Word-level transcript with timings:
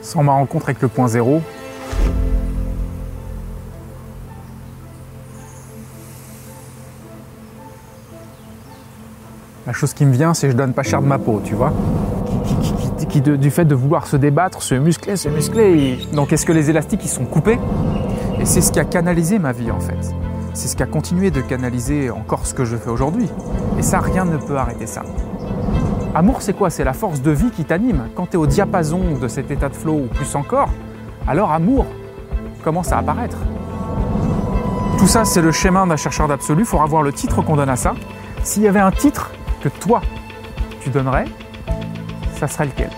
Sans 0.00 0.22
ma 0.22 0.32
rencontre 0.32 0.66
avec 0.66 0.80
le 0.80 0.88
point 0.88 1.08
zéro, 1.08 1.42
la 9.66 9.72
chose 9.74 9.92
qui 9.92 10.06
me 10.06 10.12
vient, 10.12 10.32
c'est 10.32 10.46
que 10.46 10.52
je 10.52 10.56
donne 10.56 10.72
pas 10.72 10.82
cher 10.82 11.02
de 11.02 11.06
ma 11.06 11.18
peau, 11.18 11.42
tu 11.44 11.54
vois. 11.54 11.72
Du 13.08 13.50
fait 13.50 13.64
de 13.64 13.74
vouloir 13.74 14.06
se 14.06 14.16
débattre, 14.16 14.62
se 14.62 14.74
muscler, 14.74 15.16
se 15.16 15.28
muscler. 15.28 15.98
Donc 16.12 16.32
est-ce 16.32 16.46
que 16.46 16.52
les 16.52 16.70
élastiques 16.70 17.00
ils 17.04 17.08
sont 17.08 17.24
coupés? 17.24 17.58
Et 18.38 18.44
c'est 18.44 18.60
ce 18.60 18.70
qui 18.70 18.78
a 18.78 18.84
canalisé 18.84 19.38
ma 19.38 19.52
vie 19.52 19.70
en 19.70 19.80
fait. 19.80 20.14
C'est 20.54 20.68
ce 20.68 20.76
qui 20.76 20.82
a 20.82 20.86
continué 20.86 21.30
de 21.30 21.40
canaliser 21.40 22.10
encore 22.10 22.46
ce 22.46 22.54
que 22.54 22.64
je 22.64 22.76
fais 22.76 22.90
aujourd'hui. 22.90 23.28
Et 23.78 23.82
ça, 23.82 24.00
rien 24.00 24.24
ne 24.24 24.36
peut 24.36 24.56
arrêter 24.56 24.86
ça. 24.86 25.02
Amour, 26.18 26.42
c'est 26.42 26.52
quoi? 26.52 26.68
C'est 26.68 26.82
la 26.82 26.94
force 26.94 27.22
de 27.22 27.30
vie 27.30 27.52
qui 27.52 27.64
t'anime. 27.64 28.08
Quand 28.16 28.26
tu 28.26 28.32
es 28.32 28.36
au 28.36 28.46
diapason 28.48 28.98
de 29.22 29.28
cet 29.28 29.52
état 29.52 29.68
de 29.68 29.76
flow, 29.76 29.92
ou 29.92 30.06
plus 30.08 30.34
encore, 30.34 30.68
alors 31.28 31.52
amour 31.52 31.86
commence 32.64 32.90
à 32.90 32.98
apparaître. 32.98 33.36
Tout 34.98 35.06
ça, 35.06 35.24
c'est 35.24 35.40
le 35.40 35.52
schéma 35.52 35.86
d'un 35.86 35.94
chercheur 35.94 36.26
d'absolu. 36.26 36.62
Il 36.62 36.66
faudra 36.66 36.86
voir 36.86 37.04
le 37.04 37.12
titre 37.12 37.40
qu'on 37.42 37.54
donne 37.54 37.68
à 37.68 37.76
ça. 37.76 37.94
S'il 38.42 38.64
y 38.64 38.66
avait 38.66 38.80
un 38.80 38.90
titre 38.90 39.30
que 39.62 39.68
toi, 39.68 40.00
tu 40.80 40.90
donnerais, 40.90 41.26
ça 42.34 42.48
serait 42.48 42.66
lequel? 42.66 42.90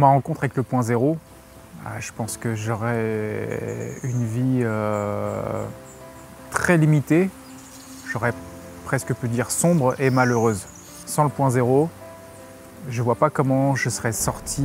Ma 0.00 0.08
rencontre 0.08 0.40
avec 0.40 0.56
le 0.56 0.62
point 0.62 0.82
zéro, 0.82 1.18
ah, 1.86 2.00
je 2.00 2.10
pense 2.12 2.36
que 2.36 2.54
j'aurais 2.54 3.94
une 4.02 4.24
vie 4.24 4.60
euh, 4.62 5.64
très 6.50 6.76
limitée. 6.76 7.30
J'aurais 8.10 8.32
presque 8.84 9.14
pu 9.14 9.28
dire 9.28 9.50
sombre 9.50 9.94
et 10.00 10.10
malheureuse. 10.10 10.66
Sans 11.06 11.22
le 11.22 11.30
point 11.30 11.50
zéro, 11.50 11.88
je 12.88 13.02
vois 13.02 13.14
pas 13.14 13.30
comment 13.30 13.76
je 13.76 13.88
serais 13.88 14.12
sorti 14.12 14.62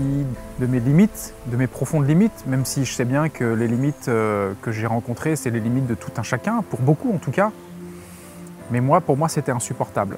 de 0.59 0.66
mes 0.66 0.80
limites, 0.80 1.34
de 1.48 1.58
mes 1.58 1.68
profondes 1.68 2.08
limites, 2.08 2.46
même 2.48 2.66
si 2.66 2.86
je 2.86 2.94
sais 2.94 3.06
bien 3.06 3.30
que 3.30 3.44
les 3.44 3.68
limites 3.68 4.08
euh, 4.08 4.54
que 4.62 4.72
j'ai 4.72 4.88
rencontrées, 4.88 5.36
c'est 5.36 5.52
les 5.52 5.59
limites 5.59 5.88
de 5.88 5.96
tout 5.96 6.12
un 6.18 6.24
chacun, 6.24 6.64
pour 6.70 6.80
beaucoup 6.81 7.14
en 7.14 7.18
tout 7.18 7.31
cas. 7.31 7.52
Mais 8.72 8.81
moi, 8.81 9.00
pour 9.00 9.16
moi, 9.16 9.30
c'était 9.30 9.52
insupportable. 9.52 10.18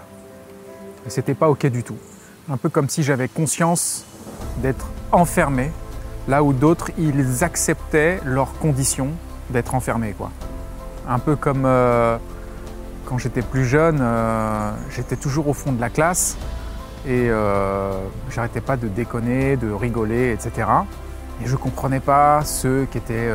Et 1.06 1.10
c'était 1.10 1.36
pas 1.36 1.50
ok 1.50 1.66
du 1.68 1.84
tout. 1.84 1.98
Un 2.50 2.58
peu 2.58 2.70
comme 2.70 2.88
si 2.88 3.04
j'avais 3.04 3.28
conscience 3.28 4.06
d'être 4.62 4.88
enfermé, 5.12 5.72
là 6.28 6.44
où 6.44 6.54
d'autres, 6.54 6.92
ils 6.98 7.44
acceptaient 7.44 8.20
leurs 8.26 8.54
conditions 8.60 9.10
d'être 9.50 9.76
enfermés. 9.76 10.14
Quoi. 10.18 10.32
Un 11.08 11.20
peu 11.20 11.36
comme 11.36 11.64
euh, 11.66 12.18
quand 13.06 13.18
j'étais 13.18 13.42
plus 13.42 13.66
jeune, 13.66 14.00
euh, 14.02 14.72
j'étais 14.90 15.16
toujours 15.16 15.48
au 15.48 15.54
fond 15.54 15.72
de 15.72 15.80
la 15.80 15.90
classe 15.90 16.38
et 17.06 17.30
euh, 17.30 17.92
j'arrêtais 18.30 18.62
pas 18.62 18.76
de 18.76 18.88
déconner, 18.88 19.56
de 19.56 19.72
rigoler, 19.72 20.32
etc. 20.32 20.68
Et 21.42 21.48
je 21.48 21.56
comprenais 21.56 22.02
pas 22.02 22.42
ceux 22.44 22.88
qui 22.92 22.98
étaient 22.98 23.30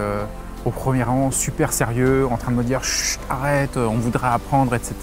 au 0.64 0.70
premier 0.70 1.04
rang 1.04 1.30
super 1.30 1.72
sérieux, 1.72 2.26
en 2.30 2.36
train 2.36 2.50
de 2.50 2.56
me 2.56 2.64
dire 2.64 2.82
Chut, 2.82 3.20
arrête, 3.30 3.76
on 3.76 3.94
voudrait 3.94 4.28
apprendre, 4.28 4.74
etc. 4.74 4.94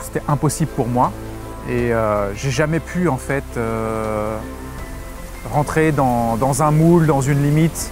C'était 0.00 0.22
impossible 0.28 0.70
pour 0.70 0.86
moi. 0.86 1.12
Et 1.68 1.90
j'ai 2.36 2.50
jamais 2.52 2.78
pu 2.78 3.08
en 3.08 3.16
fait 3.16 3.42
rentrer 5.52 5.92
dans, 5.92 6.62
un 6.62 6.70
moule, 6.70 7.06
dans 7.06 7.20
une 7.20 7.42
limite, 7.42 7.90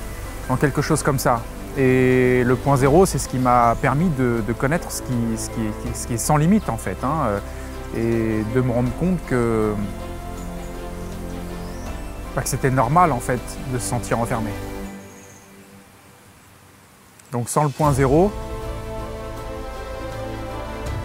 dans 0.48 0.56
quelque 0.56 0.83
chose 0.83 1.03
comme 1.03 1.19
ça. 1.19 1.42
Et 1.78 2.42
le 2.45 2.56
point 2.56 2.77
zéro, 2.77 3.06
c'est 3.06 3.19
ce 3.19 3.28
qui 3.28 3.39
m'a 3.39 3.77
permis 3.81 4.11
de, 4.11 4.42
connaître 4.58 4.91
ce 4.91 5.02
qui, 5.02 6.14
est, 6.14 6.17
sans 6.18 6.36
limite 6.36 6.68
en 6.68 6.77
fait. 6.77 6.98
hein, 7.02 7.27
euh, 7.27 7.39
et 7.96 8.42
de 8.55 8.61
me 8.61 8.73
rendre 8.73 8.90
compte 8.98 9.18
que, 9.27 9.74
que 12.35 12.48
c'était 12.48 12.70
normal 12.70 13.13
en 13.13 13.20
fait 13.20 13.40
de 13.73 13.79
se 13.79 13.86
sentir 13.86 14.19
enfermé. 14.19 14.51
Donc 17.33 17.48
sans 17.48 17.64
le 17.64 17.70
point 17.70 17.92
zéro, 17.92 18.30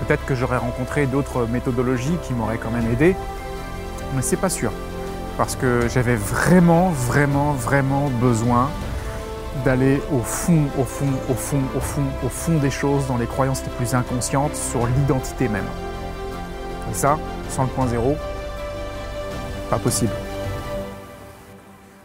peut-être 0.06 0.25
que 0.25 0.35
j'aurais 0.35 0.58
rencontré 0.58 1.06
d'autres 1.08 1.46
méthodologies 1.46 2.18
qui 2.24 2.34
m'auraient 2.34 2.58
quand 2.58 2.72
même 2.72 2.90
aidé, 2.91 3.16
mais 4.14 4.22
c'est 4.22 4.38
pas 4.38 4.50
sûr. 4.50 4.72
Parce 5.38 5.56
que 5.56 5.88
j'avais 5.88 6.16
vraiment, 6.16 6.90
vraiment, 6.90 7.53
vraiment 7.53 8.09
besoin 8.09 8.70
d'aller 9.64 10.02
au 10.12 10.20
fond, 10.20 10.64
au 10.80 10.84
fond, 10.84 11.06
au 11.30 11.34
fond, 11.36 11.62
au 11.75 11.80
fond, 11.80 12.03
au 12.25 12.30
fond 12.30 12.58
des 12.58 12.72
choses, 12.72 13.06
dans 13.08 13.18
les 13.18 13.28
croyances 13.28 13.64
les 13.64 13.70
plus 13.70 13.94
inconscientes, 13.94 14.56
sur 14.56 14.88
l'identité 14.88 15.47
même. 15.47 15.66
Et 16.90 16.94
ça, 16.94 17.20
sans 17.50 17.64
le 17.64 17.70
point 17.70 17.88
zéro, 17.88 18.16
pas 19.70 19.78
possible. 19.78 20.14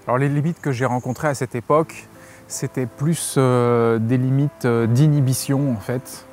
Alors 0.06 0.18
les 0.18 0.28
limites 0.28 0.60
que 0.60 0.72
j'ai 0.72 0.84
rencontrées 0.84 1.28
à 1.28 1.34
cette 1.34 1.54
époque, 1.54 2.08
c'était 2.48 2.86
plus 2.86 3.36
euh, 3.38 3.98
des 3.98 4.18
limites 4.18 4.66
euh, 4.66 4.86
d'inhibition 4.86 5.72
en 5.72 5.80
fait. 5.80 6.26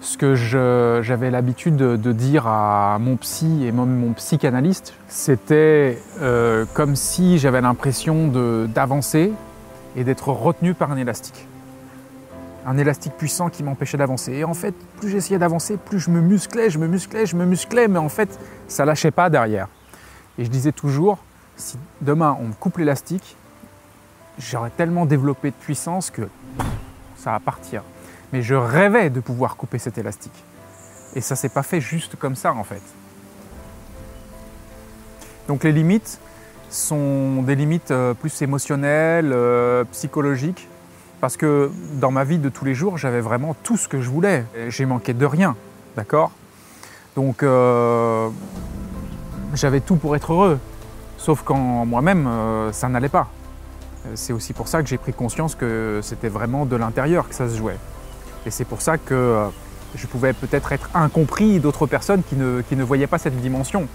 Ce 0.00 0.18
que 0.18 0.34
j'avais 0.34 1.30
l'habitude 1.30 1.76
de, 1.76 2.12
dire 2.12 2.46
à 2.46 2.98
mon 3.00 3.16
psy 3.16 3.64
et 3.64 3.72
même 3.72 3.96
mon 3.98 4.12
psychanalyste, 4.12 4.94
c'était 5.08 5.98
euh, 6.20 6.64
comme 6.74 6.96
si 6.96 7.38
j'avais 7.38 7.60
l'impression 7.60 8.28
d'avancer 8.68 9.32
et 9.96 10.04
d'être 10.04 10.28
retenu 10.28 10.74
par 10.74 10.92
un 10.92 10.96
élastique. 10.96 11.46
Un 12.66 12.78
élastique 12.78 13.14
puissant 13.14 13.48
qui 13.48 13.62
m'empêchait 13.62 13.96
d'avancer. 13.96 14.32
Et 14.32 14.44
en 14.44 14.54
fait, 14.54 14.74
plus 15.00 15.08
j'essayais 15.08 15.38
d'avancer, 15.38 15.76
plus 15.76 15.98
je 15.98 16.10
me 16.10 16.20
musclais, 16.20 16.68
je 16.68 16.78
me 16.78 16.86
musclais, 16.86 17.26
je 17.26 17.36
me 17.36 17.44
musclais, 17.44 17.88
mais 17.88 17.98
en 17.98 18.08
fait, 18.08 18.38
ça 18.68 18.84
lâchait 18.84 19.10
pas 19.10 19.30
derrière. 19.30 19.68
Et 20.38 20.44
je 20.44 20.50
disais 20.50 20.72
toujours, 20.72 21.18
si 21.56 21.78
demain 22.00 22.36
on 22.40 22.48
me 22.48 22.52
coupe 22.52 22.78
l'élastique, 22.78 23.36
j'aurais 24.38 24.70
tellement 24.70 25.06
développé 25.06 25.50
de 25.50 25.56
puissance 25.56 26.10
que 26.10 26.28
ça 27.16 27.32
va 27.32 27.40
partir. 27.40 27.82
Mais 28.36 28.42
je 28.42 28.54
rêvais 28.54 29.08
de 29.08 29.20
pouvoir 29.20 29.56
couper 29.56 29.78
cet 29.78 29.96
élastique. 29.96 30.44
Et 31.14 31.22
ça 31.22 31.36
s'est 31.36 31.48
pas 31.48 31.62
fait 31.62 31.80
juste 31.80 32.16
comme 32.16 32.36
ça 32.36 32.52
en 32.52 32.64
fait. 32.64 32.82
Donc 35.48 35.64
les 35.64 35.72
limites 35.72 36.20
sont 36.68 37.40
des 37.40 37.54
limites 37.54 37.92
euh, 37.92 38.12
plus 38.12 38.42
émotionnelles, 38.42 39.32
euh, 39.32 39.84
psychologiques, 39.84 40.68
parce 41.22 41.38
que 41.38 41.70
dans 41.94 42.10
ma 42.10 42.24
vie 42.24 42.36
de 42.36 42.50
tous 42.50 42.66
les 42.66 42.74
jours, 42.74 42.98
j'avais 42.98 43.22
vraiment 43.22 43.56
tout 43.62 43.78
ce 43.78 43.88
que 43.88 44.02
je 44.02 44.10
voulais. 44.10 44.44
J'ai 44.68 44.84
manqué 44.84 45.14
de 45.14 45.24
rien, 45.24 45.56
d'accord? 45.96 46.30
Donc 47.14 47.42
euh, 47.42 48.28
j'avais 49.54 49.80
tout 49.80 49.96
pour 49.96 50.14
être 50.14 50.34
heureux, 50.34 50.58
sauf 51.16 51.40
qu'en 51.42 51.86
moi-même, 51.86 52.28
ça 52.72 52.90
n'allait 52.90 53.08
pas. 53.08 53.28
C'est 54.14 54.34
aussi 54.34 54.52
pour 54.52 54.68
ça 54.68 54.82
que 54.82 54.88
j'ai 54.90 54.98
pris 54.98 55.14
conscience 55.14 55.54
que 55.54 56.00
c'était 56.02 56.28
vraiment 56.28 56.66
de 56.66 56.76
l'intérieur 56.76 57.30
que 57.30 57.34
ça 57.34 57.48
se 57.48 57.56
jouait. 57.56 57.78
Et 58.46 58.50
c'est 58.50 58.64
pour 58.64 58.80
ça 58.80 58.96
que 58.96 59.12
euh, 59.12 59.46
je 59.96 60.06
pouvais 60.06 60.32
peut-être 60.32 60.72
être 60.72 60.88
incompris 60.94 61.58
d'autres 61.58 61.86
personnes 61.86 62.22
qui 62.22 62.36
ne, 62.36 62.84
voyaient 62.84 63.08
pas 63.08 63.18
cette 63.18 63.38
dimension. 63.40 63.88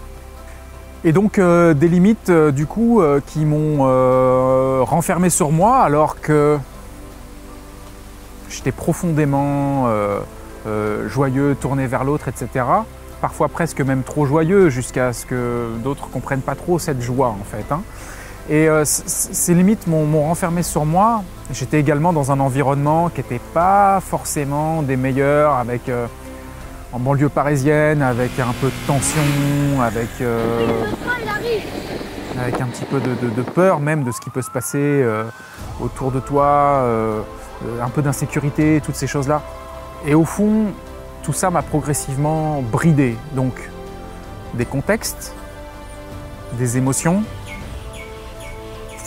Et 1.03 1.13
donc 1.13 1.39
euh, 1.39 1.73
des 1.73 1.87
limites 1.87 2.29
euh, 2.29 2.51
du 2.51 2.67
coup 2.67 3.01
qui 3.25 3.45
m'ont 3.45 3.85
renfermé 4.83 5.29
sur 5.29 5.51
moi 5.51 5.79
alors 5.79 6.19
que 6.19 6.59
j'étais 8.49 8.73
profondément 8.73 9.87
joyeux, 11.07 11.55
tourné 11.59 11.87
vers 11.87 12.03
l'autre, 12.03 12.27
etc. 12.27 12.65
Parfois 13.21 13.47
presque 13.47 13.79
même 13.81 14.03
trop 14.03 14.25
joyeux 14.25 14.69
jusqu'à 14.69 15.13
ce 15.13 15.25
que 15.25 15.69
d'autres 15.83 16.09
comprennent 16.09 16.41
pas 16.41 16.55
trop 16.55 16.77
cette 16.77 17.01
joie 17.01 17.29
en 17.29 17.45
fait. 17.45 17.71
hein. 17.71 17.81
Et 18.49 18.67
euh, 18.67 18.83
ces 18.85 19.53
limites 19.53 19.87
m'ont 19.87 20.23
renfermé 20.23 20.63
sur 20.63 20.85
moi. 20.85 21.23
J'étais 21.51 21.79
également 21.79 22.13
dans 22.13 22.31
un 22.31 22.39
environnement 22.39 23.09
qui 23.09 23.21
n'était 23.21 23.41
pas 23.53 23.99
forcément 24.01 24.81
des 24.81 24.97
meilleurs, 24.97 25.55
avec 25.55 25.89
euh, 25.89 26.07
en 26.91 26.99
banlieue 26.99 27.29
parisienne, 27.29 28.01
avec 28.01 28.39
un 28.39 28.53
peu 28.59 28.67
de 28.67 28.87
tension, 28.87 29.21
avec, 29.81 30.09
euh, 30.21 30.85
avec 32.39 32.59
un 32.61 32.65
petit 32.65 32.85
peu 32.85 32.99
de, 32.99 33.41
peur 33.41 33.79
même 33.79 34.03
de 34.03 34.11
ce 34.11 34.19
qui 34.19 34.29
peut 34.29 34.41
se 34.41 34.51
passer 34.51 35.05
autour 35.79 36.11
de 36.11 36.19
toi, 36.19 36.85
un 37.81 37.89
peu 37.89 38.01
d'insécurité, 38.01 38.81
toutes 38.83 38.95
ces 38.95 39.07
choses-là. 39.07 39.41
Et 40.05 40.15
au 40.15 40.25
fond, 40.25 40.67
tout 41.23 41.33
ça 41.33 41.49
m'a 41.49 41.61
progressivement 41.61 42.61
bridé. 42.61 43.15
Donc, 43.33 43.53
des 44.53 44.65
contextes, 44.65 45.33
des 46.57 46.77
émotions, 46.77 47.23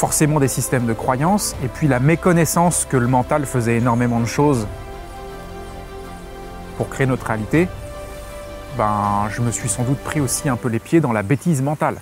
forcément 0.05 0.39
des 0.39 0.49
systèmes 0.49 0.85
de 0.85 0.93
croyances, 0.93 1.57
et 1.65 1.69
puis 1.69 1.89
la 1.89 1.99
méconnaissance 1.99 2.87
que 2.87 2.99
le 2.99 3.07
mental 3.07 3.47
faisait 3.47 3.79
énormément 3.79 4.21
de 4.21 4.27
choses 4.27 4.67
pour 6.77 6.91
créer 6.91 7.07
notre 7.07 7.27
réalité, 7.27 7.69
ben, 8.77 9.29
je 9.31 9.41
me 9.41 9.51
suis 9.51 9.71
sans 9.71 9.83
doute 9.83 9.97
pris 10.01 10.21
aussi 10.21 10.51
un 10.51 10.57
peu 10.57 10.69
les 10.69 10.79
pieds 10.79 11.01
dans 11.01 11.13
la 11.13 11.23
bêtise 11.23 11.63
mentale. 11.63 11.97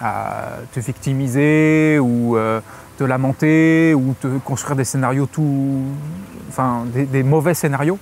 à 0.00 0.58
te 0.72 0.78
victimiser 0.78 1.98
ou 1.98 2.36
euh, 2.36 2.60
te 2.98 3.02
lamenter 3.02 3.92
ou 3.92 4.14
te 4.20 4.28
construire 4.38 4.76
des 4.76 4.84
scénarios 4.84 5.26
tout. 5.26 5.82
enfin, 6.48 6.84
des, 6.94 7.04
des 7.04 7.24
mauvais 7.24 7.54
scénarios. 7.54 7.98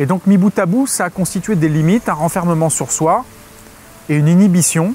Et 0.00 0.06
donc, 0.06 0.26
mi 0.26 0.36
bout 0.36 0.58
à 0.58 0.66
bout, 0.66 0.88
ça 0.88 1.04
a 1.04 1.10
constitué 1.10 1.54
des 1.54 1.68
limites, 1.68 2.08
un 2.08 2.14
renfermement 2.14 2.70
sur 2.70 2.90
soi 2.90 3.24
et 4.08 4.16
une 4.16 4.26
inhibition 4.26 4.94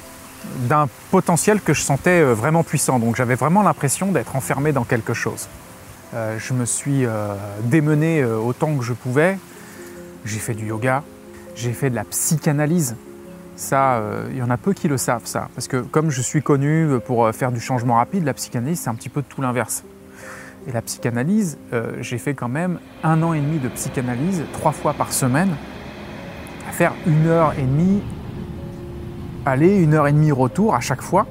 d'un 0.68 0.88
potentiel 1.10 1.60
que 1.60 1.74
je 1.74 1.82
sentais 1.82 2.22
euh, 2.22 2.34
vraiment 2.34 2.62
puissant. 2.62 2.98
Donc, 2.98 3.16
j'avais 3.16 3.34
vraiment 3.34 3.62
l'impression 3.62 4.12
d'être 4.12 4.36
enfermé 4.36 4.72
dans 4.72 4.84
quelque 4.84 5.14
chose. 5.14 5.48
Euh, 6.14 6.38
je 6.38 6.52
me 6.52 6.64
suis 6.64 7.04
euh, 7.04 7.34
démené 7.62 8.24
autant 8.24 8.76
que 8.76 8.84
je 8.84 8.92
pouvais. 8.92 9.38
J'ai 10.24 10.38
fait 10.38 10.54
du 10.54 10.66
yoga, 10.66 11.02
j'ai 11.54 11.72
fait 11.72 11.90
de 11.90 11.94
la 11.94 12.04
psychanalyse. 12.04 12.96
Ça, 13.54 14.02
il 14.30 14.36
y 14.36 14.42
en 14.42 14.50
a 14.50 14.58
peu 14.58 14.74
qui 14.74 14.86
le 14.86 14.98
savent, 14.98 15.24
ça. 15.24 15.48
Parce 15.54 15.66
que 15.66 15.78
comme 15.78 16.10
je 16.10 16.20
suis 16.20 16.42
connu 16.42 16.98
pour 17.06 17.32
faire 17.32 17.52
du 17.52 17.60
changement 17.60 17.94
rapide, 17.94 18.24
la 18.24 18.34
psychanalyse, 18.34 18.80
c'est 18.80 18.90
un 18.90 18.94
petit 18.94 19.08
peu 19.08 19.22
tout 19.22 19.40
l'inverse. 19.40 19.84
Et 20.66 20.72
la 20.72 20.82
psychanalyse, 20.82 21.56
j'ai 22.00 22.18
fait 22.18 22.34
quand 22.34 22.48
même 22.48 22.80
un 23.02 23.22
an 23.22 23.32
et 23.32 23.40
demi 23.40 23.58
de 23.58 23.68
psychanalyse, 23.68 24.42
trois 24.52 24.72
fois 24.72 24.92
par 24.92 25.12
semaine, 25.12 25.56
à 26.68 26.72
faire 26.72 26.92
une 27.06 27.28
heure 27.28 27.54
et 27.56 27.62
demie 27.62 28.02
aller, 29.46 29.76
une 29.76 29.94
heure 29.94 30.06
et 30.06 30.12
demie 30.12 30.32
retour 30.32 30.74
à 30.74 30.80
chaque 30.80 31.02
fois, 31.02 31.26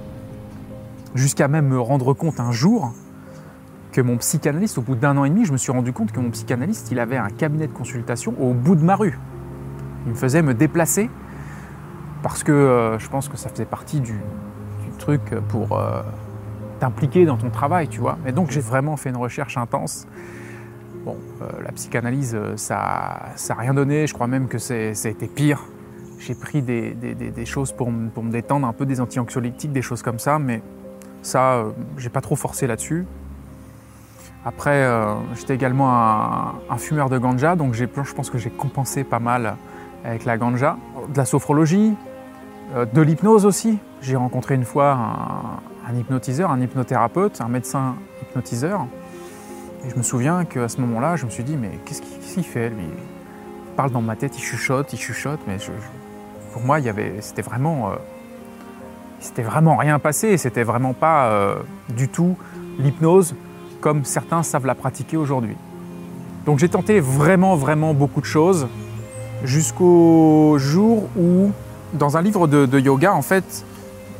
jusqu'à 1.13 1.47
même 1.47 1.67
me 1.67 1.79
rendre 1.79 2.13
compte 2.13 2.39
un 2.39 2.51
jour 2.51 2.93
que 3.91 4.01
mon 4.01 4.17
psychanalyste, 4.17 4.77
au 4.77 4.81
bout 4.81 4.95
d'un 4.95 5.15
an 5.17 5.23
et 5.23 5.29
demi, 5.29 5.45
je 5.45 5.53
me 5.53 5.57
suis 5.57 5.71
rendu 5.71 5.93
compte 5.93 6.11
que 6.11 6.19
mon 6.19 6.29
psychanalyste, 6.29 6.91
il 6.91 6.99
avait 6.99 7.17
un 7.17 7.29
cabinet 7.29 7.67
de 7.67 7.71
consultation 7.71 8.33
au 8.39 8.53
bout 8.53 8.75
de 8.75 8.83
ma 8.83 8.95
rue. 8.95 9.17
Il 10.05 10.11
me 10.11 10.17
faisait 10.17 10.41
me 10.41 10.53
déplacer 10.53 11.09
parce 12.21 12.43
que 12.43 12.51
euh, 12.51 12.99
je 12.99 13.07
pense 13.07 13.29
que 13.29 13.37
ça 13.37 13.49
faisait 13.49 13.65
partie 13.65 14.01
du, 14.01 14.15
truc 14.97 15.21
pour 15.49 15.77
euh, 15.77 16.01
t'impliquer 16.79 17.25
dans 17.25 17.35
ton 17.35 17.49
travail, 17.49 17.89
tu 17.89 17.99
vois. 17.99 18.17
Et 18.25 18.31
donc 18.31 18.49
j'ai 18.49 18.61
vraiment 18.61 18.95
fait 18.95 19.09
une 19.09 19.17
recherche 19.17 19.57
intense. 19.57 20.07
Bon, 21.03 21.17
euh, 21.41 21.45
la 21.63 21.71
psychanalyse, 21.73 22.37
ça 22.55 23.25
n'a 23.49 23.55
rien 23.55 23.73
donné. 23.73 24.07
Je 24.07 24.13
crois 24.13 24.27
même 24.27 24.47
que 24.47 24.57
c'est- 24.57 24.93
ça 24.93 25.09
a 25.09 25.11
été 25.11 25.27
pire. 25.27 25.61
J'ai 26.19 26.35
pris 26.35 26.61
des, 26.61 27.45
choses 27.45 27.71
pour, 27.71 27.91
me- 27.91 28.09
détendre, 28.31 28.67
un 28.67 28.73
peu 28.73 28.85
des 28.85 29.01
anti-anxiolytiques, 29.01 29.71
des 29.71 29.81
choses 29.81 30.01
comme 30.01 30.19
ça, 30.19 30.39
mais 30.39 30.61
ça, 31.21 31.53
euh, 31.53 31.71
j'ai 31.97 32.09
pas 32.09 32.21
trop 32.21 32.35
forcé 32.35 32.67
là-dessus. 32.67 33.05
Après, 34.45 34.83
euh, 34.83 35.15
j'étais 35.35 35.55
également 35.55 35.91
un, 36.69 36.77
fumeur 36.77 37.09
de 37.09 37.17
ganja, 37.17 37.55
donc 37.55 37.73
je 37.73 37.85
pense 37.85 38.29
que 38.29 38.37
j'ai 38.37 38.51
compensé 38.51 39.03
pas 39.03 39.19
mal 39.19 39.55
avec 40.03 40.23
la 40.25 40.37
ganja. 40.37 40.77
De 41.09 41.17
la 41.17 41.25
sophrologie, 41.25 41.95
euh, 42.75 42.85
de 42.85 43.01
l'hypnose 43.01 43.45
aussi. 43.45 43.79
J'ai 44.01 44.15
rencontré 44.15 44.55
une 44.55 44.65
fois 44.65 44.97
un, 45.87 45.95
hypnotiseur, 45.95 46.51
un 46.51 46.61
hypnothérapeute, 46.61 47.41
un 47.41 47.47
médecin 47.47 47.95
hypnotiseur. 48.21 48.85
Et 49.83 49.89
je 49.89 49.95
me 49.95 50.03
souviens 50.03 50.45
qu'à 50.45 50.69
ce 50.69 50.79
moment-là, 50.81 51.15
je 51.15 51.25
me 51.25 51.31
suis 51.31 51.43
dit, 51.43 51.57
mais 51.57 51.71
qu'est-ce 51.85 52.01
qu'il 52.01 52.43
fait 52.43 52.69
lui? 52.69 52.85
Il 52.85 53.75
parle 53.75 53.91
dans 53.91 54.01
ma 54.01 54.15
tête, 54.15 54.37
il 54.37 54.41
chuchote, 54.41 54.93
il 54.93 54.99
chuchote, 54.99 55.39
mais 55.47 55.59
je- 55.59 55.71
pour 56.55 56.63
moi, 56.63 56.79
euh, 56.79 57.19
c'était 59.19 59.41
vraiment 59.41 59.75
rien 59.75 59.99
passé. 59.99 60.37
C'était 60.37 60.63
vraiment 60.63 60.93
pas 60.93 61.25
euh, 61.25 61.55
du 61.89 62.07
tout 62.07 62.37
l'hypnose 62.79 63.35
comme 63.81 64.05
certains 64.05 64.41
savent 64.41 64.65
la 64.65 64.73
pratiquer 64.73 65.17
aujourd'hui. 65.17 65.57
Donc 66.45 66.59
j'ai 66.59 66.69
tenté 66.69 67.01
vraiment, 67.01 67.57
vraiment 67.57 67.93
beaucoup 67.93 68.21
de 68.21 68.25
choses 68.25 68.67
jusqu'au 69.43 70.55
jour 70.57 71.09
où, 71.17 71.51
dans 71.91 72.15
un 72.15 72.21
livre 72.21 72.47
de, 72.47 72.79
yoga, 72.79 73.13
en 73.13 73.21
fait, 73.21 73.65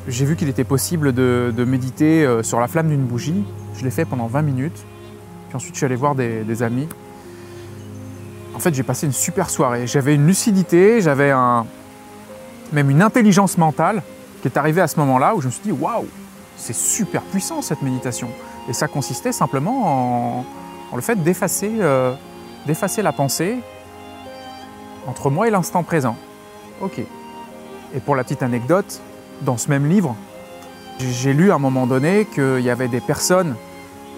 j'ai 0.10 0.26
vu 0.26 0.36
qu'il 0.36 0.50
était 0.50 0.66
possible 0.66 1.14
de, 1.14 1.66
méditer 1.66 2.26
euh, 2.26 2.44
sur 2.44 2.60
la 2.60 2.68
flamme 2.68 2.90
d'une 2.90 3.06
bougie. 3.06 3.46
Je 3.78 3.86
l'ai 3.86 3.92
fait 3.92 4.04
pendant 4.04 4.28
20 4.28 4.42
minutes. 4.42 4.86
Puis 5.48 5.56
ensuite, 5.56 5.76
je 5.76 5.78
suis 5.78 5.86
allé 5.86 5.96
voir 5.96 6.16
des 6.16 6.64
amis. 6.64 6.90
En 8.54 8.60
fait, 8.60 8.74
j'ai 8.74 8.84
passé 8.84 9.06
une 9.06 9.14
super 9.14 9.50
soirée. 9.50 9.88
J'avais 9.88 10.16
une 10.16 10.28
lucidité, 10.28 11.00
j'avais 11.00 11.32
un, 11.32 11.66
même 12.76 12.92
une 12.92 13.02
intelligence 13.02 13.58
mentale 13.58 14.04
qui 14.42 14.48
est 14.48 14.58
arrivée 14.58 14.82
à 14.82 14.88
ce 14.88 15.00
moment-là 15.00 15.34
où 15.34 15.42
je 15.42 15.48
me 15.48 15.52
suis 15.52 15.64
dit 15.64 15.72
waouh, 15.72 16.06
c'est 16.58 16.76
super 16.76 17.22
puissant 17.24 17.62
cette 17.62 17.82
méditation. 17.82 18.30
Et 18.70 18.74
ça 18.74 18.88
consistait 18.88 19.32
simplement 19.32 20.42
en, 20.92 20.96
le 20.96 21.02
fait 21.02 21.16
d'effacer 21.16 21.72
euh, 21.80 22.14
d'effacer 22.68 23.02
la 23.02 23.12
pensée 23.12 23.58
entre 25.08 25.30
moi 25.30 25.48
et 25.48 25.52
l'instant 25.52 25.84
présent. 25.84 26.16
Ok. 26.82 27.00
Et 27.00 28.00
pour 28.00 28.16
la 28.16 28.24
petite 28.24 28.44
anecdote, 28.44 29.02
dans 29.42 29.58
ce 29.58 29.70
même 29.70 29.88
livre, 29.88 30.16
j'ai 31.00 31.34
lu 31.34 31.52
à 31.52 31.56
un 31.56 31.60
moment 31.60 31.88
donné 31.88 32.26
qu'il 32.26 32.62
y 32.62 32.70
avait 32.70 32.88
des 32.88 33.02
personnes 33.02 33.56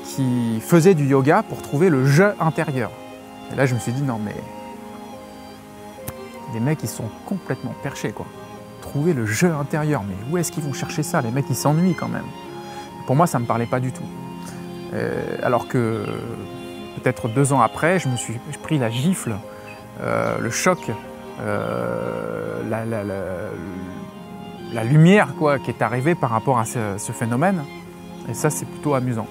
qui 0.04 0.62
faisaient 0.62 0.94
du 0.94 1.06
yoga 1.06 1.44
pour 1.44 1.62
trouver 1.62 1.90
le 1.90 2.06
jeu 2.06 2.34
intérieur. 2.40 2.92
Et 3.52 3.56
là, 3.56 3.66
je 3.66 3.74
me 3.74 3.80
suis 3.80 3.92
dit, 3.92 4.02
non, 4.02 4.20
mais. 4.24 4.36
Les 6.54 6.60
mecs, 6.60 6.82
ils 6.82 6.90
sont 6.90 7.10
complètement 7.26 7.76
perchés, 7.84 8.12
quoi. 8.12 8.26
Trouver 8.92 9.14
le 9.14 9.26
jeu 9.26 9.54
intérieur, 9.54 10.02
mais 10.08 10.16
où 10.32 10.38
est-ce 10.38 10.52
qu'ils 10.52 10.64
vont 10.64 10.74
chercher 10.74 11.04
ça? 11.04 11.22
Les 11.22 11.30
mecs, 11.32 11.46
ils 11.50 11.56
s'ennuient 11.56 11.94
quand 11.94 12.08
même. 12.08 12.26
Pour 13.06 13.16
moi, 13.16 13.28
ça 13.28 13.38
ne 13.38 13.44
me 13.44 13.48
parlait 13.48 13.66
pas 13.66 13.80
du 13.82 13.92
tout. 13.92 14.04
Euh, 14.94 15.38
alors 15.44 15.68
que 15.68 16.06
peut-être 16.96 17.28
deux 17.28 17.52
ans 17.52 17.62
après, 17.62 18.00
je 18.00 18.08
me 18.08 18.16
suis 18.16 18.40
pris 18.64 18.78
la 18.78 18.90
gifle, 18.90 19.36
euh, 20.02 20.38
le 20.40 20.50
choc, 20.50 20.90
euh, 21.42 22.62
la, 22.70 22.86
la- 22.86 23.04
la- 23.04 24.84
lumière 24.84 25.36
quoi, 25.38 25.60
qui 25.60 25.70
est 25.72 25.82
arrivée 25.82 26.16
par 26.16 26.30
rapport 26.30 26.58
à 26.58 26.66
ce, 26.66 27.12
phénomène. 27.12 27.64
Et 28.30 28.34
ça, 28.34 28.50
c'est 28.50 28.66
plutôt 28.66 28.94
amusant. 28.94 29.28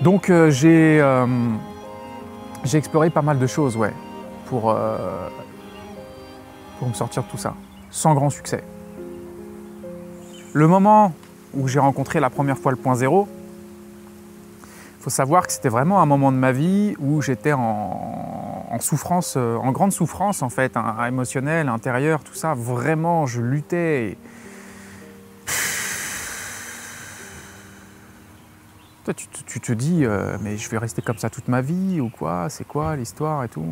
Donc, 0.00 0.32
j'ai 0.50 1.00
exploré 2.72 3.10
pas 3.10 3.22
mal 3.22 3.38
de 3.38 3.46
choses, 3.46 3.76
ouais, 3.76 3.92
pour, 4.46 4.74
pour 6.78 6.88
me 6.88 6.94
sortir 6.94 7.22
de 7.22 7.28
tout 7.28 7.38
ça, 7.38 7.54
sans 7.94 8.12
grand 8.12 8.28
succès. 8.28 8.64
Le 10.52 10.66
moment 10.66 11.12
où 11.54 11.68
j'ai 11.68 11.78
rencontré 11.78 12.18
la 12.18 12.28
première 12.28 12.58
fois 12.58 12.72
le 12.72 12.76
point 12.76 12.96
zéro, 12.96 13.28
il 14.98 15.02
faut 15.02 15.10
savoir 15.10 15.46
que 15.46 15.52
c'était 15.52 15.68
vraiment 15.68 16.02
un 16.02 16.06
moment 16.06 16.32
de 16.32 16.36
ma 16.36 16.50
vie 16.50 16.96
où 16.98 17.22
j'étais 17.22 17.52
en, 17.52 18.76
souffrance, 18.80 19.34
euh, 19.36 19.56
en 19.56 19.70
grande 19.70 19.92
souffrance 19.92 20.42
en 20.42 20.48
fait, 20.48 20.76
hein, 20.76 20.96
émotionnelle, 21.06 21.68
intérieure, 21.68 22.24
tout 22.24 22.34
ça. 22.34 22.54
Vraiment, 22.54 23.26
je 23.26 23.40
luttais. 23.40 24.18
Toi, 29.04 29.14
tu, 29.14 29.60
te- 29.60 29.72
dis, 29.72 30.04
euh, 30.04 30.36
mais 30.40 30.56
je 30.56 30.68
vais 30.68 30.78
rester 30.78 31.00
comme 31.02 31.18
ça 31.18 31.30
toute 31.30 31.46
ma 31.46 31.60
vie 31.60 32.00
ou 32.00 32.08
quoi? 32.08 32.48
C'est 32.48 32.66
quoi 32.66 32.96
l'histoire 32.96 33.44
et 33.44 33.48
tout? 33.48 33.66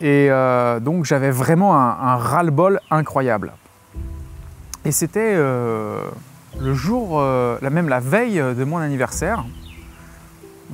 Et 0.00 0.28
euh, 0.30 0.78
donc, 0.78 1.04
j'avais 1.04 1.30
vraiment 1.30 1.76
un, 1.76 2.16
ras-le-bol 2.16 2.80
incroyable. 2.90 3.52
Et 4.84 4.92
c'était 4.92 5.34
euh, 5.34 6.02
le 6.60 6.72
jour, 6.72 7.18
euh, 7.20 7.58
même 7.60 7.88
la 7.88 8.00
veille 8.00 8.38
de 8.38 8.64
mon 8.64 8.78
anniversaire, 8.78 9.44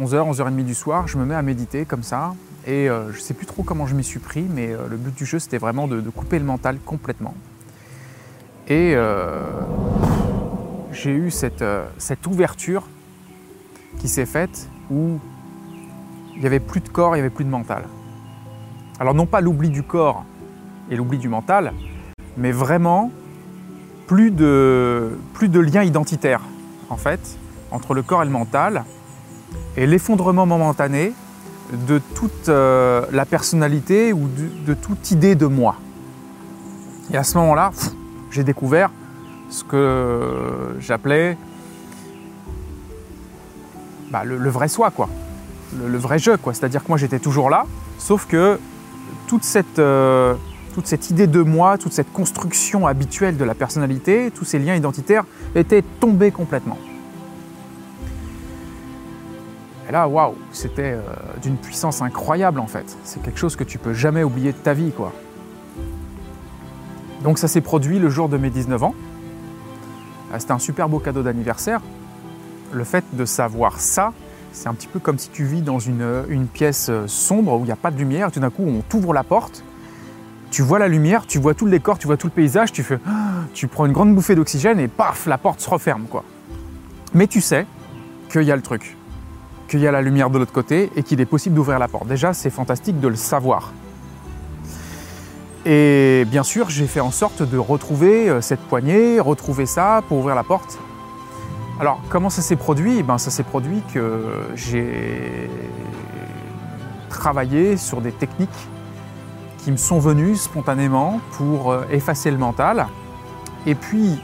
11h, 0.00 0.30
11h30 0.34 0.64
du 0.64 0.74
soir, 0.74 1.08
je 1.08 1.16
me 1.16 1.24
mets 1.24 1.34
à 1.34 1.42
méditer 1.42 1.84
comme 1.84 2.02
ça. 2.02 2.34
Et 2.66 2.88
euh, 2.88 3.12
je 3.12 3.18
ne 3.18 3.22
sais 3.22 3.34
plus 3.34 3.46
trop 3.46 3.62
comment 3.62 3.86
je 3.86 3.94
m'y 3.94 4.04
suis 4.04 4.20
pris, 4.20 4.42
mais 4.42 4.74
le 4.88 4.96
but 4.96 5.14
du 5.14 5.24
jeu, 5.24 5.38
c'était 5.38 5.58
vraiment 5.58 5.88
de, 5.88 6.00
couper 6.10 6.38
le 6.38 6.44
mental 6.44 6.78
complètement. 6.84 7.34
Et 8.68 8.96
j'ai 10.92 11.10
eu 11.10 11.30
cette, 11.30 11.64
cette 11.98 12.26
ouverture 12.26 12.84
qui 13.98 14.08
s'est 14.08 14.26
faite 14.26 14.68
où 14.90 15.18
il 16.34 16.40
n'y 16.40 16.46
avait 16.46 16.60
plus 16.60 16.80
de 16.80 16.88
corps, 16.88 17.14
il 17.14 17.18
n'y 17.18 17.26
avait 17.26 17.34
plus 17.34 17.44
de 17.44 17.50
mental. 17.50 17.84
Alors 19.00 19.14
non 19.14 19.26
pas 19.26 19.40
l'oubli 19.40 19.70
du 19.70 19.82
corps 19.82 20.24
et 20.90 20.96
l'oubli 20.96 21.18
du 21.18 21.28
mental, 21.28 21.72
mais 22.36 22.52
vraiment 22.52 23.10
plus 24.06 24.30
de, 24.30 25.18
plus 25.32 25.48
de 25.48 25.60
lien 25.60 25.82
identitaire, 25.82 26.40
en 26.90 26.96
fait, 26.96 27.38
entre 27.70 27.94
le 27.94 28.02
corps 28.02 28.22
et 28.22 28.26
le 28.26 28.30
mental, 28.30 28.84
et 29.76 29.86
l'effondrement 29.86 30.46
momentané 30.46 31.12
de 31.72 32.00
toute 32.14 32.48
euh, 32.48 33.04
la 33.10 33.24
personnalité 33.24 34.12
ou 34.12 34.28
de, 34.28 34.74
toute 34.74 35.10
idée 35.10 35.34
de 35.34 35.46
moi. 35.46 35.76
Et 37.12 37.16
à 37.16 37.24
ce 37.24 37.36
moment-là, 37.38 37.72
j'ai 38.30 38.44
découvert 38.44 38.90
ce 39.50 39.64
que 39.64 40.76
j'appelais 40.78 41.36
bah, 44.10 44.22
le, 44.24 44.36
le 44.36 44.50
vrai 44.50 44.68
soi, 44.68 44.90
quoi. 44.90 45.08
Le, 45.76 45.88
le 45.88 45.98
vrai 45.98 46.18
jeu, 46.18 46.36
quoi. 46.36 46.54
C'est-à-dire 46.54 46.84
que 46.84 46.88
moi, 46.88 46.98
j'étais 46.98 47.18
toujours 47.18 47.50
là, 47.50 47.66
sauf 47.98 48.26
que 48.26 48.58
toute 49.26 49.44
cette, 49.44 49.78
euh, 49.78 50.34
toute 50.74 50.86
cette 50.86 51.10
idée 51.10 51.26
de 51.26 51.40
moi, 51.40 51.78
toute 51.78 51.92
cette 51.92 52.12
construction 52.12 52.86
habituelle 52.86 53.36
de 53.36 53.44
la 53.44 53.54
personnalité, 53.54 54.30
tous 54.34 54.44
ces 54.44 54.58
liens 54.58 54.74
identitaires 54.74 55.24
étaient 55.54 55.82
tombés 56.00 56.30
complètement. 56.30 56.78
Et 59.88 59.92
là, 59.92 60.08
waouh, 60.08 60.34
c'était 60.50 60.92
euh, 60.92 61.02
d'une 61.42 61.56
puissance 61.56 62.00
incroyable 62.02 62.58
en 62.58 62.66
fait. 62.66 62.96
C'est 63.04 63.22
quelque 63.22 63.38
chose 63.38 63.56
que 63.56 63.64
tu 63.64 63.78
peux 63.78 63.92
jamais 63.92 64.22
oublier 64.22 64.52
de 64.52 64.58
ta 64.58 64.72
vie, 64.72 64.92
quoi. 64.92 65.12
Donc 67.22 67.38
ça 67.38 67.48
s'est 67.48 67.60
produit 67.60 67.98
le 67.98 68.08
jour 68.08 68.28
de 68.28 68.36
mes 68.36 68.50
19 68.50 68.82
ans. 68.82 68.94
Euh, 70.32 70.36
C'était 70.38 70.52
un 70.52 70.58
super 70.58 70.88
beau 70.88 70.98
cadeau 70.98 71.22
d'anniversaire. 71.22 71.80
Le 72.72 72.84
fait 72.84 73.04
de 73.12 73.24
savoir 73.24 73.78
ça, 73.78 74.12
c'est 74.54 74.68
un 74.68 74.74
petit 74.74 74.86
peu 74.86 75.00
comme 75.00 75.18
si 75.18 75.28
tu 75.28 75.44
vis 75.44 75.60
dans 75.60 75.78
une, 75.78 76.24
une 76.28 76.46
pièce 76.46 76.90
sombre 77.06 77.58
où 77.58 77.60
il 77.60 77.66
n'y 77.66 77.72
a 77.72 77.76
pas 77.76 77.90
de 77.90 77.98
lumière. 77.98 78.30
Tout 78.32 78.40
d'un 78.40 78.50
coup, 78.50 78.64
on 78.64 78.80
t'ouvre 78.80 79.12
la 79.12 79.24
porte, 79.24 79.64
tu 80.50 80.62
vois 80.62 80.78
la 80.78 80.86
lumière, 80.86 81.26
tu 81.26 81.40
vois 81.40 81.52
tout 81.52 81.64
le 81.64 81.72
décor, 81.72 81.98
tu 81.98 82.06
vois 82.06 82.16
tout 82.16 82.28
le 82.28 82.32
paysage, 82.32 82.70
tu 82.70 82.84
fais, 82.84 83.00
tu 83.52 83.66
prends 83.66 83.86
une 83.86 83.92
grande 83.92 84.14
bouffée 84.14 84.36
d'oxygène 84.36 84.78
et 84.78 84.86
paf, 84.86 85.26
la 85.26 85.36
porte 85.36 85.60
se 85.60 85.68
referme 85.68 86.04
quoi. 86.04 86.22
Mais 87.12 87.26
tu 87.26 87.40
sais 87.40 87.66
qu'il 88.30 88.42
y 88.42 88.52
a 88.52 88.56
le 88.56 88.62
truc, 88.62 88.96
qu'il 89.66 89.80
y 89.80 89.86
a 89.88 89.92
la 89.92 90.00
lumière 90.00 90.30
de 90.30 90.38
l'autre 90.38 90.52
côté 90.52 90.90
et 90.94 91.02
qu'il 91.02 91.20
est 91.20 91.26
possible 91.26 91.56
d'ouvrir 91.56 91.80
la 91.80 91.88
porte. 91.88 92.06
Déjà, 92.06 92.32
c'est 92.32 92.50
fantastique 92.50 93.00
de 93.00 93.08
le 93.08 93.16
savoir. 93.16 93.72
Et 95.66 96.24
bien 96.26 96.44
sûr, 96.44 96.70
j'ai 96.70 96.86
fait 96.86 97.00
en 97.00 97.10
sorte 97.10 97.42
de 97.42 97.56
retrouver 97.56 98.28
euh, 98.28 98.40
cette 98.40 98.60
poignée, 98.60 99.18
retrouver 99.18 99.66
ça 99.66 100.02
pour 100.08 100.18
ouvrir 100.18 100.34
la 100.34 100.44
porte. 100.44 100.78
Alors, 101.80 102.00
comment 102.08 102.30
ça 102.30 102.40
s'est 102.40 102.56
produit? 102.56 103.02
Ben, 103.02 103.18
Ça 103.18 103.30
s'est 103.30 103.42
produit 103.42 103.82
que 103.92 104.48
j'ai 104.54 105.50
travaillé 107.08 107.76
sur 107.76 108.00
des 108.00 108.12
techniques 108.12 108.68
qui 109.58 109.72
me 109.72 109.76
sont 109.76 109.98
venues 109.98 110.36
spontanément 110.36 111.20
pour 111.32 111.72
euh, 111.72 111.84
effacer 111.90 112.30
le 112.30 112.36
mental. 112.36 112.86
Et 113.66 113.74
puis, 113.74 114.20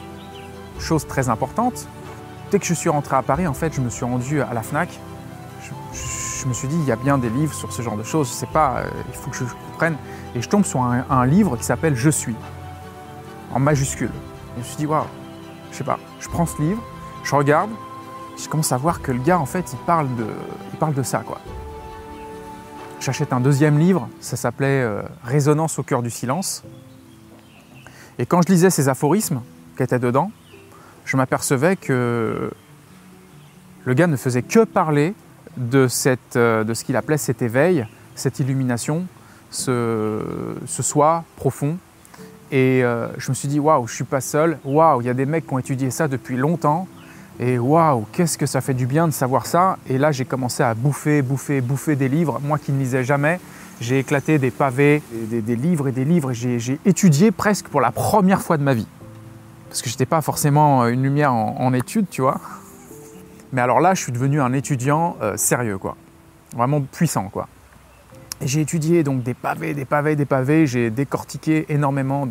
chose 0.79 1.07
très 1.07 1.29
importante, 1.29 1.89
dès 2.51 2.59
que 2.59 2.67
je 2.67 2.75
suis 2.75 2.91
rentré 2.91 3.17
à 3.17 3.23
Paris, 3.23 3.47
en 3.47 3.55
fait, 3.55 3.75
je 3.75 3.81
me 3.81 3.89
suis 3.89 4.05
rendu 4.05 4.43
à 4.43 4.53
la 4.53 4.63
FNAC. 4.63 5.01
Je, 5.63 6.47
me 6.47 6.53
suis 6.53 6.69
dit, 6.69 6.77
il 6.77 6.85
y 6.85 6.93
a 6.93 6.97
bien 6.97 7.19
des 7.19 7.31
livres 7.31 7.55
sur 7.55 7.73
ce 7.73 7.83
genre 7.83 7.97
de 7.97 8.03
choses. 8.03 8.29
Je 8.29 8.33
sais 8.33 8.47
pas, 8.47 8.79
euh, 8.79 8.91
il 9.09 9.15
faut 9.15 9.31
que 9.31 9.37
je 9.37 9.45
comprenne. 9.71 9.97
Et 10.35 10.43
je 10.43 10.49
tombe 10.49 10.65
sur 10.65 10.83
un, 10.83 11.27
livre 11.27 11.57
qui 11.57 11.65
s'appelle 11.65 11.97
Je 11.97 12.11
suis, 12.11 12.37
en 13.53 13.59
majuscule. 13.59 14.13
Je 14.55 14.61
me 14.61 14.65
suis 14.65 14.77
dit, 14.77 14.87
waouh, 14.87 15.05
je 15.73 15.79
sais 15.79 15.85
pas. 15.85 15.99
Je 16.21 16.29
prends 16.29 16.47
ce 16.47 16.61
livre, 16.61 16.83
je 17.25 17.35
regarde, 17.35 17.71
je 18.37 18.49
commence 18.49 18.73
à 18.73 18.77
voir 18.77 19.03
que 19.03 19.13
le 19.13 19.19
gars, 19.19 19.39
en 19.39 19.47
fait, 19.47 19.73
il 19.73 19.79
parle 19.81 20.09
de, 20.17 20.27
il 20.73 20.79
parle 20.79 20.95
de 20.95 21.03
ça, 21.03 21.21
quoi. 21.21 21.41
J'achète 23.01 23.33
un 23.33 23.41
deuxième 23.41 23.79
livre, 23.79 24.09
ça 24.21 24.37
s'appelait 24.37 24.83
euh, 24.83 25.03
Résonance 25.25 25.79
au 25.79 25.83
cœur 25.83 26.03
du 26.03 26.11
silence. 26.11 26.63
Et 28.19 28.27
quand 28.27 28.43
je 28.43 28.53
lisais 28.53 28.69
ces 28.69 28.91
aphorismes 28.91 29.41
qui 29.77 29.83
étaient 29.83 29.99
dedans, 29.99 30.31
je 31.07 31.17
m'apercevais 31.17 31.77
que 31.77 32.51
le 33.85 33.95
gars 33.95 34.07
ne 34.07 34.17
faisait 34.17 34.43
que 34.43 34.65
parler 34.65 35.15
de, 35.57 35.89
cette, 35.89 36.37
euh, 36.37 36.63
de 36.63 36.75
ce 36.75 36.85
qu'il 36.85 36.97
appelait 36.97 37.17
cet 37.17 37.41
éveil, 37.41 37.87
cette 38.15 38.39
illumination, 38.39 39.07
ce, 39.51 40.21
ce 40.67 40.83
soi 40.83 41.25
profond. 41.37 41.79
Et 42.53 42.85
euh, 42.85 43.09
je 43.17 43.31
me 43.31 43.35
suis 43.35 43.49
dit, 43.49 43.61
waouh, 43.61 43.87
je 43.87 43.95
suis 43.95 44.05
pas 44.05 44.21
seul. 44.21 44.59
Waouh, 44.65 45.01
il 45.01 45.07
y 45.07 45.11
a 45.11 45.15
des 45.15 45.27
mecs 45.27 45.47
qui 45.47 45.55
ont 45.55 45.59
étudié 45.59 45.91
ça 45.91 46.09
depuis 46.09 46.37
longtemps. 46.37 46.87
Et 47.43 47.59
waouh, 47.59 48.05
qu'est-ce 48.13 48.37
que 48.37 48.45
ça 48.45 48.61
fait 48.61 48.75
du 48.75 48.87
bien 48.87 49.09
de 49.09 49.13
savoir 49.13 49.47
ça. 49.47 49.79
Et 49.89 49.97
là, 49.97 50.13
j'ai 50.13 50.27
commencé 50.27 50.63
à 50.63 50.75
bouffer, 50.75 51.23
bouffer, 51.23 51.63
bouffer 51.63 51.97
des 51.97 52.11
livres. 52.11 52.39
Moi 52.43 52.59
qui 52.59 52.71
ne 52.71 52.79
lisais 52.79 53.03
jamais, 53.03 53.41
j'ai 53.81 53.99
éclaté 53.99 54.39
des 54.39 54.51
pavés, 54.51 55.03
des, 55.11 55.57
livres 55.57 55.89
et 55.89 55.93
des 55.93 56.05
livres. 56.05 56.35
J'ai 56.35 56.79
étudié 56.85 57.31
presque 57.31 57.69
pour 57.69 57.81
la 57.81 57.93
première 57.93 58.43
fois 58.43 58.59
de 58.59 58.63
ma 58.63 58.75
vie. 58.75 58.87
Parce 59.71 59.81
que 59.81 59.89
je 59.89 59.95
n'étais 59.95 60.05
pas 60.05 60.21
forcément 60.21 60.87
une 60.87 61.03
lumière 61.03 61.33
en, 61.33 61.57
en 61.59 61.73
études, 61.73 62.11
tu 62.11 62.21
vois. 62.21 62.41
Mais 63.55 63.63
alors 63.63 63.81
là, 63.81 63.95
je 63.95 64.03
suis 64.03 64.13
devenu 64.13 64.43
un 64.43 64.53
étudiant 64.53 65.17
euh, 65.23 65.39
sérieux, 65.39 65.79
quoi. 65.79 65.97
Vraiment 66.55 66.83
puissant, 66.83 67.31
quoi. 67.31 67.49
Et 68.43 68.49
j'ai 68.49 68.61
étudié 68.61 69.03
donc 69.03 69.23
des 69.23 69.35
pavés, 69.35 69.73
des 69.73 69.87
pavés, 69.87 70.15
des 70.15 70.27
pavés. 70.27 70.67
J'ai 70.67 70.91
décortiqué 70.91 71.65
énormément 71.71 72.29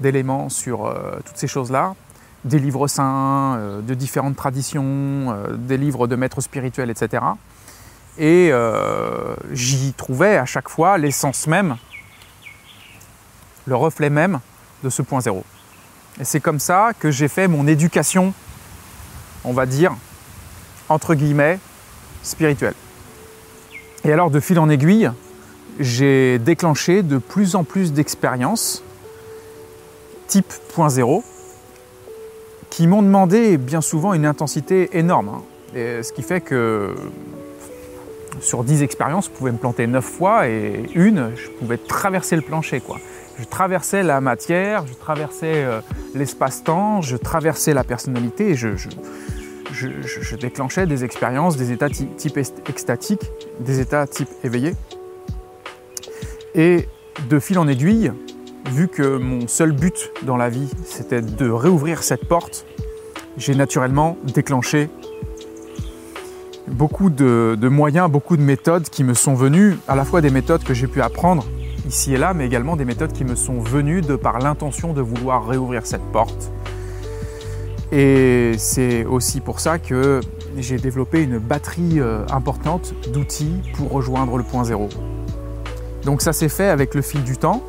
d'éléments 0.00 0.48
sur 0.48 0.86
euh, 0.86 1.18
toutes 1.24 1.36
ces 1.36 1.48
choses-là. 1.48 1.94
Des 2.44 2.58
livres 2.58 2.86
saints, 2.88 3.56
euh, 3.56 3.80
de 3.80 3.94
différentes 3.94 4.36
traditions, 4.36 4.84
euh, 4.84 5.56
des 5.56 5.76
livres 5.76 6.06
de 6.06 6.16
maîtres 6.16 6.40
spirituels, 6.40 6.90
etc. 6.90 7.22
Et 8.18 8.50
euh, 8.52 9.34
j'y 9.52 9.92
trouvais 9.94 10.36
à 10.36 10.44
chaque 10.44 10.68
fois 10.68 10.98
l'essence 10.98 11.46
même, 11.46 11.76
le 13.66 13.76
reflet 13.76 14.10
même 14.10 14.40
de 14.82 14.90
ce 14.90 15.02
point 15.02 15.20
zéro. 15.20 15.44
Et 16.20 16.24
c'est 16.24 16.40
comme 16.40 16.60
ça 16.60 16.92
que 16.98 17.10
j'ai 17.10 17.28
fait 17.28 17.48
mon 17.48 17.66
éducation, 17.66 18.34
on 19.44 19.52
va 19.52 19.66
dire, 19.66 19.94
entre 20.88 21.14
guillemets, 21.14 21.58
spirituelle. 22.22 22.74
Et 24.04 24.12
alors, 24.12 24.30
de 24.30 24.38
fil 24.38 24.58
en 24.58 24.68
aiguille, 24.68 25.10
j'ai 25.80 26.38
déclenché 26.38 27.02
de 27.02 27.18
plus 27.18 27.56
en 27.56 27.64
plus 27.64 27.92
d'expériences 27.92 28.82
type 30.28 30.52
point 30.74 30.88
zéro 30.88 31.24
qui 32.76 32.88
m'ont 32.88 33.02
demandé 33.02 33.56
bien 33.56 33.80
souvent 33.80 34.14
une 34.14 34.26
intensité 34.26 34.98
énorme. 34.98 35.28
hein. 35.28 35.42
Ce 35.76 36.12
qui 36.12 36.22
fait 36.22 36.40
que 36.40 36.96
sur 38.40 38.64
10 38.64 38.82
expériences, 38.82 39.26
je 39.26 39.30
pouvais 39.30 39.52
me 39.52 39.58
planter 39.58 39.86
9 39.86 40.04
fois 40.04 40.48
et 40.48 40.82
une, 40.96 41.30
je 41.36 41.50
pouvais 41.50 41.76
traverser 41.76 42.34
le 42.34 42.42
plancher. 42.42 42.82
Je 43.38 43.44
traversais 43.44 44.02
la 44.02 44.20
matière, 44.20 44.88
je 44.88 44.94
traversais 44.94 45.54
euh, 45.64 45.80
l'espace-temps, 46.16 47.00
je 47.00 47.16
traversais 47.16 47.74
la 47.74 47.84
personnalité 47.84 48.50
et 48.50 48.54
je, 48.56 48.70
je, 48.76 50.36
déclenchais 50.36 50.86
des 50.86 51.04
expériences, 51.04 51.56
des 51.56 51.70
états 51.70 51.88
ty- 51.90 52.08
type 52.16 52.38
extatique, 52.68 53.30
des 53.60 53.78
états 53.78 54.06
type 54.08 54.28
éveillé. 54.42 54.74
Et 56.56 56.88
de 57.28 57.38
fil 57.38 57.58
en 57.60 57.68
aiguille, 57.68 58.12
vu 58.70 58.88
que 58.88 59.18
mon 59.18 59.46
seul 59.48 59.72
but 59.72 60.10
dans 60.22 60.36
la 60.36 60.48
vie, 60.48 60.70
c'était 60.84 61.22
de 61.22 61.50
réouvrir 61.50 62.02
cette 62.02 62.26
porte, 62.26 62.66
j'ai 63.36 63.54
naturellement 63.54 64.16
déclenché 64.34 64.88
beaucoup 66.68 67.10
de, 67.10 67.58
de 67.60 67.68
moyens, 67.68 68.10
beaucoup 68.10 68.36
de 68.36 68.42
méthodes 68.42 68.88
qui 68.88 69.04
me 69.04 69.14
sont 69.14 69.34
venues, 69.34 69.76
à 69.88 69.94
la 69.94 70.04
fois 70.04 70.20
des 70.20 70.30
méthodes 70.30 70.64
que 70.64 70.74
j'ai 70.74 70.86
pu 70.86 71.02
apprendre 71.02 71.44
ici 71.86 72.14
et 72.14 72.16
là, 72.16 72.34
mais 72.34 72.46
également 72.46 72.76
des 72.76 72.84
méthodes 72.84 73.12
qui 73.12 73.24
me 73.24 73.34
sont 73.34 73.60
venues 73.60 74.00
de 74.00 74.16
par 74.16 74.38
l'intention 74.38 74.92
de 74.92 75.02
vouloir 75.02 75.46
réouvrir 75.46 75.86
cette 75.86 76.04
porte. 76.12 76.50
Et 77.92 78.52
c'est 78.58 79.04
aussi 79.04 79.40
pour 79.40 79.60
ça 79.60 79.78
que 79.78 80.20
j'ai 80.56 80.78
développé 80.78 81.22
une 81.22 81.38
batterie 81.38 82.00
euh, 82.00 82.24
importante 82.30 82.94
d'outils 83.12 83.60
pour 83.76 83.90
rejoindre 83.90 84.36
le 84.36 84.44
point 84.44 84.64
zéro. 84.64 84.88
Donc 86.04 86.22
ça 86.22 86.32
s'est 86.32 86.48
fait 86.48 86.68
avec 86.68 86.94
le 86.94 87.02
fil 87.02 87.22
du 87.22 87.36
temps, 87.36 87.62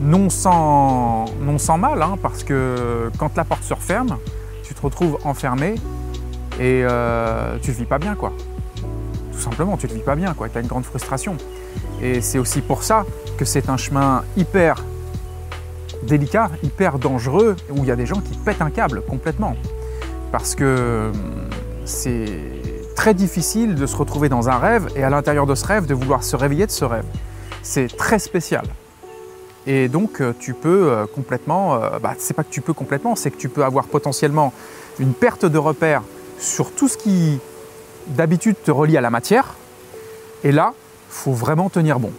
non 0.00 0.30
sans, 0.30 1.26
mal, 1.78 2.02
hein, 2.02 2.16
parce 2.22 2.42
que 2.42 3.10
quand 3.18 3.36
la 3.36 3.44
porte 3.44 3.62
se 3.62 3.74
referme, 3.74 4.18
tu 4.62 4.74
te 4.74 4.80
retrouves 4.80 5.18
enfermé 5.24 5.74
et 6.58 6.82
euh, 6.84 7.56
tu 7.62 7.70
ne 7.70 7.76
vis 7.76 7.84
pas 7.84 7.98
bien, 7.98 8.14
quoi. 8.14 8.32
Tout 9.32 9.38
simplement, 9.38 9.76
tu 9.76 9.86
ne 9.86 9.92
vis 9.92 10.00
pas 10.00 10.16
bien, 10.16 10.34
quoi. 10.34 10.48
Tu 10.48 10.58
as 10.58 10.60
une 10.60 10.66
grande 10.66 10.84
frustration. 10.84 11.36
Et 12.02 12.20
c'est 12.20 12.38
aussi 12.38 12.60
pour 12.60 12.82
ça 12.82 13.04
que 13.36 13.44
c'est 13.44 13.68
un 13.68 13.76
chemin 13.76 14.22
hyper 14.36 14.84
délicat, 16.02 16.50
hyper 16.62 16.98
dangereux, 16.98 17.56
où 17.70 17.78
il 17.78 17.86
y 17.86 17.90
a 17.90 17.96
des 17.96 18.06
gens 18.06 18.20
qui 18.20 18.36
pètent 18.38 18.62
un 18.62 18.70
câble 18.70 19.02
complètement. 19.02 19.54
Parce 20.32 20.54
que 20.54 21.10
hum, 21.12 21.48
c'est 21.84 22.40
très 22.96 23.14
difficile 23.14 23.74
de 23.74 23.86
se 23.86 23.96
retrouver 23.96 24.28
dans 24.28 24.48
un 24.48 24.58
rêve 24.58 24.88
et 24.96 25.02
à 25.02 25.10
l'intérieur 25.10 25.46
de 25.46 25.54
ce 25.54 25.66
rêve, 25.66 25.86
de 25.86 25.94
vouloir 25.94 26.22
se 26.22 26.36
réveiller 26.36 26.66
de 26.66 26.70
ce 26.70 26.84
rêve. 26.84 27.04
C'est 27.62 27.94
très 27.96 28.18
spécial. 28.18 28.64
Et 29.66 29.88
donc, 29.88 30.20
euh, 30.20 30.34
tu 30.38 30.54
peux 30.54 30.90
euh, 30.90 31.06
complètement, 31.06 31.74
euh, 31.74 31.98
bah, 31.98 32.14
c'est 32.18 32.34
pas 32.34 32.44
que 32.44 32.50
tu 32.50 32.60
peux 32.60 32.72
complètement, 32.72 33.14
c'est 33.14 33.30
que 33.30 33.36
tu 33.36 33.48
peux 33.48 33.64
avoir 33.64 33.86
potentiellement 33.86 34.52
une 34.98 35.12
perte 35.12 35.44
de 35.44 35.58
repère 35.58 36.02
sur 36.38 36.72
tout 36.72 36.88
ce 36.88 36.96
qui 36.96 37.38
d'habitude 38.06 38.56
te 38.64 38.70
relie 38.70 38.96
à 38.96 39.00
la 39.00 39.10
matière. 39.10 39.54
Et 40.44 40.52
là, 40.52 40.72
faut 41.10 41.32
vraiment 41.32 41.68
tenir 41.68 42.00
bon. 42.00 42.12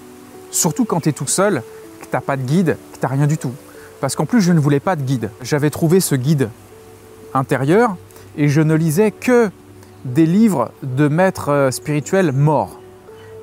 Surtout 0.52 0.86
quand 0.86 1.02
tu 1.02 1.10
es 1.10 1.14
tout 1.14 1.28
seul, 1.28 1.64
que 2.00 2.06
tu 2.06 2.12
n'as 2.14 2.22
pas 2.22 2.38
de 2.38 2.44
guide, 2.44 2.78
que 2.94 3.00
tu 3.00 3.04
n'as 3.04 3.12
rien 3.12 3.28
du 3.28 3.38
tout. 3.38 3.54
Parce 4.00 4.16
qu'en 4.16 4.26
plus, 4.26 4.42
je 4.42 4.54
ne 4.54 4.60
voulais 4.60 4.80
pas 4.80 4.96
de 4.96 5.02
guide. 5.02 5.32
J'avais 5.42 5.70
trouvé 5.70 6.00
ce 6.00 6.16
guide 6.16 6.50
intérieur 7.34 7.96
et 8.38 8.50
je 8.50 8.62
ne 8.62 8.76
lisais 8.76 9.12
que 9.12 9.50
des 10.06 10.26
livres 10.26 10.72
de 10.84 11.08
maîtres 11.08 11.70
spirituels 11.72 12.32
morts 12.32 12.81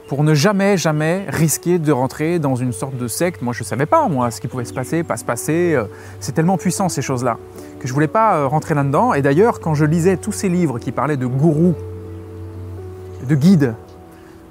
pour 0.08 0.24
ne 0.24 0.34
jamais, 0.34 0.76
jamais 0.78 1.26
risquer 1.28 1.78
de 1.78 1.92
rentrer 1.92 2.38
dans 2.38 2.56
une 2.56 2.72
sorte 2.72 2.96
de 2.96 3.06
secte. 3.08 3.42
Moi, 3.42 3.52
je 3.52 3.62
ne 3.62 3.66
savais 3.66 3.84
pas, 3.86 4.08
moi, 4.08 4.30
ce 4.30 4.40
qui 4.40 4.48
pouvait 4.48 4.64
se 4.64 4.72
passer, 4.72 5.02
pas 5.02 5.18
se 5.18 5.24
passer. 5.24 5.74
Euh, 5.74 5.84
C'est 6.18 6.32
tellement 6.32 6.56
puissant, 6.56 6.88
ces 6.88 7.02
choses-là, 7.02 7.36
que 7.78 7.86
je 7.86 7.92
ne 7.92 7.94
voulais 7.94 8.08
pas 8.08 8.38
euh, 8.38 8.46
rentrer 8.46 8.74
là-dedans. 8.74 9.12
Et 9.12 9.20
d'ailleurs, 9.20 9.60
quand 9.60 9.74
je 9.74 9.84
lisais 9.84 10.16
tous 10.16 10.32
ces 10.32 10.48
livres 10.48 10.78
qui 10.78 10.92
parlaient 10.92 11.18
de 11.18 11.26
gourous, 11.26 11.74
de 13.28 13.34
guides, 13.34 13.74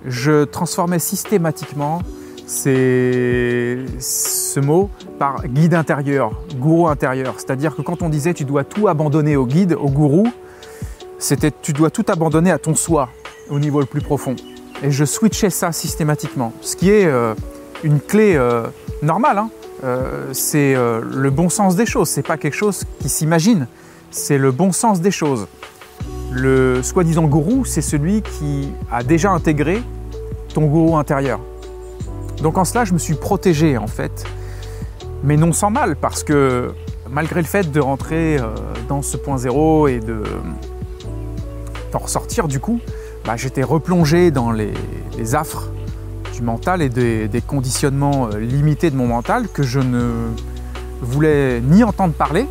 je 0.06 0.44
transformais 0.46 1.00
systématiquement 1.00 2.02
ces- 2.46 3.84
ce 4.00 4.60
mot 4.60 4.90
par 5.18 5.48
guide 5.48 5.74
intérieur, 5.74 6.32
gourou 6.60 6.88
intérieur. 6.88 7.34
C'est-à-dire 7.38 7.76
que 7.76 7.82
quand 7.82 8.04
on 8.04 8.10
disait 8.10 8.34
tu 8.36 8.46
dois 8.46 8.64
tout 8.64 8.88
abandonner 8.88 9.36
au 9.36 9.48
guide, 9.48 9.74
au 9.74 9.90
gourou, 9.90 10.28
c'était 11.18 11.52
tu 11.52 11.74
dois 11.74 11.90
tout 11.90 12.06
abandonner 12.10 12.52
à 12.52 12.60
ton 12.60 12.76
soi, 12.76 13.10
au 13.50 13.58
niveau 13.60 13.80
le 13.80 13.86
plus 13.88 14.02
profond. 14.02 14.36
Et 14.84 14.92
je 14.92 15.06
switchais 15.06 15.50
ça 15.50 15.72
systématiquement, 15.72 16.54
ce 16.62 16.76
qui 16.76 16.92
est 16.92 17.06
euh, 17.06 17.34
une 17.84 18.00
clé 18.00 18.36
euh, 18.36 18.68
normale. 19.02 19.40
hein. 19.40 19.50
euh, 19.84 20.30
c'est 20.34 20.76
le 20.76 21.30
bon 21.30 21.50
sens 21.50 21.76
des 21.76 21.86
choses. 21.86 22.10
C'est 22.10 22.26
pas 22.26 22.38
quelque 22.38 22.56
chose 22.56 22.84
qui 23.00 23.10
s'imagine. 23.10 23.68
C'est 24.12 24.38
le 24.38 24.52
bon 24.52 24.72
sens 24.72 25.02
des 25.02 25.12
choses. 25.12 25.48
Le 26.32 26.84
soi-disant 26.84 27.24
gourou, 27.24 27.66
c'est 27.66 27.82
celui 27.82 28.22
qui 28.22 28.70
a 28.92 29.04
déjà 29.04 29.32
intégré 29.32 29.82
ton 30.54 30.66
gourou 30.66 30.98
intérieur. 30.98 31.40
Donc 32.42 32.58
en 32.58 32.66
cela, 32.66 32.86
je 32.86 32.94
me 32.94 33.00
suis 33.00 33.16
protégé 33.16 33.78
en 33.78 33.88
fait, 33.88 34.26
mais 35.24 35.38
non 35.38 35.54
sans 35.54 35.72
mal, 35.72 35.96
parce 35.96 36.24
que 36.24 36.72
malgré 37.10 37.42
le 37.42 37.48
fait 37.48 37.72
de 37.72 37.80
rentrer 37.80 38.38
dans 38.88 39.02
ce 39.02 39.18
point 39.18 39.38
zéro 39.38 39.88
et 39.88 40.00
de 40.00 40.22
d'en 41.92 42.00
ressortir 42.00 42.48
du 42.48 42.60
coup, 42.60 42.80
bah, 43.28 43.36
j'étais 43.36 43.62
replongé 43.62 44.32
dans 44.32 44.52
les, 44.52 44.72
affres 45.36 45.68
du 46.34 46.42
mental 46.42 46.82
et 46.82 46.88
des, 46.88 47.28
des, 47.28 47.42
conditionnements 47.42 48.30
euh, 48.30 48.40
limités 48.40 48.90
de 48.90 48.96
mon 48.96 49.08
mental 49.08 49.50
que 49.50 49.64
je 49.64 49.82
ne 49.82 50.30
voulais 51.02 51.60
ni 51.60 51.84
entendre 51.84 52.14
parler, 52.14 52.48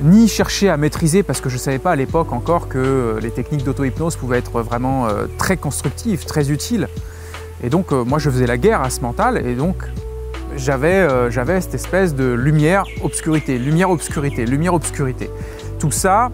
ni 0.00 0.26
chercher 0.26 0.70
à 0.70 0.78
maîtriser 0.78 1.22
parce 1.22 1.42
que 1.42 1.50
je 1.50 1.56
ne 1.56 1.60
savais 1.60 1.78
pas 1.78 1.90
à 1.90 1.96
l'époque 1.96 2.32
encore 2.32 2.68
que 2.68 2.78
euh, 2.78 3.20
les 3.20 3.30
techniques 3.30 3.62
d'auto-hypnose 3.62 4.16
pouvaient 4.16 4.38
être 4.38 4.62
vraiment 4.62 5.06
euh, 5.06 5.26
très 5.36 5.58
constructives, 5.58 6.24
très 6.24 6.50
utiles. 6.50 6.88
Et 7.62 7.68
donc 7.68 7.92
moi 7.92 8.18
je 8.18 8.30
faisais 8.30 8.46
la 8.46 8.56
guerre 8.56 8.80
à 8.80 8.88
ce 8.88 9.02
mental 9.02 9.46
et 9.46 9.54
donc 9.54 9.76
j'avais 10.56 11.06
cette 11.60 11.74
espèce 11.74 12.14
de 12.14 12.32
lumière, 12.32 12.84
obscurité, 13.02 13.58
lumière, 13.58 13.90
obscurité, 13.90 14.46
lumière, 14.46 14.72
obscurité. 14.72 15.30
Tout 15.78 15.90
ça 15.90 16.30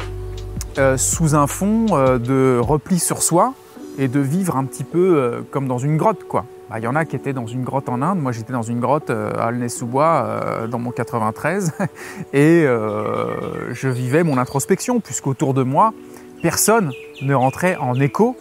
euh, 0.79 0.97
sous 0.97 1.35
un 1.35 1.47
fond 1.47 1.87
euh, 1.91 2.19
de 2.19 2.59
repli 2.59 2.99
sur 2.99 3.23
soi 3.23 3.53
et 3.99 4.09
de 4.09 4.21
vivre 4.21 4.57
un 4.57 4.65
petit 4.65 4.85
peu 4.85 5.17
euh, 5.19 5.43
comme 5.51 5.69
dans 5.69 5.77
une 5.79 5.99
grotte. 5.99 6.25
quoi. 6.25 6.47
Il 6.69 6.73
bah, 6.73 6.79
y 6.81 6.87
en 6.87 6.95
a 6.95 7.05
qui 7.05 7.15
étaient 7.15 7.35
dans 7.35 7.47
une 7.47 7.63
grotte 7.63 7.91
en 7.91 8.01
Inde, 8.01 8.19
moi 8.19 8.33
j'étais 8.33 8.55
dans 8.55 8.63
une 8.63 8.81
grotte 8.81 9.11
à 9.11 9.49
Aulnay-sous-Bois 9.49 10.67
dans 10.71 10.79
mon 10.79 10.91
93 10.91 11.73
et 12.33 12.65
je 12.65 13.89
vivais 13.89 14.23
mon 14.23 14.39
introspection 14.39 14.99
puisqu'autour 15.01 15.53
de 15.53 15.63
moi, 15.63 15.93
personne 16.41 16.93
ne 17.21 17.35
rentrait 17.35 17.77
en 17.77 18.01
écho 18.01 18.35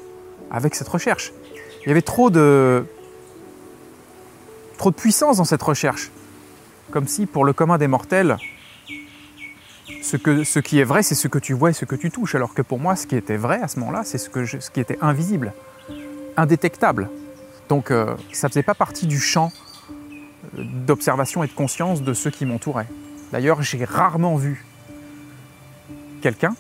avec 0.50 0.76
cette 0.76 0.88
recherche. 0.88 1.34
Il 1.82 1.90
y 1.90 1.92
avait 1.92 2.02
trop 2.02 2.30
de, 2.30 2.86
trop 4.78 4.92
de 4.92 4.96
puissance 4.96 5.38
dans 5.38 5.44
cette 5.44 5.64
recherche. 5.64 6.12
Comme 6.92 7.08
si 7.08 7.26
pour 7.26 7.44
le 7.44 7.52
commun 7.52 7.78
des 7.78 7.88
mortels, 7.88 8.38
ce, 10.02 10.60
qui 10.60 10.80
est 10.80 10.84
vrai, 10.84 11.04
c'est 11.04 11.16
ce 11.16 11.28
que 11.28 11.40
tu 11.40 11.54
vois 11.54 11.70
et 11.70 11.74
ce 11.74 11.86
que 11.86 11.96
tu 11.96 12.12
touches. 12.12 12.36
Alors 12.36 12.54
que 12.54 12.62
pour 12.62 12.80
moi, 12.80 12.96
ce 12.96 13.08
qui 13.08 13.16
était 13.16 13.38
vrai 13.38 13.62
à 13.62 13.68
ce 13.68 13.80
moment-là, 13.80 14.02
c'est 14.04 14.18
ce 14.18 14.30
qui 14.70 14.80
était 14.80 14.98
invisible, 15.02 15.54
indétectable. 16.38 17.10
Donc 17.70 17.92
euh, 17.92 18.16
ça 18.34 18.48
ne 18.48 18.50
faisait 18.50 18.64
pas 18.64 18.74
partie 18.74 19.08
du 19.08 19.20
champ 19.20 19.52
euh, 20.58 20.64
d'observation 20.86 21.44
et 21.44 21.48
de 21.48 21.54
conscience 21.54 22.02
de 22.02 22.14
ceux 22.14 22.32
qui 22.32 22.46
m'entouraient. 22.46 22.90
D'ailleurs, 23.32 23.62
j'ai 23.62 23.86
rarement 23.86 24.36
vu 24.36 24.66
quelqu'un 26.22 26.56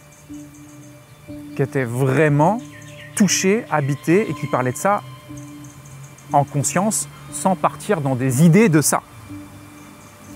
qui 1.56 1.62
était 1.62 1.84
vraiment 1.84 2.62
touché, 3.16 3.66
habité 3.70 4.30
et 4.30 4.34
qui 4.34 4.48
parlait 4.48 4.72
de 4.72 4.78
ça 4.78 5.02
en 6.32 6.46
conscience 6.46 7.10
sans 7.32 7.56
partir 7.56 8.02
dans 8.02 8.16
des 8.16 8.46
idées 8.46 8.70
de 8.70 8.82
ça, 8.82 9.02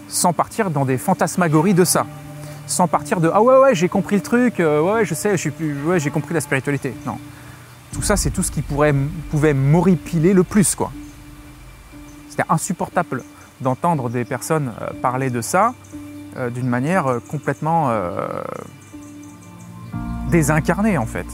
sans 0.10 0.34
partir 0.34 0.70
dans 0.72 0.84
des 0.86 0.98
fantasmagories 0.98 1.74
de 1.74 1.86
ça 1.86 2.06
sans 2.68 2.88
partir 2.88 3.20
de 3.20 3.30
ah 3.34 3.42
ouais 3.42 3.58
ouais 3.58 3.76
j'ai 3.76 3.90
compris 3.90 4.16
le 4.16 4.22
truc, 4.22 4.60
euh, 4.60 4.82
ouais 4.82 5.06
je 5.06 5.14
sais, 5.14 5.36
ouais 5.86 6.00
j'ai 6.00 6.10
compris 6.10 6.34
la 6.34 6.42
spiritualité. 6.42 6.94
Non, 7.06 7.18
tout 7.92 8.02
ça 8.02 8.18
c'est 8.18 8.32
tout 8.32 8.44
ce 8.44 8.52
qui 8.52 8.62
pourrait, 8.62 8.94
pouvait 9.32 9.54
m'horripiler 9.54 10.34
le 10.34 10.44
plus 10.44 10.76
quoi. 10.76 10.92
C'était 12.30 12.46
insupportable 12.50 13.24
d'entendre 13.62 14.10
des 14.10 14.26
personnes 14.26 14.74
euh, 14.82 14.92
parler 15.02 15.30
de 15.30 15.42
ça 15.42 15.74
euh, 16.38 16.50
d'une 16.50 16.68
manière 16.68 17.20
complètement 17.30 17.92
désincarnée 20.30 20.98
en 20.98 21.06
fait. 21.06 21.28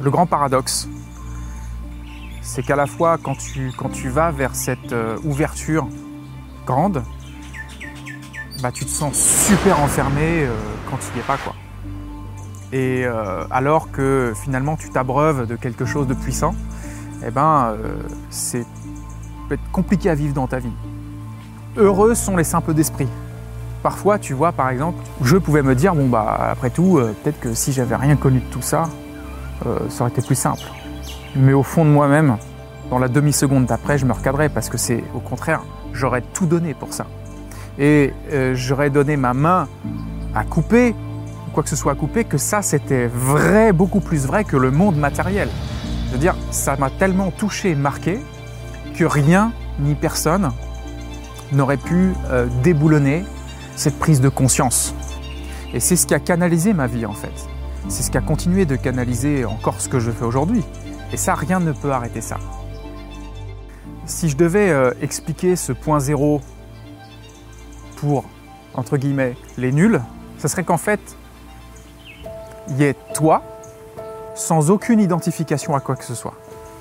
Le 0.00 0.10
grand 0.10 0.26
paradoxe, 0.26 0.88
c'est 2.42 2.62
qu'à 2.62 2.76
la 2.76 2.86
fois 2.86 3.18
quand 3.18 3.36
tu 3.36 4.08
vas 4.08 4.30
vers 4.30 4.54
cette 4.54 4.94
ouverture 5.24 5.88
grande, 6.66 7.02
bah, 8.62 8.70
tu 8.72 8.84
te 8.84 8.90
sens 8.90 9.14
super 9.14 9.80
enfermé 9.80 10.44
euh, 10.44 10.50
quand 10.90 10.96
tu 10.96 11.12
n'y 11.14 11.20
es 11.20 11.22
pas. 11.22 11.36
Quoi. 11.36 11.54
Et 12.72 13.04
euh, 13.04 13.44
alors 13.50 13.90
que 13.90 14.32
finalement 14.34 14.76
tu 14.76 14.90
t'abreuves 14.90 15.46
de 15.46 15.56
quelque 15.56 15.84
chose 15.84 16.06
de 16.06 16.14
puissant, 16.14 16.54
eh 17.26 17.30
ben, 17.30 17.74
euh, 17.74 17.94
c'est 18.30 18.66
peut 19.48 19.54
être 19.54 19.70
compliqué 19.72 20.10
à 20.10 20.14
vivre 20.14 20.34
dans 20.34 20.46
ta 20.46 20.58
vie. 20.58 20.72
Heureux 21.76 22.14
sont 22.14 22.36
les 22.36 22.44
simples 22.44 22.74
d'esprit. 22.74 23.08
Parfois, 23.82 24.18
tu 24.18 24.34
vois, 24.34 24.50
par 24.50 24.70
exemple, 24.70 24.98
je 25.22 25.36
pouvais 25.36 25.62
me 25.62 25.76
dire, 25.76 25.94
bon, 25.94 26.08
bah, 26.08 26.48
après 26.50 26.70
tout, 26.70 26.98
peut-être 27.22 27.38
que 27.38 27.54
si 27.54 27.72
j'avais 27.72 27.94
rien 27.94 28.16
connu 28.16 28.40
de 28.40 28.50
tout 28.50 28.62
ça, 28.62 28.88
ça 29.88 30.00
aurait 30.00 30.10
été 30.10 30.22
plus 30.22 30.34
simple. 30.34 30.64
Mais 31.36 31.52
au 31.52 31.62
fond 31.62 31.84
de 31.84 31.90
moi-même, 31.90 32.38
dans 32.90 32.98
la 32.98 33.06
demi-seconde 33.06 33.66
d'après, 33.66 33.98
je 33.98 34.06
me 34.06 34.12
recadrais 34.12 34.48
parce 34.48 34.68
que 34.68 34.78
c'est 34.78 35.04
au 35.14 35.20
contraire, 35.20 35.62
j'aurais 35.92 36.22
tout 36.22 36.46
donné 36.46 36.74
pour 36.74 36.92
ça 36.92 37.06
et 37.78 38.12
euh, 38.32 38.54
j'aurais 38.54 38.90
donné 38.90 39.16
ma 39.16 39.34
main 39.34 39.68
à 40.34 40.44
couper, 40.44 40.94
quoi 41.52 41.62
que 41.62 41.68
ce 41.68 41.76
soit 41.76 41.92
à 41.92 41.94
couper, 41.94 42.24
que 42.24 42.38
ça 42.38 42.62
c'était 42.62 43.06
vrai, 43.06 43.72
beaucoup 43.72 44.00
plus 44.00 44.26
vrai 44.26 44.44
que 44.44 44.56
le 44.56 44.70
monde 44.70 44.96
matériel. 44.96 45.48
Je 46.06 46.12
veux 46.12 46.18
dire, 46.18 46.36
ça 46.50 46.76
m'a 46.76 46.90
tellement 46.90 47.30
touché, 47.30 47.74
marqué, 47.74 48.20
que 48.96 49.04
rien 49.04 49.52
ni 49.80 49.94
personne 49.94 50.50
n'aurait 51.52 51.76
pu 51.76 52.12
euh, 52.30 52.46
déboulonner 52.62 53.24
cette 53.76 53.98
prise 53.98 54.20
de 54.20 54.28
conscience. 54.28 54.94
Et 55.74 55.80
c'est 55.80 55.96
ce 55.96 56.06
qui 56.06 56.14
a 56.14 56.20
canalisé 56.20 56.72
ma 56.72 56.86
vie 56.86 57.06
en 57.06 57.12
fait. 57.12 57.32
C'est 57.88 58.02
ce 58.02 58.10
qui 58.10 58.18
a 58.18 58.20
continué 58.20 58.64
de 58.64 58.76
canaliser 58.76 59.44
encore 59.44 59.80
ce 59.80 59.88
que 59.88 60.00
je 60.00 60.10
fais 60.10 60.24
aujourd'hui. 60.24 60.64
Et 61.12 61.16
ça, 61.16 61.34
rien 61.34 61.60
ne 61.60 61.72
peut 61.72 61.92
arrêter 61.92 62.20
ça. 62.20 62.38
Si 64.06 64.28
je 64.28 64.36
devais 64.36 64.70
euh, 64.70 64.92
expliquer 65.02 65.56
ce 65.56 65.72
point 65.72 66.00
zéro 66.00 66.40
pour, 67.96 68.24
entre 68.74 68.96
guillemets, 68.96 69.36
les 69.58 69.72
nuls, 69.72 70.00
ce 70.38 70.48
serait 70.48 70.64
qu'en 70.64 70.76
fait, 70.76 71.00
il 72.68 72.76
y 72.78 72.84
ait 72.84 72.96
toi, 73.14 73.42
sans 74.34 74.70
aucune 74.70 75.00
identification 75.00 75.74
à 75.74 75.80
quoi 75.80 75.96
que 75.96 76.04
ce 76.04 76.14
soit. 76.14 76.34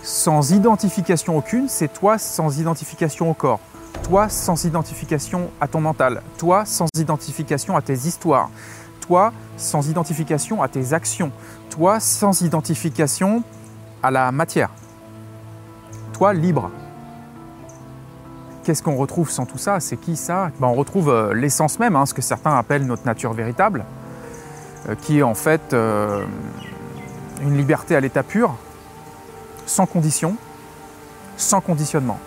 Sans 0.04 0.52
identification 0.52 1.38
aucune, 1.38 1.68
c'est 1.68 1.92
toi 1.92 2.18
sans 2.18 2.60
identification 2.60 3.32
au 3.32 3.34
corps. 3.34 3.60
Toi 4.04 4.30
sans 4.30 4.66
identification 4.66 5.50
à 5.60 5.68
ton 5.68 5.82
mental. 5.82 6.22
Toi 6.38 6.66
sans 6.66 6.88
identification 6.96 7.76
à 7.76 7.82
tes 7.82 7.94
histoires. 7.94 8.50
Toi 9.02 9.34
sans 9.58 9.90
identification 9.90 10.62
à 10.62 10.68
tes 10.68 10.94
actions. 10.94 11.32
Toi 11.72 12.00
sans 12.00 12.42
identification 12.42 13.42
à 14.04 14.12
la 14.12 14.32
matière. 14.32 14.70
Toi 16.14 16.34
libre. 16.34 16.70
Qu'est-ce 18.66 18.82
qu'on 18.82 18.96
retrouve 18.96 19.30
sans 19.30 19.46
tout 19.46 19.60
ça? 19.60 19.80
C'est 19.80 19.96
qui 19.96 20.16
ça? 20.16 20.50
Ben, 20.60 20.66
On 20.66 20.74
retrouve 20.74 21.10
euh, 21.10 21.36
l'essence 21.36 21.78
même, 21.78 21.96
hein, 21.96 22.08
ce 22.08 22.16
que 22.16 22.24
certains 22.24 22.58
appellent 22.58 22.88
notre 22.88 23.06
nature 23.06 23.32
véritable, 23.32 23.86
euh, 24.90 24.96
qui 24.96 25.20
est 25.20 25.22
en 25.22 25.36
fait 25.36 25.74
euh, 25.74 26.26
une 27.44 27.56
liberté 27.56 27.96
à 27.96 28.00
l'état 28.00 28.24
pur, 28.24 28.56
sans 29.68 29.86
condition, 29.86 30.36
sans 31.38 31.62
conditionnement. 31.62 32.18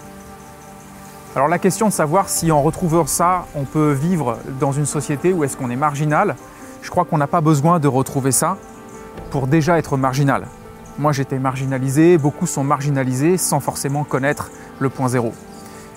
Alors 1.34 1.48
la 1.48 1.58
question 1.58 1.88
de 1.88 1.92
savoir 1.92 2.28
si 2.28 2.52
en 2.52 2.62
retrouvant 2.62 3.08
ça, 3.08 3.46
on 3.56 3.64
peut 3.64 3.90
vivre 3.90 4.38
dans 4.60 4.70
une 4.70 4.86
société 4.86 5.32
où 5.32 5.42
est-ce 5.42 5.56
qu'on 5.56 5.70
est 5.70 5.76
marginal, 5.76 6.36
je 6.82 6.90
crois 6.90 7.04
qu'on 7.04 7.18
n'a 7.18 7.26
pas 7.26 7.40
besoin 7.40 7.80
de 7.80 7.88
retrouver 7.88 8.30
ça 8.30 8.58
pour 9.32 9.48
déjà 9.48 9.76
être 9.76 9.96
marginal. 9.96 10.46
Moi 11.00 11.10
j'étais 11.10 11.40
marginalisé, 11.40 12.16
beaucoup 12.16 12.46
sont 12.46 12.62
marginalisés 12.62 13.38
sans 13.38 13.58
forcément 13.58 14.04
connaître 14.04 14.52
le 14.78 14.88
point 14.88 15.08
zéro. 15.08 15.32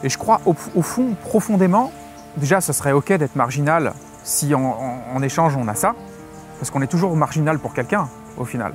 Et 0.04 0.10
je 0.10 0.18
crois 0.18 0.42
au, 0.46 0.82
fond, 0.82 1.16
profondément, 1.22 1.92
déjà, 2.38 2.62
ce 2.62 2.74
serait 2.74 2.92
OK 2.92 3.12
d'être 3.14 3.36
marginal 3.36 3.94
si 4.24 4.54
en, 4.54 5.22
échange 5.24 5.56
on 5.56 5.68
a 5.68 5.76
ça, 5.76 5.96
parce 6.60 6.70
qu'on 6.70 6.82
est 6.82 6.88
toujours 6.88 7.16
marginal 7.16 7.60
pour 7.60 7.74
quelqu'un, 7.74 8.08
au 8.38 8.46
final. 8.46 8.74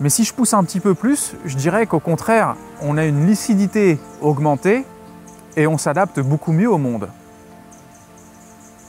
Mais 0.00 0.10
si 0.10 0.24
je 0.24 0.34
pousse 0.34 0.54
un 0.54 0.64
petit 0.64 0.80
peu 0.80 0.94
plus, 0.94 1.34
je 1.44 1.56
dirais 1.56 1.86
qu'au 1.86 2.00
contraire, 2.00 2.56
on 2.80 2.96
a 2.96 3.04
une 3.04 3.26
lucidité 3.26 3.98
augmentée 4.20 4.84
et 5.56 5.66
on 5.66 5.78
s'adapte 5.78 6.20
beaucoup 6.20 6.52
mieux 6.52 6.70
au 6.70 6.78
monde. 6.78 7.08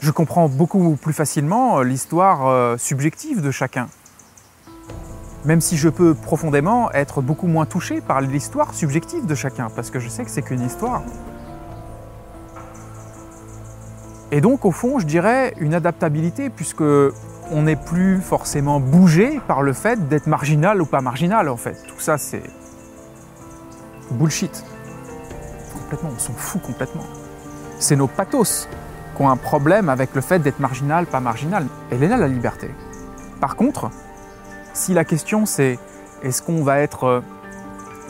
Je 0.00 0.10
comprends 0.10 0.48
beaucoup 0.48 0.96
plus 0.96 1.14
facilement 1.14 1.80
l'histoire 1.80 2.46
euh, 2.46 2.76
subjective 2.76 3.40
de 3.40 3.50
chacun 3.50 3.88
même 5.44 5.60
si 5.60 5.76
je 5.76 5.88
peux 5.88 6.14
profondément 6.14 6.90
être 6.92 7.22
beaucoup 7.22 7.46
moins 7.46 7.66
touché 7.66 8.00
par 8.00 8.20
l'histoire 8.20 8.74
subjective 8.74 9.26
de 9.26 9.34
chacun, 9.34 9.68
parce 9.74 9.90
que 9.90 9.98
je 9.98 10.08
sais 10.08 10.24
que 10.24 10.30
c'est 10.30 10.42
qu'une 10.42 10.62
histoire. 10.62 11.02
Et 14.32 14.40
donc, 14.40 14.64
au 14.64 14.70
fond, 14.70 14.98
je 14.98 15.06
dirais 15.06 15.54
une 15.58 15.74
adaptabilité, 15.74 16.50
puisque 16.50 16.82
on 16.82 17.62
n'est 17.62 17.76
plus 17.76 18.20
forcément 18.20 18.80
bougé 18.80 19.40
par 19.46 19.62
le 19.62 19.72
fait 19.72 20.08
d'être 20.08 20.26
marginal 20.26 20.80
ou 20.80 20.86
pas 20.86 21.00
marginal, 21.00 21.48
en 21.48 21.56
fait. 21.56 21.76
Tout 21.86 22.00
ça, 22.00 22.18
c'est 22.18 22.42
bullshit. 24.10 24.64
Complètement, 25.74 26.10
on 26.16 26.18
s'en 26.18 26.32
fout 26.32 26.62
complètement. 26.62 27.04
C'est 27.78 27.96
nos 27.96 28.06
pathos 28.06 28.68
qui 29.14 29.22
ont 29.22 29.30
un 29.30 29.36
problème 29.36 29.88
avec 29.88 30.14
le 30.14 30.20
fait 30.20 30.38
d'être 30.38 30.58
marginal, 30.58 31.06
pas 31.06 31.20
marginal. 31.20 31.66
Elle 31.90 32.02
est 32.02 32.08
là 32.08 32.16
la 32.16 32.28
liberté. 32.28 32.70
Par 33.40 33.56
contre, 33.56 33.90
si 34.74 34.92
la 34.92 35.04
question 35.04 35.46
c'est 35.46 35.78
est-ce 36.22 36.42
qu'on 36.42 36.62
va 36.62 36.80
être 36.80 37.04
euh, 37.04 37.20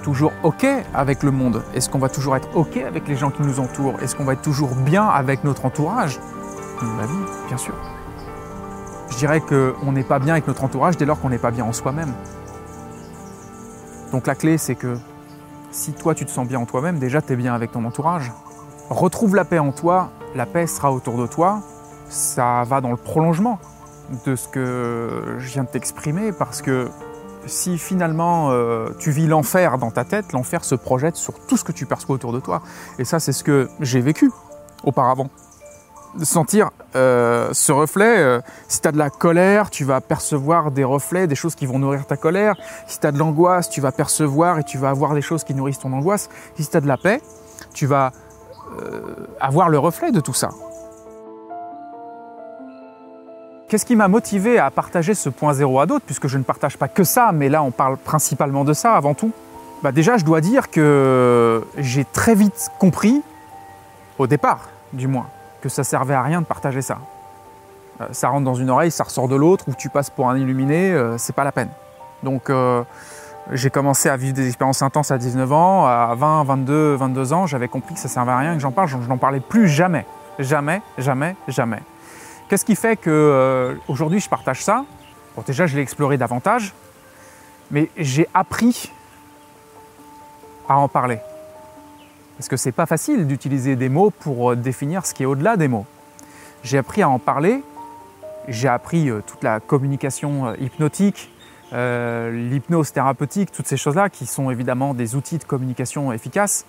toujours 0.03 0.33
OK 0.43 0.67
avec 0.95 1.23
le 1.23 1.31
monde? 1.31 1.63
Est-ce 1.75 1.89
qu'on 1.89 1.99
va 1.99 2.09
toujours 2.09 2.37
être 2.37 2.57
OK 2.57 2.77
avec 2.77 3.07
les 3.07 3.17
gens 3.17 3.31
qui 3.31 3.43
nous 3.43 3.61
entourent? 3.61 3.95
Est-ce 4.03 4.17
qu'on 4.17 4.25
va 4.25 4.33
être 4.33 4.43
toujours 4.43 4.75
bien 4.75 5.05
avec 5.07 5.45
notre 5.45 5.65
entourage? 5.65 6.19
Ma 6.83 7.07
vie, 7.07 7.15
bien 7.49 7.57
sûr. 7.57 7.75
Je 9.11 9.17
dirais 9.17 9.41
qu'on 9.41 9.93
n'est 9.93 10.05
pas 10.05 10.19
bien 10.19 10.35
avec 10.35 10.47
notre 10.47 10.65
entourage 10.65 10.97
dès 10.97 11.07
lors 11.07 11.21
qu'on 11.21 11.31
n'est 11.31 11.39
pas 11.39 11.51
bien 11.51 11.65
en 11.65 11.73
soi-même. 11.73 12.13
Donc 14.13 14.27
la 14.27 14.35
clé, 14.35 14.59
c'est 14.59 14.75
que 14.75 14.97
si 15.71 15.93
toi 15.93 16.15
tu 16.15 16.25
te 16.25 16.31
sens 16.31 16.47
bien 16.47 16.61
en 16.61 16.67
toi-même, 16.67 16.99
déjà 16.99 17.23
tu 17.23 17.33
es 17.33 17.37
bien 17.37 17.55
avec 17.55 17.73
ton 17.73 17.85
entourage. 17.85 18.33
Retrouve 18.91 19.35
la 19.35 19.45
paix 19.45 19.59
en 19.59 19.73
toi, 19.73 20.11
la 20.35 20.47
paix 20.47 20.67
sera 20.67 20.93
autour 20.93 21.17
de 21.17 21.27
toi. 21.27 21.61
Ça 22.09 22.63
va 22.67 22.81
dans 22.81 22.91
le 22.91 22.97
prolongement 22.97 23.59
de 24.25 24.37
ce 24.37 24.49
que 24.49 25.37
je 25.39 25.49
viens 25.49 25.65
de 25.65 25.69
t'exprimer 25.69 26.33
parce 26.33 26.63
que 26.63 26.89
si 27.47 27.79
finalement 27.79 28.51
euh, 28.51 28.89
tu 28.99 29.11
vis 29.11 29.27
l'enfer 29.27 29.79
dans 29.79 29.91
ta 29.91 30.05
tête, 30.05 30.33
l'enfer 30.33 30.65
se 30.65 30.75
projette 30.75 31.17
sur 31.17 31.35
tout 31.47 31.57
ce 31.57 31.65
que 31.65 31.73
tu 31.73 31.87
perçois 31.87 32.15
autour 32.15 32.33
de 32.33 32.41
toi. 32.41 32.63
Et 32.99 33.05
ça, 33.05 33.21
c'est 33.21 33.33
ce 33.33 33.45
que 33.45 33.69
j'ai 33.81 34.01
vécu 34.01 34.31
auparavant. 34.83 35.29
Sentir 36.23 36.71
euh, 36.95 37.51
ce 37.53 37.73
reflet, 37.73 38.19
euh, 38.19 38.41
si 38.69 38.81
tu 38.81 38.89
as 38.89 38.93
de 38.93 38.99
la 38.99 39.11
colère, 39.11 39.71
tu 39.71 39.85
vas 39.85 40.01
percevoir 40.01 40.71
des 40.71 40.85
reflets, 40.85 41.27
des 41.27 41.35
choses 41.35 41.57
qui 41.57 41.67
vont 41.67 41.79
nourrir 41.79 42.07
ta 42.07 42.17
colère. 42.17 42.55
Si 42.87 43.01
tu 43.01 43.07
as 43.07 43.13
de 43.13 43.19
l'angoisse, 43.19 43.69
tu 43.69 43.81
vas 43.81 43.91
percevoir 43.91 44.61
et 44.61 44.65
tu 44.65 44.79
vas 44.79 44.91
avoir 44.91 45.15
des 45.15 45.23
choses 45.23 45.43
qui 45.43 45.55
nourrissent 45.55 45.81
ton 45.81 45.93
angoisse. 45.93 46.29
Si 46.57 46.69
tu 46.69 46.77
as 46.77 46.81
de 46.81 46.87
la 46.87 46.97
paix, 46.97 47.21
tu 47.73 47.87
vas 47.87 48.13
avoir 49.41 49.69
le 49.69 49.79
reflet 49.79 50.11
de 50.11 50.19
tout 50.19 50.35
ça. 50.35 50.51
Qu'est-ce 53.75 53.87
qui 53.87 53.97
m'a 53.97 54.07
motivé 54.07 54.61
à 54.61 54.71
partager 54.71 55.15
ce 55.15 55.29
point 55.29 55.53
zéro 55.53 55.81
à 55.81 55.87
d'autres, 55.87 56.05
puisque 56.05 56.29
je 56.29 56.39
ne 56.39 56.45
partage 56.45 56.79
pas 56.79 56.87
que 56.87 57.03
ça, 57.03 57.33
mais 57.35 57.49
là 57.49 57.61
on 57.65 57.73
parle 57.73 57.97
principalement 57.97 58.63
de 58.63 58.73
ça 58.73 58.93
avant 58.93 59.15
tout? 59.15 59.33
Bah 59.83 59.91
Déjà, 59.91 60.17
je 60.17 60.25
dois 60.25 60.41
dire 60.41 60.71
que 60.71 61.61
j'ai 61.77 62.05
très 62.05 62.37
vite 62.37 62.71
compris, 62.79 63.21
au 64.21 64.29
départ 64.29 64.69
du 64.93 65.09
moins, 65.09 65.27
que 65.61 65.69
ça 65.69 65.83
servait 65.83 66.15
à 66.15 66.23
rien 66.23 66.41
de 66.41 66.47
partager 66.47 66.83
ça. 66.83 66.99
Euh, 68.01 68.07
ça 68.13 68.29
rentre 68.29 68.45
dans 68.45 68.55
une 68.55 68.71
oreille, 68.71 68.93
ça 68.93 69.03
ressort 69.03 69.27
de 69.27 69.35
l'autre, 69.35 69.65
ou 69.67 69.75
tu 69.77 69.89
passes 69.89 70.09
pour 70.09 70.31
un 70.31 70.39
illuminé, 70.39 70.93
euh, 70.93 71.19
c'est 71.19 71.35
pas 71.35 71.43
la 71.43 71.51
peine. 71.51 71.71
Donc 72.23 72.51
euh, 72.51 72.85
j'ai 73.51 73.71
commencé 73.71 74.09
à 74.09 74.17
vivre 74.17 74.35
des 74.35 74.47
expériences 74.47 74.83
intenses 74.83 75.11
à 75.11 75.19
19 75.19 75.53
ans, 75.53 75.85
à 75.85 76.15
20, 76.17 76.45
22, 76.45 76.95
22 76.95 77.33
ans, 77.33 77.47
j'avais 77.49 77.67
compris 77.67 77.95
que 77.95 78.01
ça 78.01 78.07
servait 78.07 78.31
à 78.31 78.39
rien, 78.39 78.55
que 78.55 78.61
j'en 78.61 78.71
parle, 78.71 78.87
je 78.87 78.97
n'en 78.99 79.19
parlais 79.19 79.41
plus 79.41 79.67
jamais. 79.67 80.07
Jamais, 80.39 80.81
jamais, 80.97 81.35
jamais. 81.49 81.83
Qu'est-ce 82.49 82.65
qui 82.65 82.77
fait 82.77 82.97
qu'aujourd'hui 82.97 84.19
euh, 84.19 84.23
je 84.23 84.29
partage 84.29 84.63
ça? 84.63 84.85
Bon, 85.35 85.43
déjà, 85.47 85.67
je 85.67 85.77
l'ai 85.77 85.83
exploré 85.83 86.19
davantage, 86.19 86.75
mais 87.71 87.89
j'ai 87.97 88.29
appris 88.35 88.93
à 90.69 90.77
en 90.79 90.89
parler. 90.89 91.19
Parce 92.37 92.49
que 92.49 92.57
c'est 92.57 92.73
pas 92.73 92.87
facile 92.87 93.27
d'utiliser 93.27 93.77
des 93.77 93.89
mots 93.89 94.11
pour 94.11 94.53
euh, 94.53 94.57
définir 94.57 95.07
ce 95.07 95.15
qui 95.15 95.23
est 95.23 95.27
au-delà 95.27 95.57
des 95.57 95.69
mots. 95.69 95.87
J'ai 96.63 96.77
appris 96.77 97.01
à 97.01 97.09
en 97.09 97.19
parler, 97.19 97.63
j'ai 98.49 98.69
appris 98.69 99.09
euh, 99.09 99.23
toute 99.27 99.43
la 99.43 99.61
communication 99.61 100.55
hypnotique, 100.57 101.31
l'hypnose 101.73 102.93
thérapeutique, 102.93 103.51
toutes 103.51 103.67
ces 103.67 103.77
choses-là 103.77 104.09
qui 104.09 104.27
sont 104.27 104.49
évidemment 104.49 104.95
des 104.95 105.17
outils 105.17 105.39
de 105.39 105.45
communication 105.45 106.13
efficaces. 106.13 106.67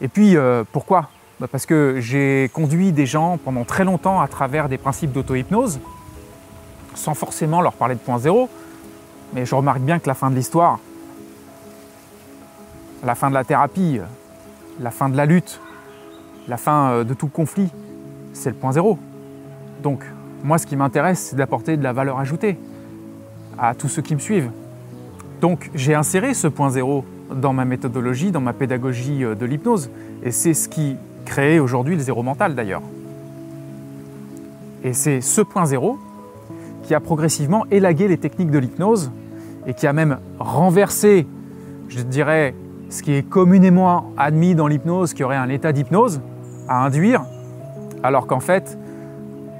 Et 0.00 0.06
puis, 0.06 0.36
pourquoi? 0.70 1.08
Parce 1.50 1.66
que 1.66 1.96
j'ai 2.00 2.50
conduit 2.52 2.92
des 2.92 3.06
gens 3.06 3.38
pendant 3.38 3.64
très 3.64 3.84
longtemps 3.84 4.20
à 4.20 4.28
travers 4.28 4.68
des 4.68 4.78
principes 4.78 5.12
d'auto-hypnose, 5.12 5.80
sans 6.94 7.14
forcément 7.14 7.60
leur 7.60 7.72
parler 7.72 7.94
de 7.94 8.00
point 8.00 8.18
zéro, 8.18 8.48
mais 9.32 9.44
je 9.44 9.54
remarque 9.54 9.80
bien 9.80 9.98
que 9.98 10.06
la 10.06 10.14
fin 10.14 10.30
de 10.30 10.36
l'histoire, 10.36 10.78
la 13.04 13.14
fin 13.14 13.28
de 13.28 13.34
la 13.34 13.44
thérapie, 13.44 14.00
la 14.80 14.90
fin 14.90 15.08
de 15.08 15.16
la 15.16 15.26
lutte, 15.26 15.60
la 16.48 16.56
fin 16.56 16.90
euh, 16.90 17.04
de 17.04 17.14
tout 17.14 17.28
conflit, 17.28 17.70
c'est 18.32 18.50
le 18.50 18.56
point 18.56 18.72
zéro. 18.72 18.98
Donc, 19.82 20.04
moi, 20.42 20.58
ce 20.58 20.66
qui 20.66 20.76
m'intéresse, 20.76 21.28
c'est 21.30 21.36
d'apporter 21.36 21.76
de 21.76 21.82
la 21.82 21.92
valeur 21.92 22.18
ajoutée 22.18 22.58
à 23.58 23.74
tous 23.74 23.88
ceux 23.88 24.02
qui 24.02 24.14
me 24.14 24.20
suivent. 24.20 24.50
Donc, 25.40 25.70
j'ai 25.74 25.94
inséré 25.94 26.34
ce 26.34 26.48
point 26.48 26.70
zéro 26.70 27.04
dans 27.34 27.52
ma 27.52 27.64
méthodologie, 27.64 28.30
dans 28.30 28.40
ma 28.40 28.52
pédagogie 28.52 29.24
euh, 29.24 29.34
de 29.34 29.46
l'hypnose. 29.46 29.90
Et 30.22 30.30
c'est 30.30 30.54
ce 30.54 30.68
qui 30.68 30.96
créé 31.24 31.60
aujourd'hui 31.60 31.96
le 31.96 32.02
zéro 32.02 32.22
mental 32.22 32.54
d'ailleurs. 32.54 32.82
Et 34.82 34.92
c'est 34.92 35.20
ce 35.20 35.40
point 35.40 35.64
zéro 35.64 35.98
qui 36.82 36.94
a 36.94 37.00
progressivement 37.00 37.64
élagué 37.70 38.06
les 38.08 38.18
techniques 38.18 38.50
de 38.50 38.58
l'hypnose 38.58 39.10
et 39.66 39.74
qui 39.74 39.86
a 39.86 39.92
même 39.92 40.18
renversé, 40.38 41.26
je 41.88 42.02
dirais, 42.02 42.54
ce 42.90 43.02
qui 43.02 43.14
est 43.14 43.22
communément 43.22 44.12
admis 44.16 44.54
dans 44.54 44.66
l'hypnose, 44.66 45.14
qui 45.14 45.24
aurait 45.24 45.36
un 45.36 45.48
état 45.48 45.72
d'hypnose 45.72 46.20
à 46.68 46.84
induire, 46.84 47.24
alors 48.02 48.26
qu'en 48.26 48.40
fait, 48.40 48.78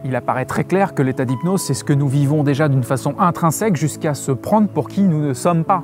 il 0.04 0.14
apparaît 0.14 0.44
très 0.44 0.64
clair 0.64 0.94
que 0.94 1.02
l'état 1.02 1.24
d'hypnose, 1.24 1.62
c'est 1.62 1.72
ce 1.72 1.82
que 1.82 1.94
nous 1.94 2.08
vivons 2.08 2.44
déjà 2.44 2.68
d'une 2.68 2.84
façon 2.84 3.14
intrinsèque 3.18 3.76
jusqu'à 3.76 4.12
se 4.12 4.32
prendre 4.32 4.68
pour 4.68 4.88
qui 4.88 5.00
nous 5.02 5.20
ne 5.20 5.32
sommes 5.32 5.64
pas. 5.64 5.82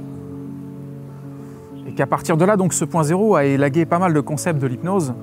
Et 1.86 1.92
qu'à 1.92 2.06
partir 2.06 2.36
de 2.36 2.44
là, 2.44 2.56
donc, 2.56 2.74
ce 2.74 2.84
point 2.84 3.02
zéro 3.02 3.34
a 3.34 3.44
élagué 3.44 3.86
pas 3.86 3.98
mal 3.98 4.12
de 4.12 4.20
concepts 4.20 4.60
de 4.60 4.66
l'hypnose 4.66 5.14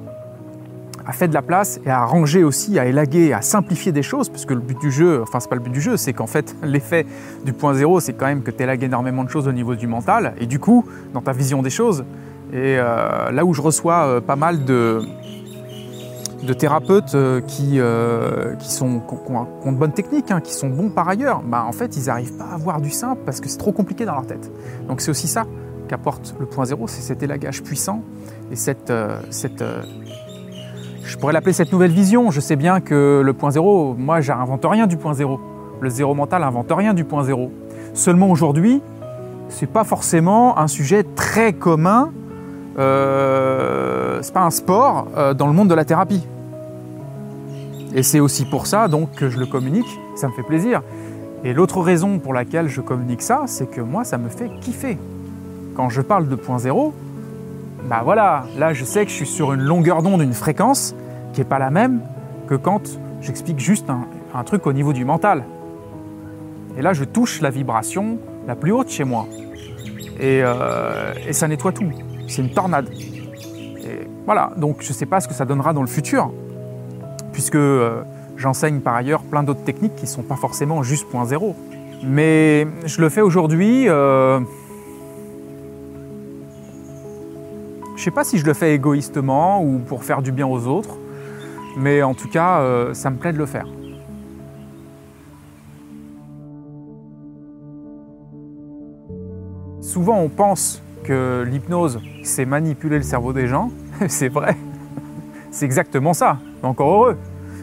a 1.08 1.14
fait 1.14 1.30
de 1.30 1.34
la 1.34 1.42
place 1.42 1.80
et 1.86 1.90
a 1.90 2.04
rangé 2.04 2.44
aussi, 2.44 2.78
à 2.78 2.86
élaguer, 2.86 3.32
à 3.32 3.42
simplifier 3.42 3.94
des 3.94 4.04
choses, 4.04 4.28
parce 4.28 4.46
que 4.46 4.54
le 4.54 4.60
but 4.60 4.78
du 4.80 4.92
jeu, 4.92 5.22
enfin 5.22 5.40
c'est 5.40 5.48
pas 5.48 5.56
le 5.56 5.62
but 5.62 5.72
du 5.72 5.80
jeu, 5.80 5.96
c'est 5.96 6.12
qu'en 6.12 6.28
fait 6.28 6.54
l'effet 6.64 7.06
du 7.46 7.54
point 7.54 7.74
zéro, 7.74 8.02
c'est 8.02 8.14
quand 8.14 8.26
même 8.26 8.44
que 8.44 8.52
tu 8.52 8.62
élagues 8.62 8.84
énormément 8.84 9.24
de 9.24 9.30
choses 9.30 9.48
au 9.48 9.54
niveau 9.54 9.76
du 9.76 9.88
mental, 9.88 10.34
et 10.40 10.46
du 10.46 10.60
coup, 10.60 10.86
dans 11.14 11.22
ta 11.22 11.32
vision 11.32 11.62
des 11.62 11.70
choses, 11.70 12.04
et 12.52 12.78
euh, 12.78 13.32
là 13.32 13.46
où 13.46 13.54
je 13.54 13.62
reçois 13.62 14.06
euh, 14.06 14.22
pas 14.22 14.36
mal 14.36 14.66
de, 14.66 15.02
de 16.44 16.54
thérapeutes 16.54 17.16
euh, 17.16 17.40
qui, 17.40 17.80
qui, 18.60 18.72
sont, 18.72 19.02
ont, 19.64 19.72
de 19.72 19.78
bonnes 19.78 19.94
techniques, 19.94 20.32
hein, 20.32 20.42
qui 20.42 20.54
sont 20.54 20.68
bons 20.68 20.90
par 20.90 21.08
ailleurs, 21.08 21.42
bah, 21.42 21.64
en 21.66 21.72
fait 21.72 21.96
ils 21.96 22.08
n'arrivent 22.08 22.36
pas 22.38 22.48
à 22.52 22.56
avoir 22.56 22.82
du 22.82 22.90
simple 22.90 23.22
parce 23.26 23.40
que 23.40 23.48
c'est 23.48 23.58
trop 23.58 23.72
compliqué 23.72 24.04
dans 24.04 24.14
leur 24.14 24.28
tête. 24.28 24.52
Donc 24.90 25.00
c'est 25.00 25.12
aussi 25.12 25.30
ça 25.30 25.46
qu'apporte 25.88 26.36
le 26.38 26.46
point 26.46 26.66
zéro, 26.66 26.86
c'est 26.90 27.02
cet 27.02 27.24
élagage 27.24 27.64
puissant 27.64 28.04
et 28.52 28.58
cette, 28.58 28.92
cette 29.30 29.64
je 31.08 31.18
pourrais 31.18 31.34
l'appeler 31.34 31.54
cette 31.54 31.72
nouvelle 31.72 31.92
vision. 31.92 32.32
Je 32.32 32.40
sais 32.42 32.56
bien 32.56 32.82
que 32.82 33.22
le 33.24 33.34
point 33.34 33.52
zéro, 33.52 33.96
moi, 33.98 34.20
j'invente 34.20 34.66
rien 34.66 34.88
du 34.88 34.98
point 34.98 35.14
zéro. 35.14 35.40
Le 35.80 35.90
zéro 35.90 36.14
mental 36.14 36.42
n'invente 36.42 36.72
rien 36.72 36.94
du 36.94 37.06
point 37.06 37.24
zéro. 37.24 37.52
Seulement 37.94 38.30
aujourd'hui, 38.30 38.82
c'est 39.50 39.72
pas 39.72 39.86
forcément 39.86 40.58
un 40.58 40.68
sujet 40.68 41.04
très 41.16 41.54
commun. 41.54 42.12
Euh, 42.78 44.20
c'est 44.22 44.34
pas 44.34 44.44
un 44.44 44.52
sport 44.52 45.08
euh, 45.16 45.34
dans 45.34 45.48
le 45.48 45.54
monde 45.54 45.70
de 45.70 45.74
la 45.74 45.86
thérapie. 45.86 46.28
Et 47.96 48.04
c'est 48.04 48.20
aussi 48.20 48.46
pour 48.46 48.68
ça 48.68 48.88
donc 48.88 49.14
que 49.14 49.30
je 49.30 49.40
le 49.40 49.46
communique. 49.46 49.88
Ça 50.16 50.28
me 50.28 50.34
fait 50.34 50.44
plaisir. 50.44 50.82
Et 51.46 51.54
l'autre 51.54 51.82
raison 51.82 52.20
pour 52.20 52.34
laquelle 52.34 52.68
je 52.68 52.82
communique 52.82 53.22
ça, 53.22 53.44
c'est 53.46 53.70
que 53.70 53.80
moi, 53.80 54.04
ça 54.04 54.18
me 54.18 54.28
fait 54.28 54.50
kiffer. 54.60 54.98
Quand 55.76 55.90
je 55.90 56.02
parle 56.02 56.28
de 56.28 56.36
point 56.36 56.60
zéro, 56.60 56.94
bah 57.88 58.02
voilà, 58.04 58.44
là 58.58 58.74
je 58.74 58.84
sais 58.84 59.06
que 59.06 59.12
je 59.12 59.16
suis 59.16 59.26
sur 59.26 59.54
une 59.54 59.62
longueur 59.62 60.02
d'onde, 60.02 60.22
une 60.22 60.34
fréquence 60.34 60.94
qui 61.32 61.40
n'est 61.40 61.46
pas 61.46 61.58
la 61.58 61.70
même 61.70 62.02
que 62.48 62.56
quand 62.56 62.82
j'explique 63.22 63.60
juste 63.60 63.90
un, 63.90 64.44
truc 64.44 64.68
au 64.68 64.74
niveau 64.74 64.94
du 64.94 65.06
mental. 65.06 65.46
Et 66.78 66.82
là 66.82 66.92
je 66.92 67.06
touche 67.06 67.42
la 67.42 67.50
vibration 67.50 68.20
la 68.46 68.56
plus 68.56 68.74
haute 68.74 68.90
chez 68.90 69.06
moi. 69.06 69.26
Et, 70.20 70.42
euh, 70.44 71.14
ça 71.32 71.48
nettoie 71.48 71.72
tout. 71.72 71.90
C'est 72.28 72.42
une 72.42 72.52
tornade. 72.52 72.90
Et 72.90 74.08
voilà, 74.26 74.52
donc 74.58 74.82
je 74.82 74.90
ne 74.90 74.94
sais 74.94 75.06
pas 75.06 75.22
ce 75.22 75.28
que 75.30 75.34
ça 75.34 75.46
donnera 75.46 75.72
dans 75.72 75.82
le 75.82 75.88
futur, 75.88 76.32
puisque 77.32 77.56
euh, 77.56 78.04
j'enseigne 78.36 78.82
par 78.82 78.96
ailleurs 78.96 79.22
plein 79.22 79.44
d'autres 79.44 79.64
techniques 79.64 79.96
qui 79.96 80.04
ne 80.04 80.10
sont 80.10 80.24
pas 80.24 80.36
forcément 80.36 80.84
juste 80.84 81.08
point 81.08 81.26
zéro. 81.26 81.56
Mais 82.04 82.68
je 82.86 83.00
le 83.00 83.08
fais 83.10 83.22
aujourd'hui. 83.22 83.88
Euh, 83.88 84.42
sais 88.08 88.12
pas 88.12 88.24
si 88.24 88.38
je 88.38 88.46
le 88.46 88.54
fais 88.54 88.74
égoïstement 88.74 89.62
ou 89.62 89.80
pour 89.80 90.06
faire 90.06 90.22
du 90.22 90.32
bien 90.32 90.48
aux 90.48 90.66
autres, 90.66 90.98
mais 91.76 92.02
en 92.04 92.14
tout 92.14 92.30
cas, 92.30 92.62
euh, 92.62 92.94
ça 92.94 93.10
me 93.10 93.18
plaît 93.18 93.34
de 93.34 93.38
le 93.38 93.46
faire. 93.46 93.68
Souvent, 99.82 100.22
on 100.22 100.30
pense 100.30 100.82
que 101.04 101.44
l'hypnose, 101.46 102.00
c'est 102.24 102.46
manipuler 102.46 102.96
le 102.96 103.04
cerveau 103.04 103.34
des 103.34 103.48
gens. 103.48 103.72
c'est 104.08 104.30
vrai. 104.30 104.56
C'est 105.52 105.66
exactement 105.66 106.14
ça. 106.14 106.38
Encore 106.64 106.90
heureux. 106.90 107.18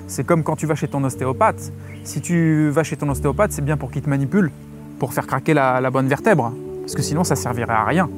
C'est 0.09 0.25
comme 0.25 0.43
quand 0.43 0.57
tu 0.57 0.67
vas 0.67 0.75
chez 0.75 0.89
ton 0.89 1.03
ostéopathe. 1.05 1.73
Si 2.03 2.21
tu 2.21 2.69
vas 2.69 2.83
chez 2.83 2.99
ton 2.99 3.09
ostéopathe, 3.09 3.53
c'est 3.53 3.65
bien 3.65 3.79
pour 3.79 3.91
qu'il 3.91 4.03
te 4.03 4.11
manipule, 4.11 4.51
pour 4.99 5.15
faire 5.15 5.27
craquer 5.27 5.55
la, 5.55 5.81
la 5.81 5.91
bonne 5.91 6.07
vertèbre. 6.07 6.53
Parce 6.83 6.95
que 6.95 7.01
sinon, 7.01 7.25
ça 7.25 7.35
servirait 7.35 7.73
à 7.73 7.85
rien. 7.85 8.11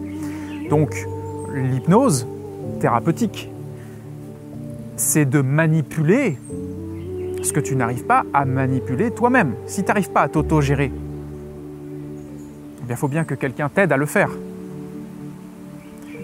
Donc, 0.70 1.06
l'hypnose 1.58 2.26
thérapeutique 2.80 3.50
c'est 4.96 5.26
de 5.26 5.40
manipuler 5.40 6.38
ce 7.42 7.52
que 7.52 7.60
tu 7.60 7.76
n'arrives 7.76 8.04
pas 8.04 8.24
à 8.32 8.44
manipuler 8.44 9.10
toi-même. 9.10 9.54
Si 9.66 9.82
tu 9.82 9.88
n'arrives 9.88 10.10
pas 10.10 10.22
à 10.22 10.28
t'auto-gérer, 10.28 10.90
il 12.88 12.96
faut 12.96 13.08
bien 13.08 13.24
que 13.24 13.34
quelqu'un 13.34 13.68
t'aide 13.68 13.92
à 13.92 13.96
le 13.96 14.06
faire. 14.06 14.30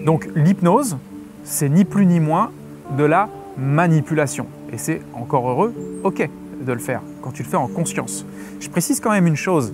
Donc 0.05 0.27
l'hypnose, 0.35 0.97
c'est 1.43 1.69
ni 1.69 1.85
plus 1.85 2.05
ni 2.05 2.19
moins 2.19 2.51
de 2.97 3.03
la 3.03 3.29
manipulation. 3.57 4.47
Et 4.71 4.77
c'est 4.77 5.01
encore 5.13 5.49
heureux, 5.49 5.73
ok, 6.03 6.27
de 6.61 6.73
le 6.73 6.79
faire, 6.79 7.01
quand 7.21 7.31
tu 7.31 7.43
le 7.43 7.49
fais 7.49 7.57
en 7.57 7.67
conscience. 7.67 8.25
Je 8.59 8.69
précise 8.69 8.99
quand 8.99 9.11
même 9.11 9.27
une 9.27 9.35
chose. 9.35 9.71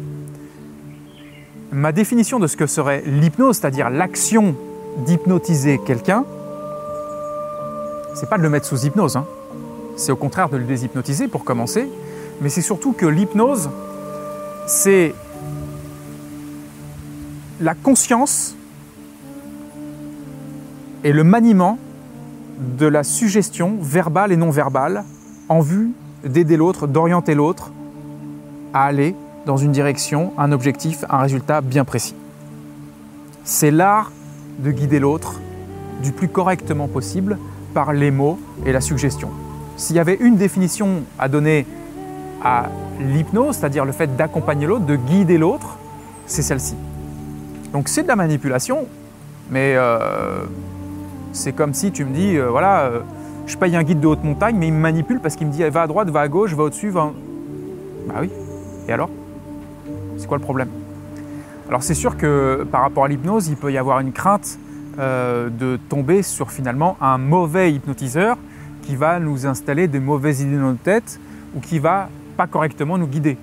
Ma 1.71 1.91
définition 1.91 2.39
de 2.39 2.47
ce 2.47 2.57
que 2.57 2.67
serait 2.67 3.03
l'hypnose, 3.05 3.57
c'est-à-dire 3.57 3.89
l'action 3.89 4.55
d'hypnotiser 4.99 5.79
quelqu'un, 5.79 6.25
c'est 8.13 8.29
pas 8.29 8.37
de 8.37 8.43
le 8.43 8.49
mettre 8.49 8.65
sous 8.65 8.85
hypnose, 8.85 9.15
hein. 9.15 9.25
c'est 9.95 10.11
au 10.11 10.15
contraire 10.15 10.49
de 10.49 10.57
le 10.57 10.63
déshypnotiser 10.63 11.27
pour 11.27 11.43
commencer, 11.43 11.89
mais 12.41 12.49
c'est 12.49 12.61
surtout 12.61 12.93
que 12.93 13.05
l'hypnose, 13.05 13.69
c'est 14.67 15.13
la 17.59 17.75
conscience 17.75 18.55
et 21.03 21.11
le 21.11 21.23
maniement 21.23 21.77
de 22.77 22.85
la 22.85 23.03
suggestion 23.03 23.77
verbale 23.81 24.31
et 24.31 24.37
non 24.37 24.49
verbale 24.49 25.05
en 25.47 25.61
vue 25.61 25.91
d'aider 26.23 26.57
l'autre, 26.57 26.87
d'orienter 26.87 27.35
l'autre 27.35 27.71
à 28.73 28.83
aller 28.83 29.15
dans 29.45 29.57
une 29.57 29.71
direction, 29.71 30.33
un 30.37 30.51
objectif, 30.51 31.05
un 31.09 31.19
résultat 31.19 31.61
bien 31.61 31.85
précis. 31.85 32.15
C'est 33.43 33.71
l'art 33.71 34.11
de 34.59 34.71
guider 34.71 34.99
l'autre 34.99 35.39
du 36.01 36.11
plus 36.11 36.27
correctement 36.27 36.87
possible 36.87 37.37
par 37.73 37.93
les 37.93 38.11
mots 38.11 38.39
et 38.65 38.71
la 38.71 38.81
suggestion. 38.81 39.29
S'il 39.77 39.95
y 39.95 39.99
avait 39.99 40.17
une 40.19 40.35
définition 40.35 41.03
à 41.17 41.27
donner 41.27 41.65
à 42.43 42.67
l'hypnose, 42.99 43.57
c'est-à-dire 43.57 43.85
le 43.85 43.91
fait 43.91 44.15
d'accompagner 44.15 44.67
l'autre, 44.67 44.85
de 44.85 44.95
guider 44.95 45.37
l'autre, 45.37 45.77
c'est 46.25 46.41
celle-ci. 46.41 46.75
Donc 47.73 47.87
c'est 47.87 48.03
de 48.03 48.07
la 48.07 48.15
manipulation, 48.15 48.87
mais 49.49 49.73
euh, 49.75 50.45
c'est 51.31 51.53
comme 51.53 51.73
si 51.73 51.91
tu 51.91 52.05
me 52.05 52.13
dis, 52.13 52.37
euh, 52.37 52.49
voilà, 52.49 52.81
euh, 52.81 52.99
je 53.45 53.57
paye 53.57 53.75
un 53.75 53.83
guide 53.83 53.99
de 53.99 54.07
haute 54.07 54.23
montagne, 54.23 54.55
mais 54.57 54.67
il 54.67 54.73
me 54.73 54.79
manipule 54.79 55.19
parce 55.19 55.35
qu'il 55.35 55.47
me 55.47 55.51
dit, 55.51 55.63
va 55.63 55.83
à 55.83 55.87
droite, 55.87 56.09
va 56.09 56.21
à 56.21 56.27
gauche, 56.27 56.53
va 56.53 56.63
au-dessus, 56.63 56.89
va... 56.89 57.11
Bah 58.07 58.15
oui, 58.21 58.29
et 58.87 58.91
alors? 58.91 59.09
C'est 60.17 60.27
quoi 60.27 60.37
le 60.37 60.43
problème? 60.43 60.69
Alors 61.69 61.83
c'est 61.83 61.93
sûr 61.93 62.17
que 62.17 62.67
par 62.71 62.81
rapport 62.81 63.05
à 63.05 63.07
l'hypnose, 63.07 63.47
il 63.47 63.55
peut 63.55 63.71
y 63.71 63.77
avoir 63.77 63.99
une 63.99 64.11
crainte 64.11 64.57
de 64.97 65.79
tomber 65.87 66.23
sur 66.23 66.51
finalement 66.51 66.97
un 66.99 67.17
mauvais 67.17 67.71
hypnotiseur 67.71 68.37
qui 68.81 68.95
va 68.95 69.19
nous 69.19 69.45
installer 69.45 69.87
des 69.87 69.99
mauvaises 69.99 70.41
idées 70.41 70.57
dans 70.57 70.71
notre 70.71 70.81
tête 70.81 71.21
ou 71.55 71.59
qui 71.59 71.79
va 71.79 72.09
pas 72.35 72.47
correctement 72.47 72.97
nous 72.97 73.05
guider. 73.05 73.37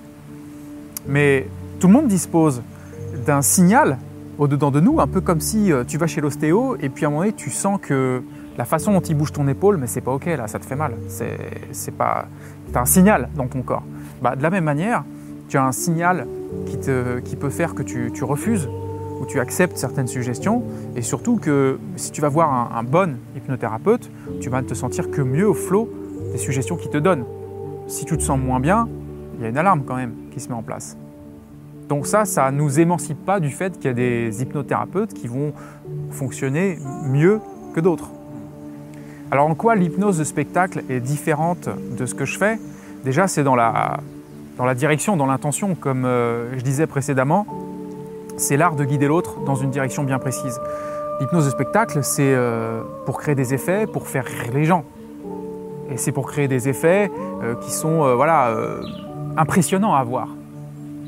Mais 1.07 1.47
tout 1.79 1.87
le 1.87 1.93
monde 1.93 2.07
dispose 2.07 2.61
d'un 3.25 3.41
signal 3.41 3.97
au-dedans 4.37 4.71
de 4.71 4.81
nous, 4.81 4.99
un 4.99 5.07
peu 5.07 5.21
comme 5.21 5.39
si 5.39 5.71
euh, 5.71 5.83
tu 5.85 5.97
vas 5.97 6.05
chez 6.05 6.21
l'ostéo 6.21 6.75
et 6.79 6.89
puis 6.89 7.05
à 7.05 7.07
un 7.07 7.11
moment 7.11 7.21
donné 7.23 7.33
tu 7.33 7.49
sens 7.49 7.79
que 7.81 8.21
la 8.57 8.65
façon 8.65 8.91
dont 8.91 8.99
il 8.99 9.15
bouge 9.15 9.31
ton 9.31 9.47
épaule, 9.47 9.77
mais 9.77 9.87
c'est 9.87 10.01
pas 10.01 10.11
ok 10.11 10.25
là, 10.25 10.47
ça 10.47 10.59
te 10.59 10.65
fait 10.65 10.75
mal. 10.75 10.95
C'est 11.07 11.91
pas, 11.91 12.27
as 12.73 12.79
un 12.79 12.85
signal 12.85 13.29
dans 13.35 13.47
ton 13.47 13.61
corps. 13.61 13.83
Bah, 14.21 14.35
de 14.35 14.43
la 14.43 14.49
même 14.49 14.63
manière, 14.63 15.03
tu 15.47 15.57
as 15.57 15.65
un 15.65 15.71
signal 15.71 16.27
qui, 16.65 16.77
te, 16.77 17.19
qui 17.19 17.35
peut 17.35 17.49
faire 17.49 17.75
que 17.75 17.83
tu, 17.83 18.11
tu, 18.13 18.23
refuses 18.23 18.69
ou 19.19 19.25
tu 19.25 19.39
acceptes 19.39 19.77
certaines 19.77 20.07
suggestions 20.07 20.63
et 20.95 21.01
surtout 21.01 21.37
que 21.37 21.79
si 21.95 22.11
tu 22.11 22.21
vas 22.21 22.29
voir 22.29 22.53
un, 22.53 22.77
un 22.77 22.83
bon 22.83 23.17
hypnothérapeute, 23.35 24.09
tu 24.41 24.49
vas 24.49 24.61
ne 24.61 24.67
te 24.67 24.73
sentir 24.73 25.09
que 25.09 25.21
mieux 25.21 25.47
au 25.47 25.53
flot 25.53 25.89
des 26.31 26.37
suggestions 26.37 26.75
qu'il 26.75 26.91
te 26.91 26.97
donne. 26.97 27.23
Si 27.87 28.05
tu 28.05 28.17
te 28.17 28.23
sens 28.23 28.39
moins 28.39 28.59
bien, 28.59 28.87
il 29.37 29.43
y 29.43 29.45
a 29.45 29.49
une 29.49 29.57
alarme 29.57 29.83
quand 29.85 29.95
même 29.95 30.13
qui 30.31 30.39
se 30.39 30.49
met 30.49 30.55
en 30.55 30.63
place. 30.63 30.97
Donc 31.87 32.05
ça, 32.05 32.25
ça 32.25 32.51
ne 32.51 32.57
nous 32.57 32.79
émancipe 32.79 33.23
pas 33.25 33.39
du 33.39 33.49
fait 33.49 33.73
qu'il 33.75 33.85
y 33.85 33.89
a 33.89 33.93
des 33.93 34.41
hypnothérapeutes 34.41 35.13
qui 35.13 35.27
vont 35.27 35.53
fonctionner 36.11 36.77
mieux 37.05 37.39
que 37.73 37.79
d'autres. 37.79 38.09
Alors 39.31 39.47
en 39.47 39.55
quoi 39.55 39.75
l'hypnose 39.75 40.17
de 40.17 40.23
spectacle 40.23 40.83
est 40.89 40.99
différente 40.99 41.69
de 41.97 42.05
ce 42.05 42.13
que 42.13 42.25
je 42.25 42.37
fais? 42.37 42.59
Déjà, 43.05 43.27
c'est 43.27 43.43
dans 43.43 43.55
la, 43.55 43.99
dans 44.57 44.65
la 44.65 44.75
direction, 44.75 45.15
dans 45.15 45.25
l'intention, 45.25 45.75
comme 45.75 46.05
euh, 46.05 46.57
je 46.57 46.63
disais 46.63 46.87
précédemment, 46.87 47.45
c'est 48.37 48.57
l'art 48.57 48.75
de 48.75 48.83
guider 48.83 49.07
l'autre 49.07 49.39
dans 49.45 49.55
une 49.55 49.69
direction 49.69 50.03
bien 50.03 50.19
précise. 50.19 50.59
L'hypnose 51.19 51.45
de 51.45 51.51
spectacle, 51.51 52.03
c'est 52.03 52.33
euh, 52.33 52.81
pour 53.05 53.19
créer 53.19 53.35
des 53.35 53.53
effets, 53.53 53.87
pour 53.87 54.07
faire 54.07 54.25
rire 54.25 54.53
les 54.53 54.65
gens. 54.65 54.83
Et 55.89 55.97
c'est 55.97 56.11
pour 56.11 56.27
créer 56.27 56.47
des 56.47 56.69
effets 56.69 57.09
euh, 57.43 57.55
qui 57.55 57.71
sont 57.71 58.15
voilà, 58.15 58.53
impressionnants 59.37 59.95
à 59.95 60.03
voir. 60.03 60.29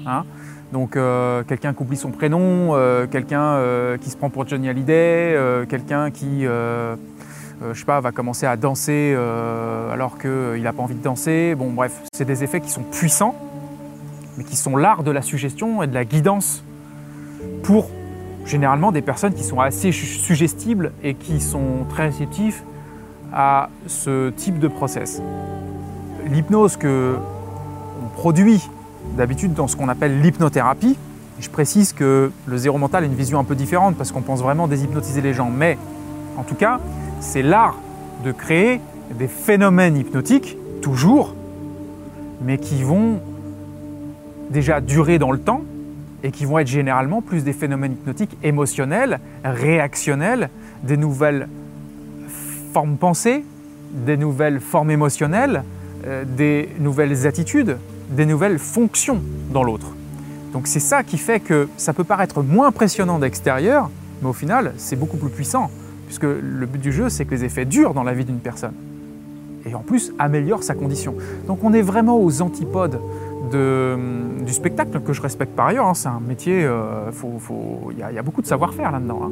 Hein 0.06 0.24
donc 0.72 1.00
quelqu'un 1.48 1.74
qui 1.74 1.82
oublie 1.82 1.98
son 1.98 2.12
prénom, 2.12 2.76
quelqu'un 3.10 3.58
qui 4.00 4.12
se 4.12 4.16
prend 4.16 4.30
pour 4.30 4.48
Johnny 4.48 4.70
Hallyday, 4.70 5.66
quelqu'un 5.68 6.12
qui, 6.12 6.46
je 7.62 7.78
sais 7.78 7.86
pas, 7.86 8.00
va 8.00 8.12
commencer 8.12 8.46
à 8.46 8.56
danser 8.58 9.16
alors 9.92 10.18
qu'il 10.18 10.62
n'a 10.62 10.74
pas 10.74 10.84
envie 10.84 10.96
de 10.96 11.04
danser. 11.04 11.56
Bon 11.56 11.72
bref, 11.72 12.02
c'est 12.14 12.26
des 12.26 12.44
effets 12.44 12.62
qui 12.62 12.70
sont 12.70 12.84
puissants, 12.84 13.36
mais 14.38 14.44
qui 14.44 14.56
sont 14.56 14.78
l'art 14.78 15.04
de 15.04 15.12
la 15.12 15.22
suggestion 15.22 15.84
et 15.84 15.88
de 15.88 15.94
la 15.94 16.06
guidance 16.06 16.64
pour 17.64 17.90
généralement 18.46 18.92
des 18.92 19.02
personnes 19.02 19.34
qui 19.34 19.44
sont 19.44 19.60
assez 19.60 19.92
suggestibles 19.92 20.92
et 21.04 21.14
qui 21.14 21.40
sont 21.40 21.86
très 21.90 22.08
réceptifs 22.08 22.64
à 23.34 23.70
ce 23.86 24.30
type 24.32 24.58
de 24.60 24.68
process. 24.68 25.22
L'hypnose 26.26 26.78
que 26.78 27.18
on 28.02 28.08
produit 28.18 28.70
d'habitude 29.18 29.54
dans 29.54 29.68
ce 29.68 29.76
qu'on 29.76 29.90
appelle 29.90 30.22
l'hypnothérapie. 30.22 30.98
Je 31.40 31.50
précise 31.50 31.94
que 31.94 32.32
le 32.46 32.58
zéro 32.58 32.78
mental 32.78 33.04
a 33.04 33.06
une 33.06 33.16
vision 33.16 33.40
un 33.40 33.44
peu 33.44 33.56
différente 33.56 33.96
parce 33.96 34.12
qu'on 34.12 34.22
pense 34.22 34.42
vraiment 34.42 34.68
déshypnotiser 34.68 35.22
les 35.22 35.34
gens. 35.34 35.50
Mais 35.50 35.78
en 36.38 36.44
tout 36.44 36.56
cas, 36.56 36.80
c'est 37.20 37.42
l'art 37.42 37.76
de 38.24 38.32
créer 38.32 38.82
des 39.18 39.28
phénomènes 39.28 39.98
hypnotiques, 39.98 40.58
toujours, 40.82 41.34
mais 42.42 42.58
qui 42.58 42.84
vont 42.84 43.20
déjà 44.50 44.82
durer 44.82 45.20
dans 45.20 45.32
le 45.32 45.40
temps 45.40 45.62
et 46.24 46.32
qui 46.32 46.46
vont 46.46 46.60
être 46.60 46.68
généralement 46.68 47.22
plus 47.22 47.44
des 47.44 47.54
phénomènes 47.54 47.94
hypnotiques 47.94 48.38
émotionnels, 48.44 49.20
réactionnels, 49.44 50.50
des 50.84 50.98
nouvelles 50.98 51.48
formes 52.74 52.98
pensées, 52.98 53.44
des 53.92 54.18
nouvelles 54.18 54.60
formes 54.60 54.92
émotionnelles, 54.92 55.64
euh, 56.06 56.24
des 56.26 56.70
nouvelles 56.80 57.26
attitudes, 57.26 57.78
des 58.10 58.26
nouvelles 58.26 58.60
fonctions 58.60 59.22
dans 59.52 59.64
l'autre. 59.64 59.88
Donc 60.54 60.68
c'est 60.68 60.80
ça 60.80 61.04
qui 61.04 61.18
fait 61.18 61.40
que 61.40 61.68
ça 61.78 61.94
peut 61.94 62.04
paraître 62.04 62.42
moins 62.42 62.68
impressionnant 62.68 63.20
d'extérieur, 63.20 63.90
mais 64.22 64.30
au 64.30 64.34
final, 64.34 64.74
c'est 64.78 64.96
beaucoup 64.96 65.18
plus 65.18 65.30
puissant, 65.30 65.70
puisque 66.10 66.24
le 66.24 66.66
but 66.66 66.82
du 66.82 66.92
jeu, 66.92 67.08
c'est 67.10 67.24
que 67.24 67.36
les 67.36 67.46
effets 67.46 67.66
durent 67.66 67.94
dans 67.94 68.02
la 68.02 68.14
vie 68.14 68.26
d'une 68.26 68.40
personne. 68.40 68.74
Et 69.64 69.76
en 69.76 69.82
plus, 69.82 70.12
améliorent 70.18 70.64
sa 70.64 70.74
condition. 70.74 71.14
Donc 71.46 71.64
on 71.64 71.72
est 71.72 71.84
vraiment 71.84 72.20
aux 72.20 72.42
antipodes 72.42 73.00
de, 73.52 73.96
du 74.44 74.52
spectacle, 74.52 75.00
que 75.02 75.14
je 75.14 75.22
respecte 75.22 75.56
par 75.56 75.68
ailleurs. 75.68 75.86
Hein. 75.86 75.94
C'est 75.94 76.08
un 76.08 76.20
métier, 76.20 76.62
il 76.62 76.66
euh, 76.66 77.12
a, 78.02 78.12
y, 78.12 78.18
a 78.18 78.24
beaucoup 78.24 78.42
de 78.42 78.48
savoir-faire 78.48 78.92
là-dedans. 78.92 79.20
Hein. 79.26 79.32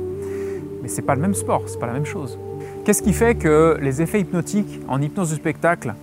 Mais 0.84 0.88
c'est 0.88 1.02
pas 1.02 1.16
le 1.16 1.22
même 1.22 1.34
sport, 1.34 1.64
c'est 1.66 1.80
pas 1.80 1.88
la 1.88 1.94
même 1.94 2.06
chose. 2.06 2.38
Qu'est-ce 2.86 3.02
qui 3.02 3.14
fait 3.14 3.34
que 3.34 3.80
les 3.82 4.04
effets 4.04 4.22
hypnotiques 4.22 4.80
en 4.88 5.02
hypnose 5.02 5.30
du 5.30 5.36
spectacle 5.36 5.96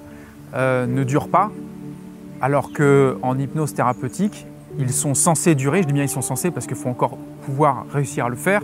euh, 0.55 0.87
ne 0.87 1.05
durent 1.05 1.29
pas 1.29 1.53
alors 2.41 2.73
qu'en 2.73 3.39
hypnose 3.39 3.75
thérapeutique, 3.75 4.45
ils 4.77 4.93
sont 4.93 5.15
censés 5.15 5.55
durer, 5.55 5.83
je 5.83 5.87
dis 5.87 5.93
bien 5.93 6.03
ils 6.03 6.09
sont 6.09 6.21
censés 6.21 6.51
parce 6.51 6.67
qu'il 6.67 6.77
faut 6.77 6.89
encore 6.89 7.17
pouvoir 7.47 7.87
réussir 7.93 8.27
à 8.27 8.29
le 8.29 8.35
faire. 8.35 8.63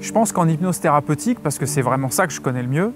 Je 0.00 0.12
pense 0.12 0.32
qu'en 0.32 0.48
hypnose 0.48 0.80
thérapeutique, 0.80 1.38
parce 1.42 1.58
que 1.58 1.66
c'est 1.66 1.82
vraiment 1.82 2.10
ça 2.10 2.26
que 2.26 2.32
je 2.32 2.40
connais 2.40 2.62
le 2.62 2.68
mieux, 2.68 2.92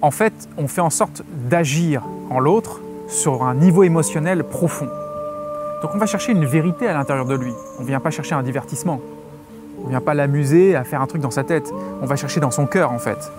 en 0.00 0.10
fait, 0.10 0.32
on 0.56 0.68
fait 0.68 0.80
en 0.80 0.90
sorte 0.90 1.22
d'agir 1.48 2.02
en 2.30 2.40
l'autre 2.40 2.80
sur 3.08 3.44
un 3.44 3.54
niveau 3.54 3.82
émotionnel 3.84 4.44
profond. 4.44 4.88
Donc 5.82 5.90
on 5.94 5.98
va 5.98 6.06
chercher 6.06 6.32
une 6.32 6.44
vérité 6.44 6.86
à 6.86 6.94
l'intérieur 6.94 7.26
de 7.26 7.34
lui. 7.34 7.52
On 7.78 7.82
ne 7.82 7.86
vient 7.86 8.00
pas 8.00 8.10
chercher 8.10 8.34
un 8.34 8.42
divertissement. 8.42 9.00
On 9.80 9.84
ne 9.84 9.90
vient 9.90 10.00
pas 10.00 10.14
l'amuser 10.14 10.76
à 10.76 10.84
faire 10.84 11.00
un 11.00 11.06
truc 11.06 11.22
dans 11.22 11.30
sa 11.30 11.44
tête. 11.44 11.72
On 12.00 12.06
va 12.06 12.16
chercher 12.16 12.40
dans 12.40 12.50
son 12.50 12.66
cœur 12.66 12.92
en 12.92 12.98
fait. 12.98 13.32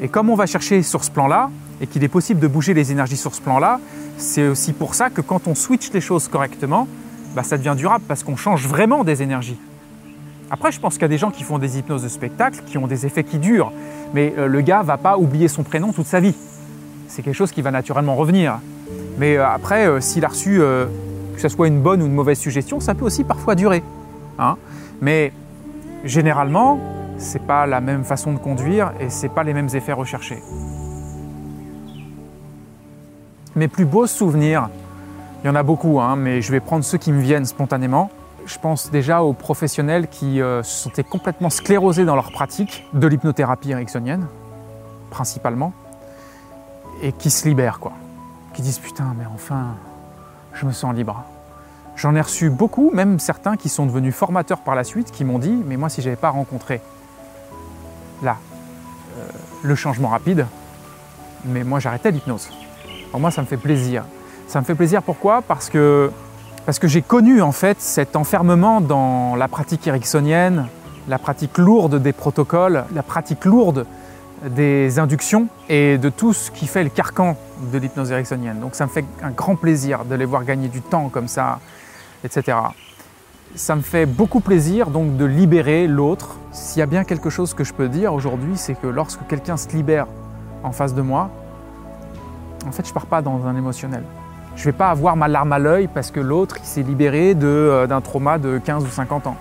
Et 0.00 0.08
comme 0.08 0.30
on 0.30 0.34
va 0.34 0.46
chercher 0.46 0.82
sur 0.82 1.04
ce 1.04 1.10
plan-là, 1.10 1.50
et 1.80 1.86
qu'il 1.86 2.04
est 2.04 2.08
possible 2.08 2.40
de 2.40 2.46
bouger 2.46 2.74
les 2.74 2.92
énergies 2.92 3.16
sur 3.16 3.34
ce 3.34 3.40
plan-là, 3.40 3.80
c'est 4.16 4.46
aussi 4.46 4.72
pour 4.72 4.94
ça 4.94 5.10
que 5.10 5.20
quand 5.20 5.48
on 5.48 5.54
switch 5.54 5.90
les 5.92 6.00
choses 6.00 6.28
correctement, 6.28 6.86
bah, 7.34 7.42
ça 7.42 7.58
devient 7.58 7.74
durable 7.76 8.04
parce 8.06 8.22
qu'on 8.22 8.36
change 8.36 8.66
vraiment 8.66 9.04
des 9.04 9.22
énergies. 9.22 9.58
Après, 10.52 10.70
je 10.70 10.78
pense 10.78 10.94
qu'il 10.94 11.02
y 11.02 11.04
a 11.06 11.08
des 11.08 11.16
gens 11.16 11.30
qui 11.30 11.44
font 11.44 11.58
des 11.58 11.78
hypnoses 11.78 12.02
de 12.02 12.08
spectacle 12.08 12.60
qui 12.66 12.76
ont 12.76 12.86
des 12.86 13.06
effets 13.06 13.24
qui 13.24 13.38
durent, 13.38 13.72
mais 14.12 14.34
euh, 14.36 14.46
le 14.46 14.60
gars 14.60 14.82
va 14.82 14.98
pas 14.98 15.16
oublier 15.16 15.48
son 15.48 15.62
prénom 15.62 15.94
toute 15.94 16.04
sa 16.04 16.20
vie. 16.20 16.34
C'est 17.08 17.22
quelque 17.22 17.34
chose 17.34 17.52
qui 17.52 17.62
va 17.62 17.70
naturellement 17.70 18.16
revenir. 18.16 18.58
Mais 19.16 19.38
euh, 19.38 19.48
après, 19.48 19.88
euh, 19.88 20.00
s'il 20.02 20.26
a 20.26 20.28
reçu, 20.28 20.58
que 20.58 21.40
ce 21.40 21.48
soit 21.48 21.68
une 21.68 21.80
bonne 21.80 22.02
ou 22.02 22.06
une 22.06 22.12
mauvaise 22.12 22.38
suggestion, 22.38 22.80
ça 22.80 22.94
peut 22.94 23.06
aussi 23.06 23.24
parfois 23.24 23.54
durer. 23.54 23.82
Hein. 24.38 24.56
mais 25.00 25.32
généralement, 26.04 26.80
c'est 27.18 27.46
pas 27.46 27.66
la 27.66 27.80
même 27.80 28.02
façon 28.02 28.32
de 28.32 28.38
conduire 28.38 28.92
et 28.98 29.10
c'est 29.10 29.28
pas 29.28 29.44
les 29.44 29.54
mêmes 29.54 29.68
effets 29.74 29.92
recherchés. 29.92 30.42
Mes 33.54 33.68
plus 33.68 33.84
beaux 33.84 34.06
souvenirs, 34.06 34.68
il 35.42 35.46
y 35.46 35.50
en 35.50 35.54
a 35.54 35.62
beaucoup, 35.62 36.00
hein, 36.00 36.16
mais 36.16 36.42
je 36.42 36.50
vais 36.50 36.60
prendre 36.60 36.84
ceux 36.84 36.98
qui 36.98 37.12
me 37.12 37.20
viennent 37.20 37.44
spontanément. 37.44 38.10
Je 38.46 38.58
pense 38.58 38.90
déjà 38.90 39.22
aux 39.22 39.32
professionnels 39.32 40.08
qui 40.08 40.40
euh, 40.40 40.62
se 40.62 40.84
sentaient 40.84 41.04
complètement 41.04 41.50
sclérosés 41.50 42.04
dans 42.04 42.14
leur 42.14 42.32
pratique 42.32 42.84
de 42.92 43.06
l'hypnothérapie 43.06 43.70
ericksonienne, 43.70 44.26
principalement, 45.10 45.72
et 47.02 47.12
qui 47.12 47.30
se 47.30 47.48
libèrent, 47.48 47.78
quoi. 47.78 47.92
Qui 48.54 48.62
disent 48.62 48.78
putain, 48.78 49.14
mais 49.18 49.24
enfin, 49.34 49.76
je 50.54 50.66
me 50.66 50.72
sens 50.72 50.94
libre. 50.94 51.24
J'en 51.96 52.14
ai 52.14 52.20
reçu 52.20 52.50
beaucoup, 52.50 52.90
même 52.92 53.18
certains 53.18 53.56
qui 53.56 53.68
sont 53.68 53.86
devenus 53.86 54.14
formateurs 54.14 54.60
par 54.60 54.74
la 54.74 54.84
suite, 54.84 55.10
qui 55.10 55.24
m'ont 55.24 55.38
dit 55.38 55.62
mais 55.66 55.76
moi, 55.76 55.88
si 55.88 56.02
j'avais 56.02 56.16
pas 56.16 56.30
rencontré 56.30 56.80
là 58.22 58.36
euh, 59.18 59.28
le 59.62 59.74
changement 59.74 60.08
rapide, 60.08 60.46
mais 61.44 61.64
moi 61.64 61.80
j'arrêtais 61.80 62.10
l'hypnose. 62.10 62.48
Moi, 63.18 63.30
ça 63.30 63.42
me 63.42 63.46
fait 63.46 63.56
plaisir. 63.56 64.04
Ça 64.48 64.60
me 64.60 64.64
fait 64.64 64.74
plaisir 64.74 65.02
pourquoi? 65.02 65.42
Parce 65.42 65.68
que, 65.68 66.10
parce 66.64 66.78
que 66.78 66.88
j'ai 66.88 67.02
connu 67.02 67.42
en 67.42 67.52
fait 67.52 67.80
cet 67.80 68.16
enfermement 68.16 68.80
dans 68.80 69.34
la 69.36 69.48
pratique 69.48 69.86
ericksonienne, 69.86 70.68
la 71.08 71.18
pratique 71.18 71.58
lourde 71.58 72.00
des 72.00 72.12
protocoles, 72.12 72.84
la 72.94 73.02
pratique 73.02 73.44
lourde 73.44 73.86
des 74.48 74.98
inductions 74.98 75.48
et 75.68 75.98
de 75.98 76.08
tout 76.08 76.32
ce 76.32 76.50
qui 76.50 76.66
fait 76.66 76.84
le 76.84 76.90
carcan 76.90 77.36
de 77.72 77.78
l'hypnose 77.78 78.10
ericksonienne. 78.10 78.60
Donc 78.60 78.74
ça 78.74 78.86
me 78.86 78.90
fait 78.90 79.04
un 79.22 79.30
grand 79.30 79.56
plaisir 79.56 80.04
de 80.04 80.14
les 80.14 80.24
voir 80.24 80.44
gagner 80.44 80.68
du 80.68 80.82
temps 80.82 81.08
comme 81.08 81.28
ça, 81.28 81.60
etc. 82.24 82.58
Ça 83.54 83.76
me 83.76 83.82
fait 83.82 84.06
beaucoup 84.06 84.40
plaisir 84.40 84.90
donc 84.90 85.16
de 85.16 85.24
libérer 85.24 85.86
l'autre. 85.86 86.36
S'il 86.52 86.80
y 86.80 86.82
a 86.82 86.86
bien 86.86 87.04
quelque 87.04 87.30
chose 87.30 87.54
que 87.54 87.64
je 87.64 87.72
peux 87.72 87.88
dire 87.88 88.14
aujourd'hui, 88.14 88.56
c'est 88.56 88.74
que 88.74 88.86
lorsque 88.86 89.26
quelqu'un 89.26 89.56
se 89.56 89.68
libère 89.68 90.06
en 90.62 90.72
face 90.72 90.94
de 90.94 91.02
moi, 91.02 91.30
en 92.66 92.70
fait, 92.70 92.86
je 92.86 92.92
pars 92.92 93.06
pas 93.06 93.22
dans 93.22 93.46
un 93.46 93.56
émotionnel. 93.56 94.04
Je 94.56 94.64
vais 94.64 94.72
pas 94.72 94.90
avoir 94.90 95.16
ma 95.16 95.28
larme 95.28 95.52
à 95.52 95.58
l'œil 95.58 95.88
parce 95.92 96.10
que 96.10 96.20
l'autre 96.20 96.56
s'est 96.62 96.82
libéré 96.82 97.34
euh, 97.42 97.86
d'un 97.86 98.00
trauma 98.00 98.38
de 98.38 98.58
15 98.58 98.84
ou 98.84 98.88
50 98.88 99.26
ans. 99.26 99.36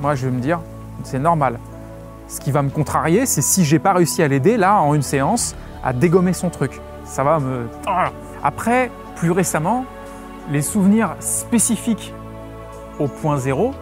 Moi, 0.00 0.14
je 0.14 0.26
vais 0.26 0.32
me 0.32 0.40
dire, 0.40 0.60
c'est 1.04 1.18
normal. 1.18 1.58
Ce 2.26 2.40
qui 2.40 2.50
va 2.50 2.62
me 2.62 2.70
contrarier, 2.70 3.26
c'est 3.26 3.42
si 3.42 3.64
j'ai 3.64 3.78
pas 3.78 3.92
réussi 3.92 4.22
à 4.22 4.28
l'aider 4.28 4.56
là 4.56 4.80
en 4.80 4.94
une 4.94 5.02
séance 5.02 5.54
à 5.84 5.92
dégommer 5.92 6.32
son 6.32 6.48
truc. 6.48 6.80
Ça 7.04 7.24
va 7.24 7.38
me. 7.38 7.66
Après, 8.42 8.90
plus 9.16 9.30
récemment, 9.30 9.84
les 10.50 10.62
souvenirs 10.62 11.16
spécifiques 11.20 12.14
au 12.98 13.08
point 13.08 13.36
zéro, 13.36 13.72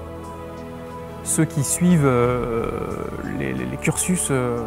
ceux 1.24 1.44
qui 1.44 1.62
suivent 1.62 2.06
euh, 2.06 2.70
les, 3.38 3.54
cursus 3.80 4.28
euh, 4.30 4.58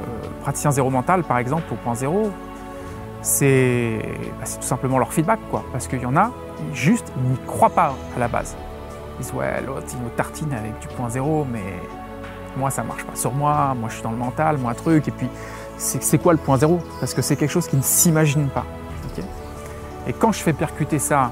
praticiens 0.42 0.72
zéro 0.72 0.90
mental, 0.90 1.24
par 1.24 1.40
exemple, 1.40 1.64
au 1.72 1.76
point 1.76 1.96
zéro, 1.96 2.32
bah, 3.22 4.46
c'est 4.46 4.60
tout 4.60 4.66
simplement 4.66 4.98
leur 4.98 5.14
feedback, 5.14 5.40
quoi. 5.50 5.64
Parce 5.72 5.88
qu'il 5.88 6.02
y 6.02 6.06
en 6.06 6.18
a, 6.18 6.32
juste, 6.74 7.12
ils 7.18 7.32
n'y 7.32 7.38
croient 7.46 7.70
pas 7.70 7.94
à 8.16 8.20
la 8.20 8.28
base. 8.28 8.56
Ils 9.20 9.24
disent, 9.24 9.34
ouais, 9.34 9.62
l'autre, 9.62 9.86
nous 10.02 10.10
tartine 10.10 10.52
avec 10.54 10.80
du 10.80 10.88
point 10.88 11.10
zéro, 11.10 11.46
mais 11.52 11.64
moi, 12.58 12.72
ça 12.72 12.84
marche 12.84 13.04
pas 13.04 13.16
sur 13.16 13.32
moi, 13.32 13.76
moi, 13.80 13.90
je 13.90 13.96
suis 13.96 14.04
dans 14.04 14.12
le 14.12 14.18
mental, 14.18 14.58
moi, 14.58 14.74
truc. 14.74 15.08
Et 15.08 15.12
puis, 15.12 15.28
c'est 15.78 16.18
quoi 16.18 16.34
le 16.34 16.40
point 16.40 16.58
zéro? 16.58 16.80
Parce 17.00 17.14
que 17.14 17.22
c'est 17.22 17.36
quelque 17.36 17.52
chose 17.52 17.68
qui 17.68 17.78
ne 17.78 17.82
s'imagine 17.82 18.50
pas. 18.50 18.66
et 20.08 20.14
quand 20.14 20.32
je 20.32 20.42
fais 20.42 20.54
percuter 20.54 20.98
ça, 21.00 21.32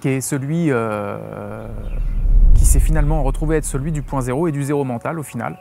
qui 0.00 0.10
est 0.10 0.20
celui 0.20 0.70
qui 2.54 2.64
s'est 2.64 2.78
finalement 2.78 3.24
retrouvé 3.24 3.56
être 3.56 3.64
celui 3.64 3.90
du 3.90 4.02
point 4.02 4.20
zéro 4.20 4.46
et 4.46 4.52
du 4.52 4.62
zéro 4.62 4.84
mental 4.84 5.18
au 5.18 5.24
final. 5.24 5.58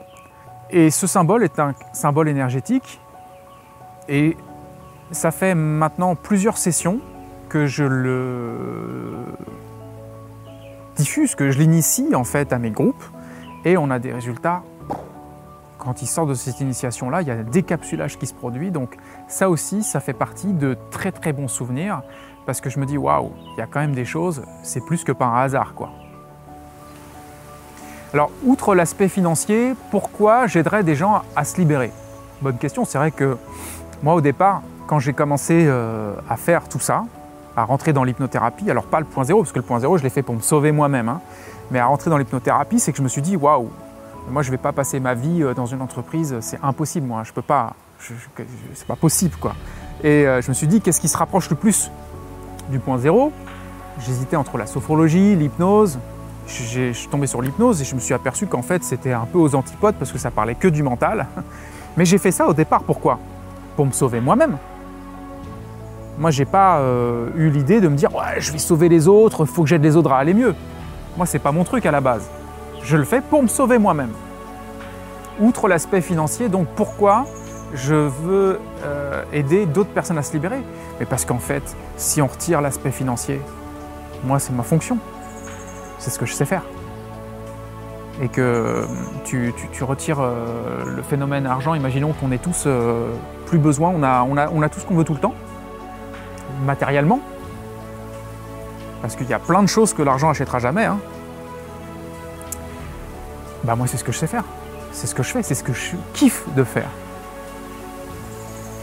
Et 0.72 0.90
ce 0.90 1.06
symbole 1.06 1.44
est 1.44 1.60
un 1.60 1.74
symbole 1.94 2.30
énergétique. 2.30 3.02
Et 4.08 4.38
ça 5.12 5.32
fait 5.32 5.54
maintenant 5.54 6.16
plusieurs 6.16 6.58
sessions 6.58 7.00
que 7.50 7.66
je 7.66 7.84
le 7.84 8.56
diffuse, 10.96 11.36
que 11.36 11.52
je 11.52 11.60
l'initie 11.60 12.16
en 12.16 12.24
fait 12.24 12.54
à 12.54 12.60
mes 12.60 12.72
groupes. 12.72 13.04
Et 13.66 13.78
on 13.78 13.90
a 13.90 14.00
des 14.00 14.14
résultats. 14.14 14.64
Quand 15.78 16.02
ils 16.02 16.08
sortent 16.08 16.30
de 16.30 16.36
cette 16.36 16.62
initiation-là, 16.62 17.22
il 17.22 17.28
y 17.28 17.32
a 17.32 17.34
un 17.34 17.44
décapsulage 17.44 18.18
qui 18.18 18.28
se 18.28 18.34
produit. 18.34 18.72
Donc 18.72 18.96
ça 19.28 19.50
aussi, 19.50 19.84
ça 19.84 20.00
fait 20.00 20.14
partie 20.14 20.54
de 20.54 20.78
très 20.90 21.12
très 21.12 21.34
bons 21.34 21.50
souvenirs. 21.50 22.02
Parce 22.46 22.62
que 22.62 22.70
je 22.70 22.80
me 22.80 22.86
dis, 22.86 22.98
waouh, 22.98 23.32
il 23.56 23.60
y 23.60 23.62
a 23.62 23.68
quand 23.68 23.82
même 23.82 23.94
des 23.94 24.06
choses, 24.06 24.44
c'est 24.64 24.84
plus 24.84 25.04
que 25.04 25.12
par 25.12 25.36
hasard. 25.36 25.74
quoi. 25.76 25.92
Alors, 28.14 28.30
outre 28.44 28.76
l'aspect 28.76 29.08
financier, 29.08 29.74
pourquoi 29.90 30.46
j'aiderais 30.46 30.84
des 30.84 30.96
gens 30.96 31.22
à 31.34 31.46
se 31.46 31.56
libérer? 31.58 31.94
Bonne 32.42 32.58
question, 32.58 32.84
c'est 32.84 32.98
vrai 32.98 33.12
que 33.12 33.38
moi 34.04 34.16
au 34.16 34.22
départ, 34.22 34.64
quand 34.88 35.00
j'ai 35.00 35.14
commencé 35.14 35.64
euh, 35.66 36.14
à 36.30 36.36
faire 36.36 36.68
tout 36.68 36.80
ça, 36.80 37.06
à 37.56 37.64
rentrer 37.64 37.94
dans 37.94 38.04
l'hypnothérapie, 38.04 38.70
alors 38.70 38.84
pas 38.84 39.00
le 39.00 39.06
point 39.06 39.24
zéro, 39.24 39.44
parce 39.44 39.54
que 39.54 39.60
le 39.60 39.66
point 39.66 39.80
zéro 39.80 39.98
je 39.98 40.04
l'ai 40.04 40.10
fait 40.10 40.24
pour 40.24 40.36
me 40.36 40.42
sauver 40.42 40.74
moi-même, 40.74 41.08
hein, 41.08 41.22
mais 41.70 41.80
à 41.80 41.86
rentrer 41.86 42.10
dans 42.10 42.18
l'hypnothérapie, 42.18 42.82
c'est 42.82 42.92
que 42.92 42.98
je 42.98 43.04
me 43.04 43.08
suis 43.08 43.22
dit, 43.22 43.38
waouh, 43.38 43.70
moi 44.30 44.42
je 44.42 44.50
ne 44.50 44.58
vais 44.58 44.62
pas 44.62 44.74
passer 44.74 45.00
ma 45.00 45.14
vie 45.14 45.42
euh, 45.42 45.54
dans 45.54 45.66
une 45.66 45.82
entreprise, 45.82 46.36
c'est 46.42 46.60
impossible, 46.62 47.08
moi, 47.08 47.24
je 47.24 47.32
peux 47.32 47.42
pas, 47.42 47.76
c'est 48.74 48.88
pas 48.88 48.98
possible 48.98 49.38
quoi. 49.40 49.54
Et 50.04 50.28
euh, 50.28 50.42
je 50.42 50.50
me 50.50 50.54
suis 50.54 50.68
dit, 50.68 50.82
qu'est-ce 50.82 51.00
qui 51.00 51.08
se 51.08 51.18
rapproche 51.18 51.50
le 51.50 51.56
plus 51.56 51.92
du 52.70 52.80
point 52.80 52.98
zéro? 52.98 53.32
J'hésitais 54.00 54.36
entre 54.36 54.58
la 54.58 54.66
sophrologie, 54.66 55.38
l'hypnose, 55.38 55.98
je 56.52 56.92
suis 56.92 57.08
tombé 57.08 57.28
sur 57.28 57.42
l'hypnose 57.42 57.82
et 57.82 57.86
je 57.86 57.96
me 57.96 58.00
suis 58.00 58.14
aperçu 58.14 58.46
qu'en 58.48 58.62
fait 58.62 58.84
c'était 58.84 59.14
un 59.14 59.26
peu 59.26 59.38
aux 59.38 59.56
antipodes 59.56 59.96
parce 59.96 60.12
que 60.12 60.18
ça 60.18 60.32
parlait 60.32 60.56
que 60.56 60.68
du 60.68 60.84
mental. 60.84 61.28
Mais 61.98 62.06
j'ai 62.06 62.18
fait 62.18 62.32
ça 62.32 62.48
au 62.48 62.54
départ, 62.54 62.84
pourquoi? 62.84 63.20
Pour 63.76 63.86
me 63.86 63.92
sauver 63.92 64.22
moi-même. 64.22 64.58
Moi, 66.18 66.30
j'ai 66.30 66.46
pas 66.46 66.80
euh, 66.80 67.30
eu 67.36 67.50
l'idée 67.50 67.82
de 67.82 67.88
me 67.88 67.96
dire 67.96 68.14
ouais, 68.14 68.40
je 68.40 68.52
vais 68.52 68.60
sauver 68.60 68.90
les 68.90 69.08
autres, 69.08 69.46
faut 69.46 69.64
que 69.64 69.70
j'aide 69.70 69.84
les 69.84 69.96
autres 69.96 70.12
à 70.12 70.20
aller 70.20 70.34
mieux. 70.34 70.56
Moi, 71.18 71.26
c'est 71.26 71.40
pas 71.40 71.52
mon 71.52 71.64
truc 71.64 71.86
à 71.86 71.92
la 71.92 72.02
base. 72.02 72.30
Je 72.84 72.96
le 72.96 73.04
fais 73.04 73.22
pour 73.22 73.42
me 73.42 73.48
sauver 73.48 73.78
moi-même. 73.78 74.12
Outre 75.40 75.68
l'aspect 75.68 76.02
financier, 76.02 76.50
donc 76.50 76.68
pourquoi 76.76 77.26
je 77.74 77.96
veux 77.96 78.60
euh, 78.84 79.24
aider 79.34 79.66
d'autres 79.66 79.90
personnes 79.90 80.18
à 80.18 80.24
se 80.24 80.34
libérer? 80.34 80.62
Mais 81.00 81.06
parce 81.06 81.26
qu'en 81.26 81.40
fait, 81.40 81.64
si 81.98 82.22
on 82.22 82.28
retire 82.28 82.62
l'aspect 82.62 82.92
financier, 82.92 83.42
moi, 84.24 84.40
c'est 84.40 84.54
ma 84.54 84.64
fonction 84.64 84.98
c'est 86.02 86.10
ce 86.10 86.20
que 86.20 86.26
je 86.26 86.34
sais 86.34 86.46
faire. 86.46 86.64
Et 88.22 88.28
que 88.28 88.86
tu, 89.24 89.54
retires 89.82 90.20
euh, 90.20 90.84
le 90.96 91.02
phénomène 91.02 91.46
argent, 91.46 91.74
imaginons 91.76 92.12
qu'on 92.14 92.32
ait 92.32 92.40
tous 92.40 92.64
euh, 92.66 93.14
plus 93.46 93.60
besoin, 93.60 93.90
on 93.90 94.04
a 94.62 94.70
tout 94.70 94.80
ce 94.80 94.86
qu'on 94.86 94.96
veut 94.96 95.04
tout 95.04 95.14
le 95.14 95.20
temps, 95.20 95.36
matériellement. 96.66 97.20
Parce 99.02 99.16
qu'il 99.16 99.30
y 99.30 99.34
a 99.34 99.40
plein 99.40 99.64
de 99.64 99.68
choses 99.68 99.94
que 99.94 100.02
l'argent 100.02 100.30
achètera 100.30 100.60
jamais. 100.60 100.86
Hein. 100.86 101.00
Bah 103.64 103.76
moi 103.76 103.88
c'est 103.88 103.98
ce 103.98 104.04
que 104.04 104.12
je 104.12 104.18
sais 104.18 104.28
faire. 104.28 104.44
C'est 104.92 105.08
ce 105.08 105.16
que 105.16 105.24
je 105.24 105.30
fais, 105.30 105.44
c'est 105.44 105.56
ce 105.56 105.64
que 105.64 105.74
je 105.74 105.96
kiffe 106.14 106.44
de 106.56 106.64
faire. 106.64 106.90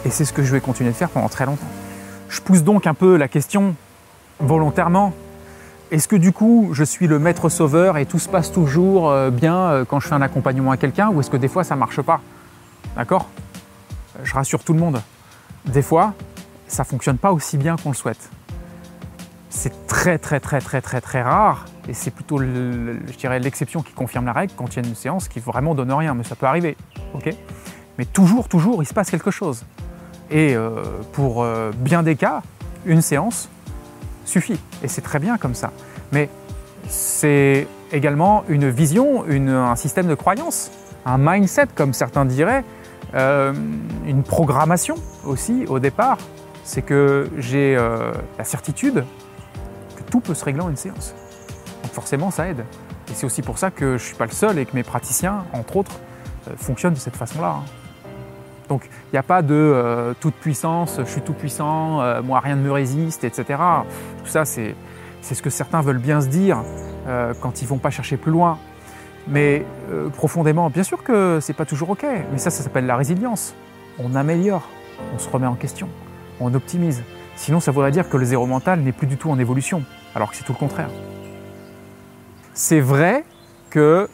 Et 0.04 0.10
c'est 0.10 0.24
ce 0.24 0.32
que 0.32 0.42
je 0.42 0.52
vais 0.52 0.60
continuer 0.60 0.90
de 0.90 0.96
faire 0.96 1.10
pendant 1.10 1.28
très 1.28 1.46
longtemps. 1.46 1.66
Je 2.28 2.40
pousse 2.40 2.62
donc 2.62 2.86
un 2.86 2.94
peu 2.94 3.16
la 3.16 3.28
question 3.28 3.74
volontairement 4.40 5.12
est-ce 5.90 6.08
que 6.08 6.16
du 6.16 6.32
coup, 6.32 6.70
je 6.72 6.84
suis 6.84 7.06
le 7.06 7.18
maître 7.18 7.48
sauveur 7.48 7.96
et 7.96 8.06
tout 8.06 8.18
se 8.18 8.28
passe 8.28 8.52
toujours 8.52 9.10
euh, 9.10 9.30
bien 9.30 9.56
euh, 9.56 9.84
quand 9.84 10.00
je 10.00 10.08
fais 10.08 10.14
un 10.14 10.22
accompagnement 10.22 10.70
à 10.70 10.76
quelqu'un 10.76 11.08
ou 11.08 11.20
est-ce 11.20 11.30
que 11.30 11.36
des 11.36 11.48
fois 11.48 11.64
ça 11.64 11.76
marche 11.76 12.02
pas? 12.02 12.20
D'accord? 12.96 13.28
Je 14.22 14.34
rassure 14.34 14.62
tout 14.62 14.74
le 14.74 14.80
monde. 14.80 15.00
Des 15.64 15.82
fois, 15.82 16.14
ça 16.66 16.84
fonctionne 16.84 17.18
pas 17.18 17.32
aussi 17.32 17.56
bien 17.56 17.76
qu'on 17.76 17.90
le 17.90 17.94
souhaite. 17.94 18.30
C'est 19.48 19.86
très 19.86 20.18
très 20.18 20.40
très 20.40 20.60
très 20.60 20.82
très 20.82 21.00
très 21.00 21.22
rare 21.22 21.64
et 21.88 21.94
c'est 21.94 22.10
plutôt 22.10 22.38
l'exception 22.38 23.82
qui 23.82 23.92
confirme 23.92 24.26
la 24.26 24.32
règle 24.32 24.52
quand 24.56 24.76
il 24.76 24.82
y 24.82 24.84
a 24.84 24.88
une 24.88 24.94
séance 24.94 25.26
qui 25.28 25.40
vraiment 25.40 25.74
donne 25.74 25.92
rien, 25.92 26.14
mais 26.14 26.24
ça 26.24 26.36
peut 26.36 26.46
arriver. 26.46 26.76
ok? 27.14 27.34
Mais 27.96 28.04
toujours, 28.04 28.48
toujours, 28.48 28.82
il 28.82 28.86
se 28.86 28.94
passe 28.94 29.10
quelque 29.10 29.30
chose. 29.30 29.64
Et 30.30 30.54
euh, 30.54 30.82
pour 31.12 31.46
bien 31.78 32.02
des 32.02 32.14
cas, 32.14 32.42
une 32.84 33.00
séance 33.00 33.48
suffit. 34.28 34.58
Et 34.82 34.88
c'est 34.88 35.00
très 35.00 35.18
bien 35.18 35.38
comme 35.38 35.54
ça. 35.54 35.72
Mais 36.12 36.28
c'est 36.88 37.66
également 37.92 38.44
une 38.48 38.68
vision, 38.68 39.24
un 39.28 39.76
système 39.76 40.06
de 40.06 40.14
croyance, 40.14 40.70
un 41.04 41.18
mindset 41.18 41.68
comme 41.74 41.92
certains 41.92 42.24
diraient, 42.24 42.64
euh, 43.14 43.52
une 44.06 44.22
programmation 44.22 44.96
aussi 45.24 45.64
au 45.68 45.78
départ. 45.78 46.18
C'est 46.64 46.82
que 46.82 47.30
j'ai 47.38 47.76
euh, 47.76 48.12
la 48.36 48.44
certitude 48.44 49.04
que 49.96 50.02
tout 50.10 50.20
peut 50.20 50.34
se 50.34 50.44
régler 50.44 50.60
en 50.60 50.68
une 50.68 50.76
séance. 50.76 51.14
Donc 51.82 51.92
forcément 51.92 52.30
ça 52.30 52.48
aide. 52.48 52.64
Et 53.10 53.14
c'est 53.14 53.24
aussi 53.24 53.40
pour 53.40 53.58
ça 53.58 53.70
que 53.70 53.96
je 53.96 54.02
ne 54.02 54.08
suis 54.08 54.16
pas 54.16 54.26
le 54.26 54.32
seul 54.32 54.58
et 54.58 54.66
que 54.66 54.74
mes 54.74 54.82
praticiens, 54.82 55.46
entre 55.54 55.78
autres, 55.78 55.98
euh, 56.48 56.52
fonctionnent 56.56 56.94
de 56.94 56.98
cette 56.98 57.16
façon-là. 57.16 57.56
Hein. 57.60 57.64
Donc 58.68 58.82
il 58.84 59.14
n'y 59.14 59.18
a 59.18 59.22
pas 59.22 59.42
de 59.42 60.14
toute 60.20 60.34
puissance, 60.34 60.98
je 60.98 61.10
suis 61.10 61.22
tout 61.22 61.32
puissant, 61.32 62.22
moi 62.22 62.40
rien 62.40 62.56
ne 62.56 62.62
me 62.62 62.70
résiste, 62.70 63.24
etc. 63.24 63.58
Tout 64.22 64.30
ça 64.30 64.44
c'est 64.44 64.74
ce 65.22 65.42
que 65.42 65.50
certains 65.50 65.80
veulent 65.80 65.98
bien 65.98 66.20
se 66.20 66.28
dire. 66.28 66.62
Euh, 67.08 67.32
quand 67.40 67.62
ils 67.62 67.68
vont 67.68 67.78
pas 67.78 67.90
chercher 67.90 68.18
plus 68.18 68.30
loin. 68.30 68.58
Mais 69.28 69.64
euh, 69.90 70.10
profondément, 70.10 70.68
bien 70.68 70.82
sûr 70.82 71.02
que 71.02 71.38
c'est 71.40 71.54
pas 71.54 71.64
toujours 71.64 71.90
ok, 71.90 72.04
mais 72.32 72.38
ça, 72.38 72.50
ça 72.50 72.62
s'appelle 72.62 72.86
la 72.86 72.96
résilience. 72.96 73.54
On 73.98 74.14
améliore, 74.14 74.68
on 75.14 75.18
se 75.18 75.28
remet 75.28 75.46
en 75.46 75.54
question, 75.54 75.88
on 76.38 76.52
optimise. 76.52 77.02
Sinon, 77.34 77.60
ça 77.60 77.72
voudrait 77.72 77.92
dire 77.92 78.08
que 78.08 78.16
le 78.16 78.26
zéro 78.26 78.46
mental 78.46 78.80
n'est 78.80 78.92
plus 78.92 79.06
du 79.06 79.16
tout 79.16 79.30
en 79.30 79.38
évolution, 79.38 79.84
alors 80.14 80.30
que 80.30 80.36
c'est 80.36 80.44
tout 80.44 80.52
le 80.52 80.58
contraire. 80.58 80.90
C'est 82.52 82.80
vrai 82.80 83.24
que 83.70 84.08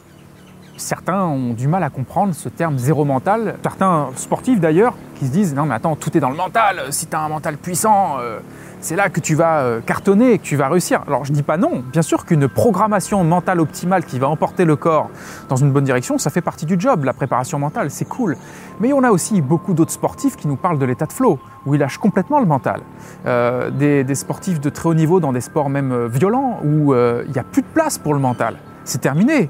certains 0.77 1.23
ont 1.23 1.53
du 1.53 1.67
mal 1.67 1.83
à 1.83 1.89
comprendre 1.89 2.33
ce 2.33 2.49
terme 2.49 2.77
zéro 2.77 3.05
mental. 3.05 3.55
Certains 3.63 4.09
sportifs 4.15 4.59
d'ailleurs 4.59 4.93
qui 5.15 5.27
se 5.27 5.31
disent 5.31 5.55
non 5.55 5.65
mais 5.65 5.75
attends, 5.75 5.95
tout 5.95 6.15
est 6.17 6.19
dans 6.19 6.29
le 6.29 6.35
mental, 6.35 6.81
si 6.89 7.07
tu 7.07 7.15
as 7.15 7.21
un 7.21 7.29
mental 7.29 7.57
puissant, 7.57 8.17
euh, 8.19 8.39
c'est 8.81 8.95
là 8.95 9.09
que 9.09 9.19
tu 9.19 9.33
vas 9.33 9.61
euh, 9.61 9.79
cartonner, 9.79 10.37
que 10.37 10.43
tu 10.43 10.55
vas 10.55 10.67
réussir. 10.67 11.01
Alors 11.07 11.25
je 11.25 11.31
dis 11.31 11.43
pas 11.43 11.57
non, 11.57 11.83
bien 11.91 12.01
sûr 12.01 12.25
qu'une 12.25 12.47
programmation 12.47 13.23
mentale 13.23 13.59
optimale 13.59 14.05
qui 14.05 14.19
va 14.19 14.27
emporter 14.27 14.65
le 14.65 14.75
corps 14.75 15.09
dans 15.49 15.55
une 15.55 15.71
bonne 15.71 15.85
direction, 15.85 16.17
ça 16.17 16.29
fait 16.29 16.41
partie 16.41 16.65
du 16.65 16.75
job, 16.79 17.03
la 17.03 17.13
préparation 17.13 17.57
mentale, 17.57 17.89
c'est 17.89 18.05
cool. 18.05 18.37
Mais 18.79 18.93
on 18.93 19.03
a 19.03 19.11
aussi 19.11 19.41
beaucoup 19.41 19.73
d'autres 19.73 19.91
sportifs 19.91 20.35
qui 20.35 20.47
nous 20.47 20.57
parlent 20.57 20.77
de 20.77 20.85
l'état 20.85 21.05
de 21.05 21.13
flow, 21.13 21.39
où 21.65 21.73
ils 21.73 21.79
lâchent 21.79 21.97
complètement 21.97 22.39
le 22.39 22.45
mental. 22.45 22.81
Euh, 23.25 23.71
des, 23.71 24.15
sportifs 24.15 24.59
de 24.59 24.69
très 24.69 24.89
haut 24.89 24.93
niveau 24.93 25.19
dans 25.19 25.33
des 25.33 25.41
sports 25.41 25.69
même 25.69 25.91
euh, 25.91 26.07
violents, 26.07 26.59
où 26.63 26.93
il 26.93 27.31
n'y 27.31 27.39
a 27.39 27.43
plus 27.43 27.61
de 27.61 27.67
place 27.67 27.97
pour 27.97 28.13
le 28.13 28.19
mental. 28.19 28.57
C'est 28.83 29.01
terminé. 29.01 29.49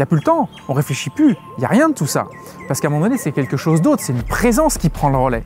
N'y 0.00 0.04
a 0.04 0.06
plus 0.06 0.16
le 0.16 0.22
temps, 0.22 0.48
on 0.68 0.72
réfléchit 0.72 1.10
plus, 1.10 1.36
il 1.58 1.60
n'y 1.60 1.66
a 1.66 1.68
rien 1.68 1.90
de 1.90 1.94
tout 1.94 2.06
ça. 2.06 2.26
Parce 2.66 2.80
qu'à 2.80 2.88
un 2.88 2.90
moment 2.90 3.04
donné, 3.04 3.18
c'est 3.18 3.32
quelque 3.32 3.58
chose 3.58 3.82
d'autre, 3.82 4.02
c'est 4.02 4.14
une 4.14 4.22
présence 4.22 4.78
qui 4.78 4.88
prend 4.88 5.10
le 5.10 5.18
relais 5.18 5.44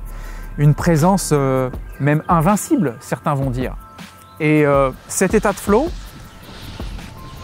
une 0.59 0.75
présence 0.75 1.31
euh, 1.33 1.71
même 2.01 2.23
invincible, 2.29 2.97
certains 3.01 3.35
vont 3.35 3.51
dire. 3.51 3.77
Et 4.41 4.65
euh, 4.65 4.91
cet 5.09 5.35
état 5.35 5.53
de 5.53 5.59
flow 5.59 5.89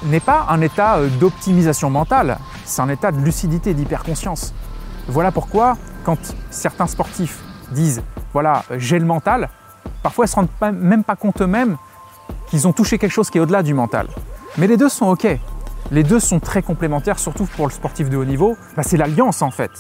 n'est 0.05 0.21
pas 0.21 0.47
un 0.49 0.61
état 0.61 0.97
euh, 0.97 1.09
d'optimisation 1.19 1.91
mentale, 1.91 2.39
c'est 2.65 2.83
un 2.83 2.89
état 2.89 3.11
de 3.13 3.19
lucidité, 3.19 3.75
d'hyperconscience. 3.75 4.55
Voilà 5.09 5.33
pourquoi, 5.33 5.77
quand 6.05 6.19
certains 6.51 6.87
sportifs 6.87 7.41
disent 7.73 8.03
voilà, 8.33 8.65
j'ai 8.77 8.99
le 8.99 9.07
mental, 9.07 9.49
parfois 10.03 10.25
ils 10.25 10.29
ne 10.29 10.31
se 10.31 10.37
rendent 10.37 10.75
même 10.81 11.05
pas 11.05 11.17
compte 11.17 11.41
eux-mêmes 11.43 11.77
qu'ils 12.49 12.69
ont 12.69 12.73
touché 12.73 12.99
quelque 12.99 13.13
chose 13.13 13.31
qui 13.31 13.39
est 13.39 13.41
au-delà 13.41 13.63
du 13.63 13.75
mental. 13.75 14.07
Mais 14.59 14.67
les 14.67 14.77
deux 14.77 14.89
sont 14.89 15.07
OK. 15.07 15.27
Les 15.93 16.05
deux 16.05 16.21
sont 16.21 16.39
très 16.39 16.63
complémentaires, 16.63 17.19
surtout 17.19 17.47
pour 17.47 17.67
le 17.67 17.73
sportif 17.73 18.09
de 18.11 18.17
haut 18.17 18.25
niveau. 18.25 18.57
Bah, 18.77 18.85
c'est 18.85 18.97
l'alliance 18.97 19.43
en 19.43 19.51
fait 19.51 19.71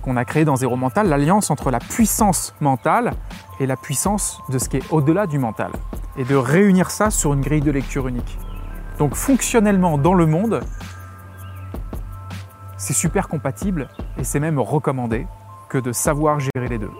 qu'on 0.00 0.16
a 0.16 0.24
créé 0.24 0.44
dans 0.44 0.54
Zéro 0.54 0.76
Mental, 0.76 1.08
l'alliance 1.08 1.50
entre 1.50 1.72
la 1.72 1.80
puissance 1.80 2.54
mentale 2.60 3.14
et 3.58 3.66
la 3.66 3.76
puissance 3.76 4.40
de 4.48 4.58
ce 4.58 4.68
qui 4.68 4.76
est 4.76 4.92
au-delà 4.92 5.26
du 5.26 5.40
mental. 5.40 5.72
Et 6.16 6.22
de 6.22 6.36
réunir 6.36 6.92
ça 6.92 7.10
sur 7.10 7.32
une 7.34 7.40
grille 7.40 7.60
de 7.62 7.72
lecture 7.72 8.06
unique. 8.06 8.38
Donc 9.00 9.16
fonctionnellement 9.16 9.98
dans 9.98 10.14
le 10.14 10.26
monde, 10.26 10.60
c'est 12.76 12.92
super 12.92 13.26
compatible 13.26 13.88
et 14.18 14.22
c'est 14.22 14.38
même 14.38 14.60
recommandé 14.60 15.26
que 15.68 15.78
de 15.78 15.90
savoir 15.90 16.38
gérer 16.38 16.68
les 16.68 16.78
deux. 16.78 16.92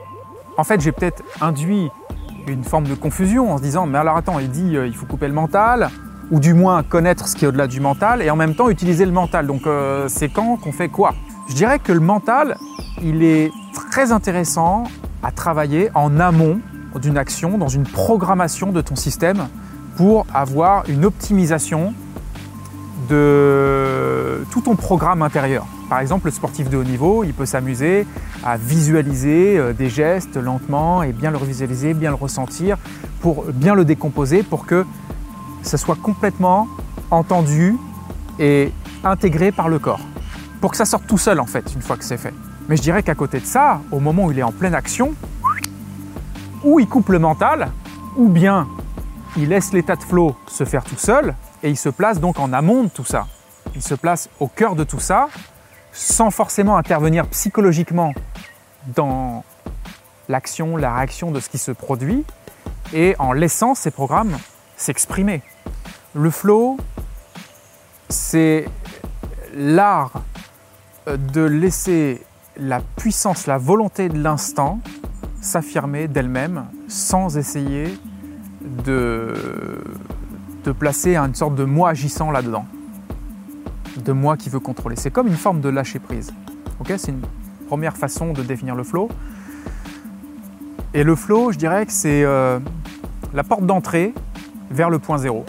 En 0.58 0.64
fait, 0.64 0.80
j'ai 0.80 0.90
peut-être 0.90 1.22
induit 1.40 1.88
une 2.48 2.64
forme 2.64 2.88
de 2.88 2.96
confusion 2.96 3.52
en 3.52 3.58
se 3.58 3.62
disant 3.62 3.86
mais 3.86 3.98
alors 3.98 4.16
attends, 4.16 4.40
il 4.40 4.50
dit 4.50 4.76
euh, 4.76 4.88
il 4.88 4.96
faut 4.96 5.06
couper 5.06 5.28
le 5.28 5.34
mental 5.34 5.90
ou 6.30 6.40
du 6.40 6.54
moins 6.54 6.82
connaître 6.82 7.28
ce 7.28 7.36
qui 7.36 7.44
est 7.44 7.48
au-delà 7.48 7.66
du 7.66 7.80
mental 7.80 8.22
et 8.22 8.30
en 8.30 8.36
même 8.36 8.54
temps 8.54 8.68
utiliser 8.68 9.04
le 9.04 9.12
mental. 9.12 9.46
Donc 9.46 9.66
euh, 9.66 10.06
c'est 10.08 10.28
quand 10.28 10.56
qu'on 10.56 10.72
fait 10.72 10.88
quoi? 10.88 11.14
Je 11.48 11.54
dirais 11.54 11.78
que 11.78 11.92
le 11.92 12.00
mental, 12.00 12.56
il 13.02 13.22
est 13.22 13.52
très 13.90 14.12
intéressant 14.12 14.84
à 15.22 15.30
travailler 15.30 15.90
en 15.94 16.18
amont 16.18 16.58
d'une 17.00 17.18
action, 17.18 17.58
dans 17.58 17.68
une 17.68 17.84
programmation 17.84 18.72
de 18.72 18.80
ton 18.80 18.96
système 18.96 19.48
pour 19.96 20.26
avoir 20.32 20.88
une 20.88 21.04
optimisation 21.04 21.94
de 23.08 24.44
tout 24.50 24.62
ton 24.62 24.76
programme 24.76 25.22
intérieur. 25.22 25.66
Par 25.88 26.00
exemple, 26.00 26.26
le 26.26 26.32
sportif 26.32 26.68
de 26.68 26.76
haut 26.76 26.84
niveau, 26.84 27.22
il 27.22 27.32
peut 27.32 27.46
s'amuser 27.46 28.06
à 28.44 28.56
visualiser 28.56 29.56
euh, 29.56 29.72
des 29.72 29.88
gestes 29.88 30.36
lentement 30.36 31.02
et 31.04 31.12
bien 31.12 31.30
le 31.30 31.38
visualiser, 31.38 31.94
bien 31.94 32.10
le 32.10 32.16
ressentir, 32.16 32.76
pour 33.20 33.44
bien 33.52 33.74
le 33.74 33.84
décomposer, 33.84 34.42
pour 34.42 34.66
que 34.66 34.84
ça 35.66 35.78
soit 35.78 35.96
complètement 35.96 36.68
entendu 37.10 37.76
et 38.38 38.72
intégré 39.04 39.52
par 39.52 39.68
le 39.68 39.78
corps. 39.78 40.00
Pour 40.60 40.70
que 40.70 40.76
ça 40.76 40.84
sorte 40.84 41.06
tout 41.06 41.18
seul 41.18 41.40
en 41.40 41.46
fait, 41.46 41.72
une 41.74 41.82
fois 41.82 41.96
que 41.96 42.04
c'est 42.04 42.16
fait. 42.16 42.34
Mais 42.68 42.76
je 42.76 42.82
dirais 42.82 43.02
qu'à 43.02 43.14
côté 43.14 43.40
de 43.40 43.46
ça, 43.46 43.80
au 43.90 44.00
moment 44.00 44.24
où 44.24 44.32
il 44.32 44.38
est 44.38 44.44
en 44.44 44.52
pleine 44.52 44.74
action, 44.74 45.14
ou 46.64 46.80
il 46.80 46.88
coupe 46.88 47.08
le 47.10 47.18
mental, 47.18 47.70
ou 48.16 48.28
bien 48.28 48.66
il 49.36 49.48
laisse 49.48 49.72
l'état 49.72 49.96
de 49.96 50.02
flow 50.02 50.34
se 50.46 50.64
faire 50.64 50.84
tout 50.84 50.96
seul, 50.96 51.34
et 51.62 51.70
il 51.70 51.76
se 51.76 51.88
place 51.88 52.20
donc 52.20 52.38
en 52.38 52.52
amont 52.52 52.84
de 52.84 52.88
tout 52.88 53.04
ça. 53.04 53.26
Il 53.74 53.82
se 53.82 53.94
place 53.94 54.28
au 54.40 54.48
cœur 54.48 54.74
de 54.74 54.84
tout 54.84 55.00
ça, 55.00 55.28
sans 55.92 56.30
forcément 56.30 56.76
intervenir 56.76 57.26
psychologiquement 57.28 58.12
dans 58.94 59.44
l'action, 60.28 60.76
la 60.76 60.94
réaction 60.94 61.30
de 61.30 61.40
ce 61.40 61.48
qui 61.48 61.58
se 61.58 61.72
produit, 61.72 62.24
et 62.92 63.14
en 63.18 63.32
laissant 63.32 63.74
ces 63.74 63.90
programmes 63.90 64.36
s'exprimer. 64.76 65.42
Le 66.14 66.30
flow, 66.30 66.76
c'est 68.08 68.66
l'art 69.54 70.22
de 71.06 71.42
laisser 71.42 72.22
la 72.58 72.80
puissance, 72.80 73.46
la 73.46 73.58
volonté 73.58 74.08
de 74.08 74.18
l'instant 74.18 74.80
s'affirmer 75.40 76.08
d'elle-même 76.08 76.66
sans 76.88 77.36
essayer 77.36 77.98
de, 78.84 79.34
de 80.64 80.72
placer 80.72 81.16
une 81.16 81.34
sorte 81.34 81.54
de 81.54 81.64
moi 81.64 81.90
agissant 81.90 82.30
là-dedans, 82.30 82.66
de 84.04 84.12
moi 84.12 84.36
qui 84.36 84.48
veut 84.48 84.60
contrôler. 84.60 84.96
C'est 84.96 85.10
comme 85.10 85.28
une 85.28 85.36
forme 85.36 85.60
de 85.60 85.68
lâcher 85.68 85.98
prise. 85.98 86.32
c'est 86.84 87.08
une 87.08 87.22
première 87.68 87.96
façon 87.96 88.32
de 88.32 88.42
définir 88.42 88.74
le 88.74 88.84
flow. 88.84 89.08
Et 90.94 91.04
le 91.04 91.14
flow, 91.14 91.52
je 91.52 91.58
dirais 91.58 91.84
que 91.84 91.92
c'est 91.92 92.24
euh, 92.24 92.58
la 93.34 93.44
porte 93.44 93.66
d'entrée 93.66 94.14
vers 94.70 94.90
le 94.90 94.98
point 94.98 95.18
zéro. 95.18 95.44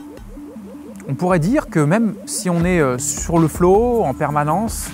On 1.10 1.16
pourrait 1.16 1.40
dire 1.40 1.70
que 1.70 1.80
même 1.80 2.16
si 2.26 2.50
on 2.50 2.66
est 2.66 2.80
euh, 2.80 2.98
sur 2.98 3.40
le 3.40 3.48
flow 3.48 4.04
en 4.04 4.14
permanence, 4.14 4.90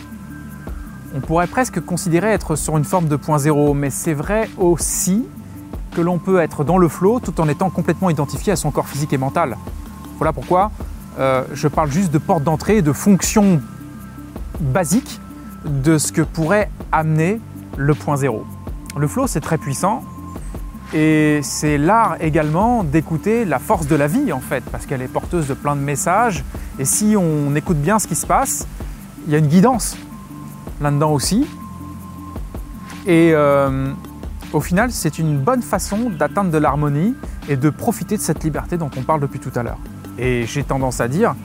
on 1.16 1.22
pourrait 1.22 1.48
presque 1.48 1.80
considérer 1.80 2.32
être 2.32 2.56
sur 2.56 2.78
une 2.78 2.84
forme 2.84 3.08
de 3.08 3.16
point 3.16 3.38
zéro, 3.38 3.74
mais 3.74 3.90
c'est 3.90 4.14
vrai 4.14 4.50
aussi 4.58 5.26
que 5.96 6.02
l'on 6.02 6.18
peut 6.18 6.40
être 6.40 6.64
dans 6.64 6.78
le 6.78 6.88
flow 6.88 7.20
tout 7.20 7.40
en 7.40 7.48
étant 7.48 7.70
complètement 7.70 8.10
identifié 8.10 8.54
à 8.54 8.56
son 8.56 8.72
corps 8.72 8.88
physique 8.88 9.14
et 9.14 9.18
mental. 9.18 9.58
Voilà 10.18 10.34
pourquoi 10.34 10.72
euh, 11.20 11.44
je 11.54 11.68
parle 11.68 11.92
juste 11.92 12.12
de 12.12 12.18
porte 12.18 12.44
d'entrée, 12.44 12.82
de 12.82 12.94
fonction 12.94 13.62
basique 14.60 15.20
de 15.66 15.98
ce 15.98 16.12
que 16.12 16.22
pourrait 16.22 16.70
amener 16.92 17.40
le 17.78 17.94
point 17.94 18.18
zéro. 18.18 18.46
Le 18.98 19.08
flow, 19.08 19.28
c'est 19.28 19.40
très 19.40 19.58
puissant 19.58 20.04
et 20.94 21.40
c'est 21.42 21.78
l'art 21.78 22.18
également 22.20 22.84
d'écouter 22.84 23.46
la 23.46 23.60
force 23.60 23.88
de 23.88 23.96
la 23.96 24.08
vie 24.08 24.32
en 24.32 24.40
fait, 24.40 24.64
parce 24.72 24.86
qu'elle 24.86 25.02
est 25.02 25.08
porteuse 25.08 25.48
de 25.48 25.54
plein 25.54 25.76
de 25.76 25.82
messages 25.82 26.44
et 26.80 26.86
si 26.86 27.16
on 27.18 27.56
écoute 27.56 27.78
bien 27.78 28.00
ce 28.00 28.08
qui 28.08 28.16
se 28.16 28.26
passe, 28.26 28.68
il 29.26 29.34
y 29.34 29.36
a 29.36 29.40
une 29.40 29.48
guidance 29.48 29.98
là-dedans 30.82 31.12
aussi. 31.12 31.48
Et 33.06 33.32
euh, 33.34 33.92
au 34.54 34.62
final, 34.62 34.92
c'est 34.92 35.20
une 35.20 35.38
bonne 35.40 35.62
façon 35.62 36.10
d'atteindre 36.10 36.52
de 36.52 36.58
l'harmonie 36.58 37.16
et 37.50 37.58
de 37.58 37.70
profiter 37.70 38.18
de 38.18 38.22
cette 38.22 38.44
liberté 38.44 38.78
dont 38.78 38.90
on 38.98 39.02
parle 39.02 39.20
depuis 39.20 39.40
tout 39.40 39.52
à 39.56 39.64
l'heure. 39.64 39.80
Et 40.18 40.46
j'ai 40.46 40.64
tendance 40.64 41.02
à 41.02 41.08
dire, 41.08 41.36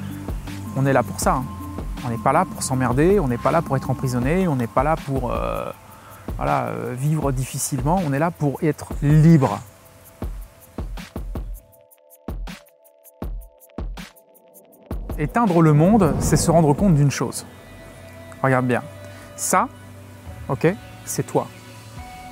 on 0.76 0.86
est 0.86 0.92
là 0.92 1.02
pour 1.02 1.20
ça. 1.20 1.34
Hein. 1.34 1.44
On 2.06 2.10
n'est 2.10 2.18
pas 2.18 2.32
là 2.32 2.44
pour 2.44 2.62
s'emmerder, 2.62 3.18
on 3.18 3.28
n'est 3.28 3.38
pas 3.38 3.50
là 3.50 3.60
pour 3.60 3.76
être 3.76 3.90
emprisonné, 3.90 4.46
on 4.46 4.56
n'est 4.56 4.68
pas 4.68 4.82
là 4.82 4.96
pour 4.96 5.32
euh, 5.32 5.70
voilà, 6.36 6.66
euh, 6.66 6.94
vivre 6.96 7.32
difficilement, 7.32 8.00
on 8.06 8.12
est 8.12 8.18
là 8.18 8.30
pour 8.30 8.62
être 8.62 8.92
libre. 9.02 9.60
Éteindre 15.18 15.62
le 15.62 15.72
monde, 15.72 16.14
c'est 16.20 16.36
se 16.36 16.50
rendre 16.50 16.72
compte 16.74 16.94
d'une 16.94 17.10
chose. 17.10 17.44
Regarde 18.40 18.66
bien, 18.66 18.82
ça, 19.34 19.68
ok, 20.48 20.68
c'est 21.04 21.26
toi. 21.26 21.48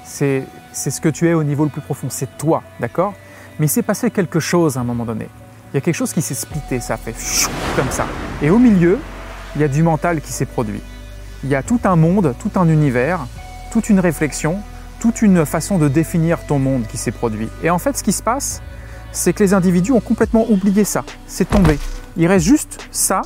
C'est 0.04 0.46
ce 0.74 1.00
que 1.00 1.08
tu 1.08 1.28
es 1.28 1.34
au 1.34 1.42
niveau 1.42 1.64
le 1.64 1.70
plus 1.70 1.80
profond, 1.80 2.08
c'est 2.10 2.38
toi, 2.38 2.62
d'accord? 2.78 3.14
Mais 3.58 3.66
il 3.66 3.68
s'est 3.68 3.82
passé 3.82 4.10
quelque 4.10 4.38
chose 4.38 4.76
à 4.76 4.80
un 4.80 4.84
moment 4.84 5.04
donné. 5.04 5.28
Il 5.72 5.74
y 5.74 5.78
a 5.78 5.80
quelque 5.80 5.96
chose 5.96 6.12
qui 6.12 6.22
s'est 6.22 6.34
splitté, 6.34 6.78
ça 6.78 6.96
fait 6.96 7.14
comme 7.74 7.90
ça. 7.90 8.06
Et 8.40 8.50
au 8.50 8.58
milieu, 8.58 9.00
il 9.56 9.62
y 9.62 9.64
a 9.64 9.68
du 9.68 9.82
mental 9.82 10.20
qui 10.20 10.32
s'est 10.32 10.46
produit. 10.46 10.80
Il 11.42 11.50
y 11.50 11.54
a 11.54 11.62
tout 11.62 11.80
un 11.84 11.96
monde, 11.96 12.34
tout 12.38 12.52
un 12.54 12.68
univers, 12.68 13.26
toute 13.76 13.90
une 13.90 14.00
réflexion, 14.00 14.56
toute 15.00 15.20
une 15.20 15.44
façon 15.44 15.76
de 15.76 15.88
définir 15.88 16.38
ton 16.46 16.58
monde 16.58 16.86
qui 16.86 16.96
s'est 16.96 17.12
produit. 17.12 17.50
Et 17.62 17.68
en 17.68 17.78
fait, 17.78 17.94
ce 17.94 18.02
qui 18.02 18.12
se 18.12 18.22
passe, 18.22 18.62
c'est 19.12 19.34
que 19.34 19.44
les 19.44 19.52
individus 19.52 19.92
ont 19.92 20.00
complètement 20.00 20.46
oublié 20.48 20.82
ça. 20.82 21.04
C'est 21.26 21.46
tombé. 21.46 21.78
Il 22.16 22.26
reste 22.26 22.46
juste 22.46 22.78
ça, 22.90 23.20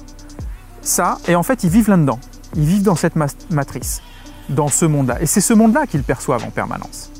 ça, 0.82 1.18
et 1.28 1.36
en 1.36 1.44
fait, 1.44 1.62
ils 1.62 1.70
vivent 1.70 1.88
là-dedans. 1.88 2.18
Ils 2.56 2.64
vivent 2.64 2.82
dans 2.82 2.96
cette 2.96 3.14
matrice, 3.14 4.02
dans 4.48 4.66
ce 4.66 4.86
monde-là. 4.86 5.22
Et 5.22 5.26
c'est 5.26 5.40
ce 5.40 5.54
monde-là 5.54 5.86
qu'ils 5.86 6.02
perçoivent 6.02 6.44
en 6.44 6.50
permanence. 6.50 7.12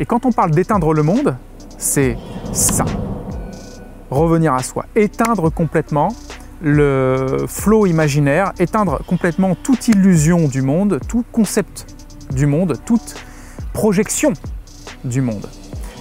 Et 0.00 0.06
quand 0.06 0.24
on 0.24 0.32
parle 0.32 0.52
d'éteindre 0.52 0.94
le 0.94 1.02
monde, 1.02 1.36
c'est 1.76 2.16
ça. 2.54 2.86
Revenir 4.08 4.54
à 4.54 4.62
soi. 4.62 4.86
Éteindre 4.96 5.52
complètement 5.52 6.16
le 6.64 7.44
flot 7.46 7.84
imaginaire, 7.84 8.52
éteindre 8.58 9.04
complètement 9.06 9.54
toute 9.54 9.86
illusion 9.88 10.48
du 10.48 10.62
monde, 10.62 10.98
tout 11.06 11.22
concept 11.30 11.86
du 12.32 12.46
monde, 12.46 12.78
toute 12.86 13.14
projection 13.74 14.32
du 15.04 15.20
monde. 15.20 15.46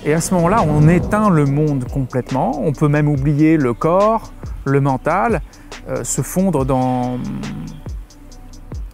Et 0.05 0.13
à 0.13 0.21
ce 0.21 0.33
moment-là, 0.35 0.63
on 0.65 0.87
éteint 0.87 1.29
le 1.29 1.45
monde 1.45 1.85
complètement. 1.91 2.61
On 2.63 2.71
peut 2.71 2.87
même 2.87 3.09
oublier 3.09 3.57
le 3.57 3.73
corps, 3.73 4.31
le 4.63 4.79
mental, 4.79 5.41
euh, 5.89 6.03
se 6.05 6.21
fondre 6.21 6.65
dans... 6.65 7.19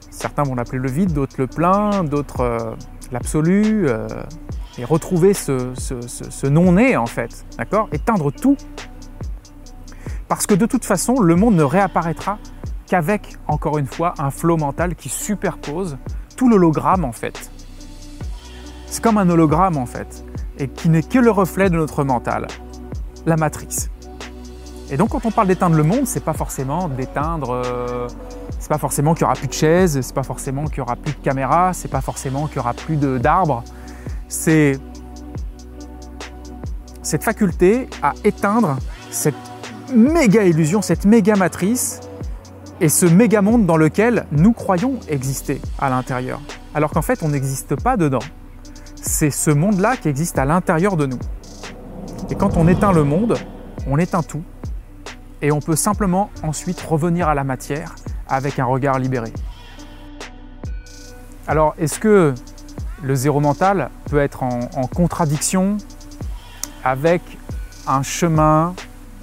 Certains 0.09 0.43
vont 0.43 0.55
l'appeler 0.55 0.79
le 0.79 0.89
vide, 0.89 1.13
d'autres 1.13 1.35
le 1.37 1.47
plein, 1.47 2.03
d'autres 2.03 2.41
euh, 2.41 2.71
l'absolu, 3.11 3.87
euh, 3.87 4.07
et 4.79 4.85
retrouver 4.85 5.33
ce, 5.35 5.71
ce 5.75 6.47
non-né 6.47 6.97
en 6.97 7.05
fait, 7.05 7.45
d'accord? 7.57 7.89
Éteindre 7.91 8.31
tout. 8.31 8.57
Parce 10.29 10.45
que 10.45 10.53
de 10.53 10.67
toute 10.67 10.85
façon, 10.85 11.19
le 11.19 11.35
monde 11.35 11.55
ne 11.55 11.63
réapparaîtra 11.63 12.37
qu'avec, 12.85 13.37
encore 13.47 13.79
une 13.79 13.87
fois, 13.87 14.13
un 14.19 14.29
flot 14.29 14.57
mental 14.57 14.95
qui 14.95 15.09
superpose 15.09 15.97
tout 16.37 16.47
l'hologramme 16.47 17.03
en 17.03 17.11
fait. 17.11 17.51
C'est 18.85 19.03
comme 19.03 19.17
un 19.17 19.27
hologramme 19.27 19.75
en 19.75 19.87
fait, 19.87 20.23
et 20.59 20.67
qui 20.67 20.89
n'est 20.89 21.01
que 21.01 21.17
le 21.17 21.31
reflet 21.31 21.71
de 21.71 21.75
notre 21.75 22.03
mental, 22.03 22.47
la 23.25 23.37
matrice. 23.37 23.89
Et 24.91 24.97
donc 24.97 25.09
quand 25.09 25.25
on 25.25 25.31
parle 25.31 25.47
d'éteindre 25.47 25.75
le 25.75 25.83
monde, 25.83 26.05
c'est 26.05 26.23
pas 26.23 26.33
forcément 26.33 26.89
d'éteindre, 26.89 27.51
euh, 27.51 28.07
c'est 28.59 28.69
pas 28.69 28.77
forcément 28.77 29.15
qu'il 29.15 29.21
y 29.21 29.25
aura 29.25 29.33
plus 29.33 29.47
de 29.47 29.53
chaises, 29.53 29.99
c'est 29.99 30.15
pas 30.15 30.23
forcément 30.23 30.65
qu'il 30.65 30.77
y 30.77 30.81
aura 30.81 30.95
plus 30.95 31.13
de 31.13 31.23
caméras, 31.23 31.73
c'est 31.73 31.87
pas 31.87 32.01
forcément 32.01 32.45
qu'il 32.47 32.57
y 32.57 32.59
aura 32.59 32.73
plus 32.73 32.97
d'arbres. 32.97 33.63
C'est 34.27 34.79
cette 37.01 37.23
faculté 37.23 37.89
à 38.03 38.13
éteindre 38.23 38.77
cette 39.09 39.35
méga 39.93 40.43
illusion, 40.43 40.81
cette 40.81 41.05
méga 41.05 41.35
matrice 41.35 41.99
et 42.81 42.89
ce 42.89 43.05
méga 43.05 43.41
monde 43.41 43.65
dans 43.65 43.77
lequel 43.77 44.25
nous 44.31 44.53
croyons 44.53 44.99
exister 45.07 45.61
à 45.79 45.89
l'intérieur. 45.89 46.41
Alors 46.73 46.91
qu'en 46.91 47.01
fait, 47.01 47.23
on 47.23 47.29
n'existe 47.29 47.75
pas 47.75 47.97
dedans. 47.97 48.19
C'est 48.95 49.31
ce 49.31 49.51
monde-là 49.51 49.97
qui 49.97 50.07
existe 50.07 50.37
à 50.37 50.45
l'intérieur 50.45 50.97
de 50.97 51.05
nous. 51.05 51.19
Et 52.29 52.35
quand 52.35 52.57
on 52.57 52.67
éteint 52.67 52.91
le 52.91 53.03
monde, 53.03 53.37
on 53.87 53.97
éteint 53.97 54.23
tout 54.23 54.43
et 55.41 55.51
on 55.51 55.59
peut 55.59 55.75
simplement 55.75 56.29
ensuite 56.43 56.79
revenir 56.81 57.27
à 57.27 57.33
la 57.33 57.43
matière 57.43 57.95
avec 58.27 58.59
un 58.59 58.65
regard 58.65 58.99
libéré. 58.99 59.31
Alors, 61.47 61.73
est-ce 61.79 61.99
que 61.99 62.35
le 63.01 63.15
zéro 63.15 63.39
mental 63.39 63.89
peut 64.09 64.19
être 64.19 64.43
en, 64.43 64.59
contradiction 64.93 65.77
avec 66.83 67.21
un 67.87 68.03
chemin 68.03 68.75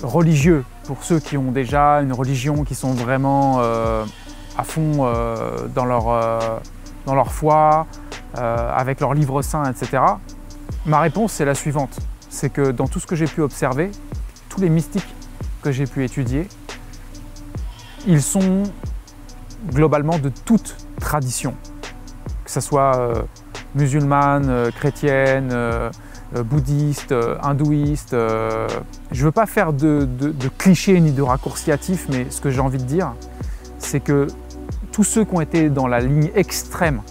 religieux 0.02 0.64
pour 0.84 1.02
ceux 1.02 1.20
qui 1.20 1.36
ont 1.36 1.52
déjà 1.52 2.00
une 2.00 2.12
religion, 2.12 2.64
qui 2.64 2.74
sont 2.74 2.92
vraiment 2.92 3.56
euh, 3.60 4.04
à 4.56 4.62
fond 4.62 4.98
euh, 5.00 5.66
dans, 5.74 5.84
leur, 5.84 6.08
euh, 6.08 6.58
dans 7.06 7.14
leur 7.14 7.32
foi, 7.32 7.86
avec 8.34 9.00
leur 9.00 9.14
livre 9.14 9.40
saint, 9.40 9.64
etc. 9.64 10.02
Ma 10.84 11.00
réponse, 11.00 11.32
c'est 11.32 11.46
la 11.46 11.54
suivante. 11.54 11.98
C'est 12.28 12.50
que 12.50 12.70
dans 12.70 12.86
tout 12.86 13.00
ce 13.00 13.06
que 13.06 13.16
j'ai 13.16 13.24
pu 13.24 13.40
observer, 13.40 13.90
tous 14.50 14.60
les 14.60 14.68
mystiques 14.68 15.08
que 15.62 15.72
j'ai 15.72 15.86
pu 15.86 16.04
étudier, 16.04 16.46
ils 18.06 18.20
sont 18.20 18.64
globalement 19.72 20.18
de 20.18 20.28
toute 20.28 20.76
tradition, 21.00 21.54
que 22.44 22.50
ce 22.50 22.60
soit 22.60 23.10
musulmane, 23.74 24.70
chrétienne, 24.72 25.50
euh, 26.34 26.42
bouddhiste, 26.42 27.14
hindouiste. 27.42 28.12
je 28.12 29.20
ne 29.20 29.24
veux 29.24 29.32
pas 29.32 29.46
faire 29.46 29.72
de, 29.72 30.08
clichés 30.58 30.98
ni 31.00 31.12
de 31.12 31.22
raccourciatifs, 31.22 32.06
mais 32.10 32.26
ce 32.30 32.40
que 32.40 32.50
j'ai 32.50 32.60
envie 32.60 32.78
de 32.78 32.84
dire, 32.84 33.12
c'est 33.78 34.00
que 34.00 34.26
tous 34.92 35.04
ceux 35.04 35.24
qui 35.24 35.34
ont 35.34 35.40
été 35.40 35.68
dans 35.68 35.86
la 35.86 36.00
ligne 36.00 36.30
extrême 36.34 37.02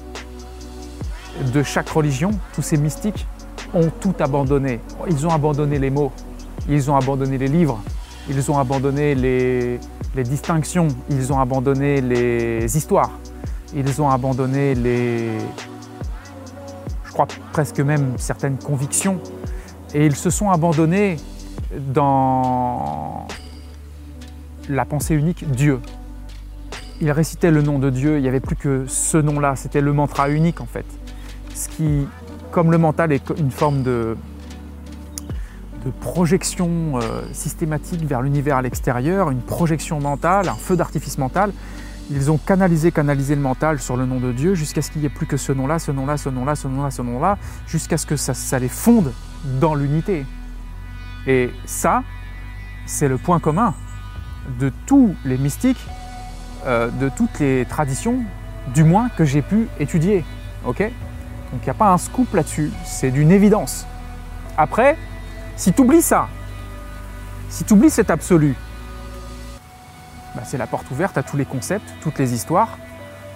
de 1.54 1.64
chaque 1.64 1.90
religion, 1.90 2.32
tous 2.54 2.62
ces 2.62 2.78
mystiques, 2.78 3.26
ont 3.74 3.90
tout 4.00 4.16
abandonné. 4.20 4.80
Ils 5.08 5.28
ont 5.28 5.30
abandonné 5.32 5.80
les 5.80 5.90
mots, 5.90 6.12
ils 6.70 6.90
ont 6.90 6.96
abandonné 6.96 7.38
les 7.38 7.48
livres, 7.48 7.80
ils 8.30 8.50
ont 8.52 8.58
abandonné 8.58 9.16
les, 9.16 9.80
distinctions, 10.24 10.88
ils 11.10 11.32
ont 11.32 11.40
abandonné 11.40 12.02
les 12.02 12.78
histoires, 12.78 13.12
ils 13.76 14.02
ont 14.02 14.10
abandonné 14.10 14.76
les, 14.76 15.38
presque 17.52 17.80
même 17.80 18.14
certaines 18.18 18.58
convictions, 18.58 19.20
et 19.94 20.06
ils 20.06 20.16
se 20.16 20.30
sont 20.30 20.50
abandonnés 20.50 21.18
dans 21.94 23.28
la 24.70 24.86
pensée 24.86 25.16
unique 25.16 25.50
Dieu. 25.50 25.80
Ils 27.02 27.12
récitaient 27.12 27.52
le 27.52 27.62
nom 27.62 27.80
de 27.80 27.90
Dieu, 27.90 28.18
il 28.18 28.22
n'y 28.22 28.28
avait 28.28 28.40
plus 28.40 28.56
que 28.56 28.86
ce 28.88 29.18
nom-là, 29.18 29.56
c'était 29.56 29.82
le 29.82 29.94
mantra 29.94 30.30
unique 30.30 30.62
en 30.62 30.66
fait. 30.66 30.86
Ce 31.54 31.70
qui, 31.70 32.08
comme 32.52 32.72
le 32.72 32.78
mental 32.78 33.12
est 33.12 33.30
une 33.38 33.52
forme 33.52 33.84
de, 33.84 34.18
de 35.86 35.92
projection 36.02 37.00
euh, 37.00 37.22
systématique 37.32 38.04
vers 38.06 38.22
l'univers 38.22 38.58
à 38.58 38.62
l'extérieur, 38.62 39.30
une 39.30 39.42
projection 39.42 40.00
mentale, 40.00 40.50
un 40.50 40.56
feu 40.56 40.76
d'artifice 40.76 41.18
mental. 41.18 41.52
Ils 42.12 42.30
ont 42.30 42.38
canalisé, 42.38 42.92
canalisé 42.92 43.36
le 43.36 43.42
mental 43.42 43.80
sur 43.80 43.98
le 43.98 44.06
nom 44.06 44.20
de 44.20 44.32
Dieu 44.32 44.54
jusqu'à 44.54 44.82
ce 44.82 44.92
qu'il 44.92 45.02
n'y 45.02 45.08
ait 45.08 45.10
plus 45.10 45.26
que 45.26 45.38
ce 45.38 45.52
nom-là, 45.52 45.80
ce 45.80 45.92
nom-là, 45.92 46.18
ce 46.18 46.30
nom-là, 46.30 46.56
ce 46.56 46.68
nom-là, 46.68 46.92
ce 46.92 47.02
nom-là, 47.02 47.38
jusqu'à 47.68 47.98
ce 47.98 48.06
que 48.06 48.16
ça, 48.16 48.60
les 48.60 48.70
fonde 48.70 49.12
dans 49.60 49.74
l'unité. 49.74 50.26
Et 51.26 51.50
ça, 51.66 52.04
c'est 52.86 53.08
le 53.08 53.18
point 53.18 53.40
commun 53.40 53.74
de 54.60 54.72
tous 54.86 55.16
les 55.26 55.38
mystiques, 55.38 55.84
euh, 56.68 56.90
de 56.92 57.10
toutes 57.10 57.40
les 57.40 57.66
traditions, 57.66 58.20
du 58.74 58.84
moins 58.84 59.10
que 59.10 59.26
j'ai 59.26 59.42
pu 59.42 59.68
étudier. 59.80 60.24
Ok? 60.66 60.82
Donc 60.82 61.62
il 61.62 61.66
n'y 61.66 61.70
a 61.70 61.76
pas 61.76 61.92
un 61.92 61.98
scoop 61.98 62.34
là-dessus, 62.34 62.72
c'est 62.84 63.10
d'une 63.10 63.32
évidence. 63.32 63.88
Après, 64.58 64.98
si 65.56 65.74
tu 65.74 65.82
oublies 65.82 66.02
ça, 66.02 66.28
si 67.50 67.64
tu 67.64 67.74
oublies 67.74 67.90
cet 67.90 68.10
absolu, 68.10 68.56
bah, 70.36 70.44
c'est 70.46 70.58
la 70.58 70.68
porte 70.68 70.90
ouverte 70.92 71.18
à 71.18 71.24
tous 71.24 71.38
les 71.38 71.46
concepts, 71.46 71.88
toutes 72.02 72.20
les 72.20 72.34
histoires 72.34 72.78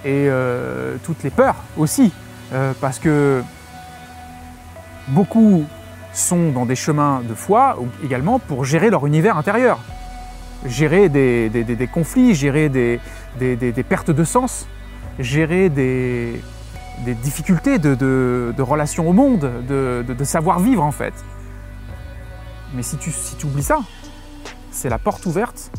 et 0.05 0.27
euh, 0.27 0.97
toutes 1.03 1.23
les 1.23 1.29
peurs 1.29 1.55
aussi. 1.77 2.11
Euh, 2.53 2.73
parce 2.81 2.99
que 2.99 3.43
beaucoup 5.09 5.65
sont 6.13 6.51
dans 6.51 6.65
des 6.65 6.75
chemins 6.75 7.21
de 7.27 7.33
foi 7.33 7.77
également 8.03 8.39
pour 8.39 8.65
gérer 8.65 8.89
leur 8.89 9.05
univers 9.05 9.37
intérieur, 9.37 9.79
gérer 10.65 11.09
des, 11.09 11.89
conflits, 11.93 12.33
gérer 12.33 12.69
des, 12.69 12.99
pertes 13.87 14.11
de 14.11 14.23
sens, 14.23 14.67
gérer 15.19 15.69
des, 15.69 16.41
difficultés 17.23 17.77
de, 17.77 18.61
relations 18.61 19.07
au 19.07 19.13
monde, 19.13 19.49
de 19.67 20.23
savoir 20.23 20.59
vivre 20.59 20.83
en 20.83 20.91
fait. 20.91 21.13
Mais 22.73 22.83
si 22.83 22.97
tu 22.97 23.45
oublies 23.45 23.63
ça, 23.63 23.79
c'est 24.71 24.89
la 24.89 24.97
porte 24.97 25.25
ouverte 25.25 25.71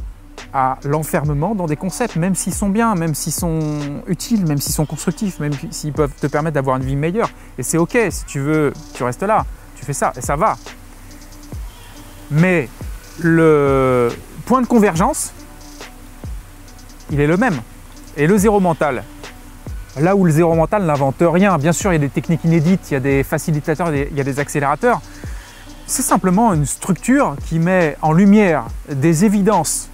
à 0.52 0.78
l'enfermement 0.84 1.54
dans 1.54 1.66
des 1.66 1.76
concepts, 1.76 2.16
même 2.16 2.34
s'ils 2.34 2.54
sont 2.54 2.68
bien, 2.68 2.94
même 2.94 3.14
s'ils 3.14 3.32
sont 3.32 3.60
utiles, 4.06 4.46
même 4.46 4.58
s'ils 4.58 4.74
sont 4.74 4.86
constructifs, 4.86 5.38
même 5.40 5.52
s'ils 5.70 5.92
peuvent 5.92 6.14
te 6.20 6.26
permettre 6.26 6.54
d'avoir 6.54 6.76
une 6.76 6.84
vie 6.84 6.96
meilleure. 6.96 7.30
Et 7.58 7.62
c'est 7.62 7.78
ok, 7.78 7.96
si 8.10 8.24
tu 8.24 8.40
veux, 8.40 8.72
tu 8.94 9.04
restes 9.04 9.22
là, 9.22 9.44
tu 9.76 9.84
fais 9.84 9.92
ça, 9.92 10.12
et 10.16 10.20
ça 10.20 10.36
va. 10.36 10.56
Mais 12.30 12.68
le 13.18 14.08
point 14.46 14.60
de 14.60 14.66
convergence, 14.66 15.32
il 17.10 17.20
est 17.20 17.26
le 17.26 17.36
même. 17.36 17.60
Et 18.16 18.26
le 18.26 18.36
zéro 18.38 18.60
mental, 18.60 19.04
là 19.98 20.16
où 20.16 20.24
le 20.24 20.32
zéro 20.32 20.54
mental 20.54 20.84
n'invente 20.84 21.16
rien, 21.20 21.58
bien 21.58 21.72
sûr, 21.72 21.92
il 21.92 21.94
y 21.94 21.96
a 21.96 22.00
des 22.00 22.08
techniques 22.08 22.44
inédites, 22.44 22.90
il 22.90 22.94
y 22.94 22.96
a 22.96 23.00
des 23.00 23.22
facilitateurs, 23.22 23.94
il 23.94 24.16
y 24.16 24.20
a 24.20 24.24
des 24.24 24.40
accélérateurs, 24.40 25.00
c'est 25.86 26.02
simplement 26.02 26.54
une 26.54 26.66
structure 26.66 27.36
qui 27.46 27.58
met 27.58 27.96
en 28.00 28.12
lumière 28.12 28.66
des 28.88 29.24
évidences 29.24 29.88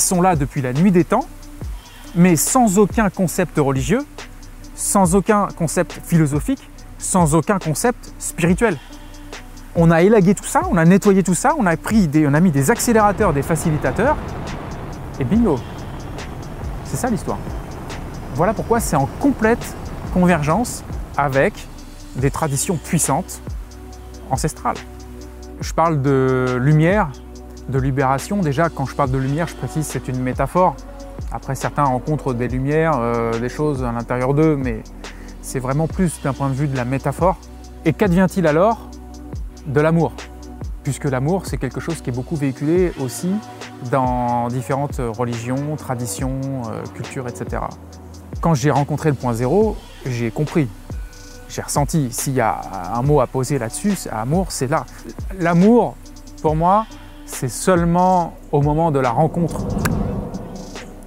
sont 0.00 0.20
là 0.20 0.36
depuis 0.36 0.62
la 0.62 0.72
nuit 0.72 0.90
des 0.90 1.04
temps, 1.04 1.26
mais 2.14 2.36
sans 2.36 2.78
aucun 2.78 3.10
concept 3.10 3.58
religieux, 3.58 4.04
sans 4.74 5.14
aucun 5.14 5.48
concept 5.56 6.00
philosophique, 6.04 6.68
sans 6.98 7.34
aucun 7.34 7.58
concept 7.58 8.12
spirituel. 8.18 8.78
On 9.74 9.90
a 9.90 10.02
élagué 10.02 10.34
tout 10.34 10.44
ça, 10.44 10.62
on 10.70 10.76
a 10.76 10.84
nettoyé 10.84 11.22
tout 11.22 11.34
ça, 11.34 11.54
on 11.58 11.66
a, 11.66 11.76
pris 11.76 12.06
des, 12.06 12.26
on 12.26 12.34
a 12.34 12.40
mis 12.40 12.50
des 12.50 12.70
accélérateurs, 12.70 13.32
des 13.32 13.42
facilitateurs, 13.42 14.16
Et 15.18 15.24
bingo 15.24 15.58
C'est 16.84 16.96
ça 16.96 17.08
l'histoire. 17.08 17.38
Voilà 18.34 18.54
pourquoi 18.54 18.80
c'est 18.80 18.96
en 18.96 19.06
complète 19.20 19.74
convergence 20.12 20.84
avec 21.16 21.54
des 22.16 22.30
traditions 22.30 22.76
puissantes, 22.76 23.40
ancestrales. 24.30 24.76
Je 25.60 25.72
parle 25.72 26.02
de 26.02 26.58
lumière, 26.60 27.10
de 27.68 27.78
libération. 27.78 28.40
Déjà, 28.40 28.68
quand 28.68 28.86
je 28.86 28.94
parle 28.94 29.10
de 29.10 29.18
lumière, 29.18 29.48
je 29.48 29.56
précise 29.56 29.86
c'est 29.86 30.08
une 30.08 30.20
métaphore. 30.20 30.76
Après, 31.30 31.54
certains 31.54 31.84
rencontrent 31.84 32.34
des 32.34 32.48
lumières, 32.48 32.98
euh, 32.98 33.38
des 33.38 33.48
choses 33.48 33.84
à 33.84 33.92
l'intérieur 33.92 34.34
d'eux, 34.34 34.56
mais 34.56 34.82
c'est 35.40 35.58
vraiment 35.58 35.86
plus 35.86 36.20
d'un 36.22 36.32
point 36.32 36.48
de 36.48 36.54
vue 36.54 36.68
de 36.68 36.76
la 36.76 36.84
métaphore. 36.84 37.36
Et 37.84 37.92
qu'advient-il 37.92 38.46
alors? 38.46 38.88
De 39.66 39.80
l'amour 39.80 40.12
Puisque 40.82 41.04
l'amour, 41.04 41.46
c'est 41.46 41.58
quelque 41.58 41.80
chose 41.80 42.00
qui 42.00 42.10
est 42.10 42.12
beaucoup 42.12 42.36
véhiculé 42.36 42.92
aussi 43.00 43.32
dans 43.90 44.48
différentes 44.48 45.00
religions, 45.00 45.76
traditions, 45.76 46.40
euh, 46.70 46.82
cultures, 46.94 47.28
etc. 47.28 47.62
Quand 48.40 48.54
j'ai 48.54 48.70
rencontré 48.70 49.10
le 49.10 49.14
point 49.14 49.32
zéro, 49.32 49.76
j'ai 50.04 50.30
compris, 50.30 50.68
j'ai 51.48 51.62
ressenti. 51.62 52.08
S'il 52.10 52.34
y 52.34 52.40
a 52.40 52.60
un 52.94 53.02
mot 53.02 53.20
à 53.20 53.26
poser 53.26 53.58
là-dessus, 53.58 53.94
amour, 54.10 54.46
c'est 54.50 54.68
là. 54.68 54.84
L'amour, 55.38 55.96
pour 56.40 56.56
moi, 56.56 56.86
c'est 57.26 57.48
seulement 57.48 58.34
au 58.52 58.62
moment 58.62 58.90
de 58.90 58.98
la 58.98 59.10
rencontre. 59.10 59.66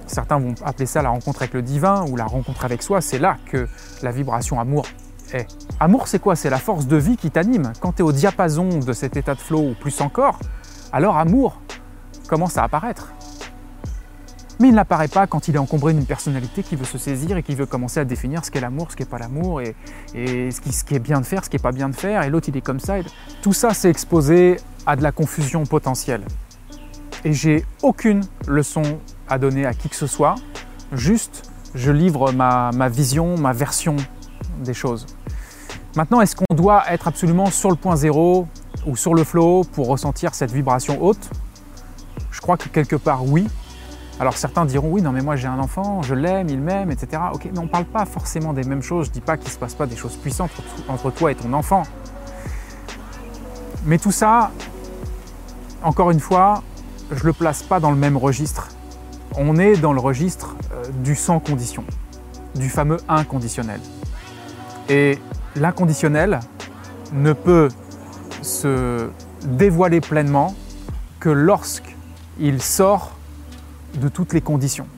Certains 0.06 0.38
vont 0.38 0.54
appeler 0.64 0.86
ça 0.86 1.02
la 1.02 1.10
rencontre 1.10 1.42
avec 1.42 1.54
le 1.54 1.62
divin 1.62 2.04
ou 2.08 2.16
la 2.16 2.24
rencontre 2.24 2.64
avec 2.64 2.82
soi. 2.82 3.00
C'est 3.00 3.18
là 3.18 3.36
que 3.46 3.68
la 4.02 4.12
vibration 4.12 4.60
amour 4.60 4.86
est. 5.32 5.46
Amour, 5.80 6.08
c'est 6.08 6.20
quoi? 6.20 6.36
C'est 6.36 6.50
la 6.50 6.58
force 6.58 6.86
de 6.86 6.96
vie 6.96 7.16
qui 7.16 7.30
t'anime. 7.30 7.72
Quand 7.80 7.92
tu 7.92 7.98
es 7.98 8.02
au 8.02 8.12
diapason 8.12 8.78
de 8.78 8.92
cet 8.92 9.16
état 9.16 9.34
de 9.34 9.40
flow 9.40 9.70
ou 9.70 9.74
plus 9.74 10.00
encore, 10.00 10.38
alors 10.92 11.16
amour 11.16 11.60
commence 12.28 12.56
à 12.56 12.64
apparaître. 12.64 13.12
Mais 14.58 14.68
il 14.68 14.74
n'apparaît 14.74 15.08
pas 15.08 15.26
quand 15.26 15.48
il 15.48 15.56
est 15.56 15.58
encombré 15.58 15.92
d'une 15.92 16.06
personnalité 16.06 16.62
qui 16.62 16.76
veut 16.76 16.86
se 16.86 16.96
saisir 16.96 17.36
et 17.36 17.42
qui 17.42 17.54
veut 17.54 17.66
commencer 17.66 18.00
à 18.00 18.06
définir 18.06 18.44
ce 18.44 18.50
qu'est 18.50 18.60
l'amour, 18.60 18.90
ce 18.90 18.96
qu'est 18.96 19.04
pas 19.04 19.18
l'amour, 19.18 19.60
et, 19.60 19.74
ce, 20.14 20.82
qui, 20.84 20.94
est 20.94 20.98
bien 20.98 21.20
de 21.20 21.26
faire, 21.26 21.44
ce 21.44 21.50
qui 21.50 21.56
est 21.56 21.62
pas 21.62 21.72
bien 21.72 21.90
de 21.90 21.94
faire, 21.94 22.22
et 22.22 22.30
l'autre 22.30 22.48
il 22.48 22.56
est 22.56 22.62
comme 22.62 22.80
ça. 22.80 22.94
Tout 23.42 23.52
ça 23.52 23.74
c'est 23.74 23.90
exposé 23.90 24.56
à 24.86 24.96
de 24.96 25.02
la 25.02 25.12
confusion 25.12 25.64
potentielle. 25.64 26.24
Et 27.24 27.32
j'ai 27.32 27.64
aucune 27.82 28.22
leçon 28.46 28.82
à 29.28 29.38
donner 29.38 29.66
à 29.66 29.74
qui 29.74 29.88
que 29.88 29.96
ce 29.96 30.06
soit, 30.06 30.36
juste 30.92 31.50
je 31.74 31.90
livre 31.90 32.32
ma, 32.32 32.70
ma 32.72 32.88
vision, 32.88 33.36
ma 33.36 33.52
version 33.52 33.96
des 34.60 34.74
choses. 34.74 35.06
Maintenant, 35.96 36.20
est-ce 36.20 36.36
qu'on 36.36 36.54
doit 36.54 36.84
être 36.90 37.08
absolument 37.08 37.46
sur 37.46 37.70
le 37.70 37.76
point 37.76 37.96
zéro 37.96 38.46
ou 38.86 38.96
sur 38.96 39.14
le 39.14 39.24
flow 39.24 39.64
pour 39.64 39.88
ressentir 39.88 40.34
cette 40.34 40.52
vibration 40.52 41.02
haute? 41.02 41.30
Je 42.30 42.40
crois 42.40 42.56
que 42.56 42.68
quelque 42.68 42.96
part 42.96 43.24
oui, 43.24 43.48
alors 44.18 44.36
certains 44.36 44.64
diront 44.64 44.90
oui, 44.90 45.02
non 45.02 45.12
mais 45.12 45.20
moi 45.20 45.36
j'ai 45.36 45.46
un 45.46 45.58
enfant, 45.58 46.02
je 46.02 46.14
l'aime, 46.14 46.48
il 46.48 46.60
m'aime, 46.60 46.90
etc. 46.90 47.22
Ok, 47.32 47.48
mais 47.52 47.58
on 47.58 47.64
ne 47.64 47.68
parle 47.68 47.84
pas 47.84 48.06
forcément 48.06 48.52
des 48.52 48.62
mêmes 48.62 48.82
choses. 48.82 49.06
Je 49.06 49.10
ne 49.10 49.14
dis 49.14 49.20
pas 49.20 49.36
qu'il 49.36 49.48
ne 49.48 49.52
se 49.52 49.58
passe 49.58 49.74
pas 49.74 49.86
des 49.86 49.96
choses 49.96 50.16
puissantes 50.16 50.50
entre 50.88 51.10
toi 51.10 51.32
et 51.32 51.34
ton 51.34 51.52
enfant. 51.52 51.82
Mais 53.84 53.98
tout 53.98 54.12
ça, 54.12 54.50
encore 55.86 56.10
une 56.10 56.20
fois, 56.20 56.64
je 57.12 57.20
ne 57.20 57.26
le 57.26 57.32
place 57.32 57.62
pas 57.62 57.78
dans 57.78 57.92
le 57.92 57.96
même 57.96 58.16
registre. 58.16 58.68
On 59.36 59.56
est 59.56 59.76
dans 59.76 59.92
le 59.92 60.00
registre 60.00 60.56
euh, 60.72 60.82
du 61.04 61.14
sans 61.14 61.38
condition, 61.38 61.84
du 62.56 62.68
fameux 62.68 62.96
inconditionnel. 63.08 63.80
Et 64.88 65.16
l'inconditionnel 65.54 66.40
ne 67.12 67.32
peut 67.32 67.68
se 68.42 69.08
dévoiler 69.44 70.00
pleinement 70.00 70.56
que 71.20 71.28
lorsqu'il 71.28 72.60
sort 72.60 73.12
de 73.94 74.08
toutes 74.08 74.32
les 74.32 74.40
conditions. 74.40 74.88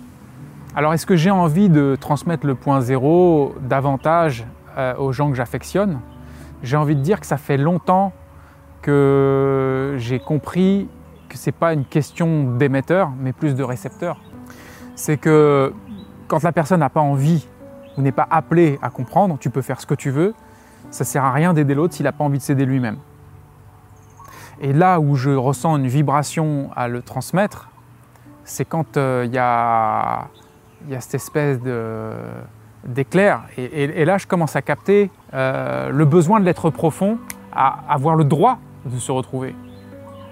Alors 0.74 0.94
est-ce 0.94 1.04
que 1.04 1.16
j'ai 1.16 1.30
envie 1.30 1.68
de 1.68 1.98
transmettre 2.00 2.46
le 2.46 2.54
point 2.54 2.80
zéro 2.80 3.54
davantage 3.60 4.46
euh, 4.78 4.96
aux 4.96 5.12
gens 5.12 5.28
que 5.28 5.36
j'affectionne? 5.36 6.00
J'ai 6.62 6.78
envie 6.78 6.96
de 6.96 7.02
dire 7.02 7.20
que 7.20 7.26
ça 7.26 7.36
fait 7.36 7.58
longtemps 7.58 8.14
que 8.88 9.96
j'ai 9.98 10.18
compris 10.18 10.88
que 11.28 11.36
ce 11.36 11.50
n'est 11.50 11.52
pas 11.52 11.74
une 11.74 11.84
question 11.84 12.56
d'émetteur, 12.56 13.10
mais 13.20 13.34
plus 13.34 13.54
de 13.54 13.62
récepteur. 13.62 14.18
C'est 14.94 15.18
que 15.18 15.74
quand 16.26 16.42
la 16.42 16.52
personne 16.52 16.80
n'a 16.80 16.88
pas 16.88 17.02
envie 17.02 17.46
ou 17.98 18.00
n'est 18.00 18.12
pas 18.12 18.26
appelée 18.30 18.78
à 18.80 18.88
comprendre, 18.88 19.36
tu 19.38 19.50
peux 19.50 19.60
faire 19.60 19.78
ce 19.78 19.84
que 19.84 19.92
tu 19.92 20.08
veux, 20.08 20.32
ça 20.90 21.04
ne 21.04 21.06
sert 21.06 21.22
à 21.22 21.32
rien 21.32 21.52
d'aider 21.52 21.74
l'autre 21.74 21.92
s'il 21.92 22.04
n'a 22.04 22.12
pas 22.12 22.24
envie 22.24 22.38
de 22.38 22.42
s'aider 22.42 22.64
lui-même. 22.64 22.96
Et 24.62 24.72
là 24.72 25.00
où 25.00 25.16
je 25.16 25.30
ressens 25.32 25.76
une 25.76 25.86
vibration 25.86 26.70
à 26.74 26.88
le 26.88 27.02
transmettre, 27.02 27.68
c'est 28.44 28.64
quand 28.64 28.96
euh, 28.96 29.24
il 29.26 29.34
y, 29.34 29.38
a, 29.38 30.28
cette 30.98 31.16
espèce 31.16 31.58
d'éclair. 32.86 33.42
Et, 33.58 34.06
là, 34.06 34.16
je 34.16 34.26
commence 34.26 34.56
à 34.56 34.62
capter 34.62 35.10
euh, 35.34 35.90
le 35.90 36.06
besoin 36.06 36.40
de 36.40 36.46
l'être 36.46 36.70
profond, 36.70 37.18
à 37.52 37.80
avoir 37.90 38.16
le 38.16 38.24
droit 38.24 38.58
de 38.84 38.98
se 38.98 39.12
retrouver. 39.12 39.54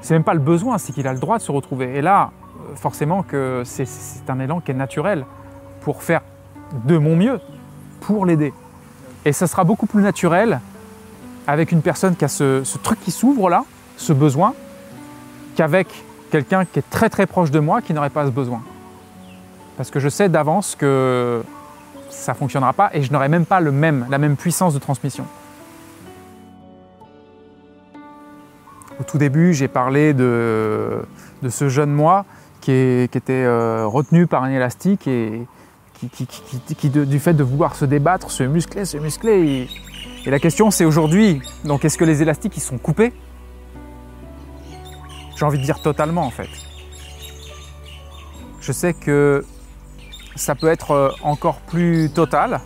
C'est 0.00 0.14
même 0.14 0.24
pas 0.24 0.34
le 0.34 0.40
besoin, 0.40 0.78
c'est 0.78 0.92
qu'il 0.92 1.06
a 1.06 1.12
le 1.12 1.18
droit 1.18 1.38
de 1.38 1.42
se 1.42 1.52
retrouver. 1.52 1.96
Et 1.96 2.02
là, 2.02 2.30
forcément 2.74 3.22
que 3.22 3.62
c'est 3.64 3.86
un 4.28 4.40
élan 4.40 4.60
qui 4.60 4.70
est 4.70 4.74
naturel 4.74 5.24
pour 5.80 6.02
faire 6.02 6.22
de 6.84 6.98
mon 6.98 7.16
mieux, 7.16 7.40
pour 8.00 8.26
l'aider. 8.26 8.52
Et 9.24 9.32
ça 9.32 9.46
sera 9.46 9.64
beaucoup 9.64 9.86
plus 9.86 10.02
naturel 10.02 10.60
avec 11.46 11.72
une 11.72 11.82
personne 11.82 12.16
qui 12.16 12.24
a 12.24 12.28
ce, 12.28 12.62
truc 12.78 13.00
qui 13.00 13.10
s'ouvre 13.10 13.48
là, 13.48 13.64
ce 13.96 14.12
besoin, 14.12 14.54
qu'avec 15.54 15.88
quelqu'un 16.30 16.64
qui 16.64 16.80
est 16.80 16.90
très 16.90 17.08
très 17.08 17.26
proche 17.26 17.50
de 17.50 17.60
moi 17.60 17.82
qui 17.82 17.94
n'aurait 17.94 18.10
pas 18.10 18.26
ce 18.26 18.30
besoin. 18.30 18.62
Parce 19.76 19.90
que 19.90 20.00
je 20.00 20.08
sais 20.08 20.28
d'avance 20.28 20.74
que 20.74 21.42
ça 22.08 22.32
ne 22.32 22.36
fonctionnera 22.36 22.72
pas 22.72 22.90
et 22.92 23.02
je 23.02 23.12
n'aurai 23.12 23.28
même 23.28 23.46
pas 23.46 23.60
même, 23.60 24.06
la 24.10 24.18
même 24.18 24.36
puissance 24.36 24.74
de 24.74 24.78
transmission. 24.78 25.24
Au 28.98 29.04
tout 29.04 29.18
début, 29.18 29.52
j'ai 29.52 29.68
parlé 29.68 30.14
de, 30.14 31.02
ce 31.48 31.68
jeune 31.68 31.92
moi 31.92 32.24
qui, 32.60 32.72
était 32.72 33.32
euh, 33.32 33.86
retenu 33.86 34.26
par 34.26 34.42
un 34.42 34.50
élastique 34.50 35.06
et 35.06 35.46
qui, 35.94 36.88
du 36.90 37.18
fait 37.18 37.34
de 37.34 37.44
vouloir 37.44 37.74
se 37.74 37.84
débattre, 37.84 38.30
se 38.30 38.42
muscler, 38.42 38.84
se 38.84 38.96
muscler. 38.96 39.68
Et, 40.24 40.28
et 40.28 40.30
la 40.30 40.38
question 40.38 40.70
c'est 40.70 40.84
aujourd'hui, 40.84 41.42
donc 41.64 41.84
est-ce 41.84 41.98
que 41.98 42.04
les 42.04 42.22
élastiques 42.22 42.56
ils 42.56 42.62
sont 42.62 42.78
coupés? 42.78 43.12
J'ai 45.36 45.44
envie 45.44 45.58
de 45.58 45.64
dire 45.64 45.80
totalement 45.80 46.22
en 46.22 46.30
fait. 46.30 46.48
Je 48.60 48.72
sais 48.72 48.94
que 48.94 49.44
ça 50.34 50.54
peut 50.54 50.68
être 50.68 50.90
euh, 50.92 51.10
encore 51.22 51.60
plus 51.60 52.10
total, 52.10 52.60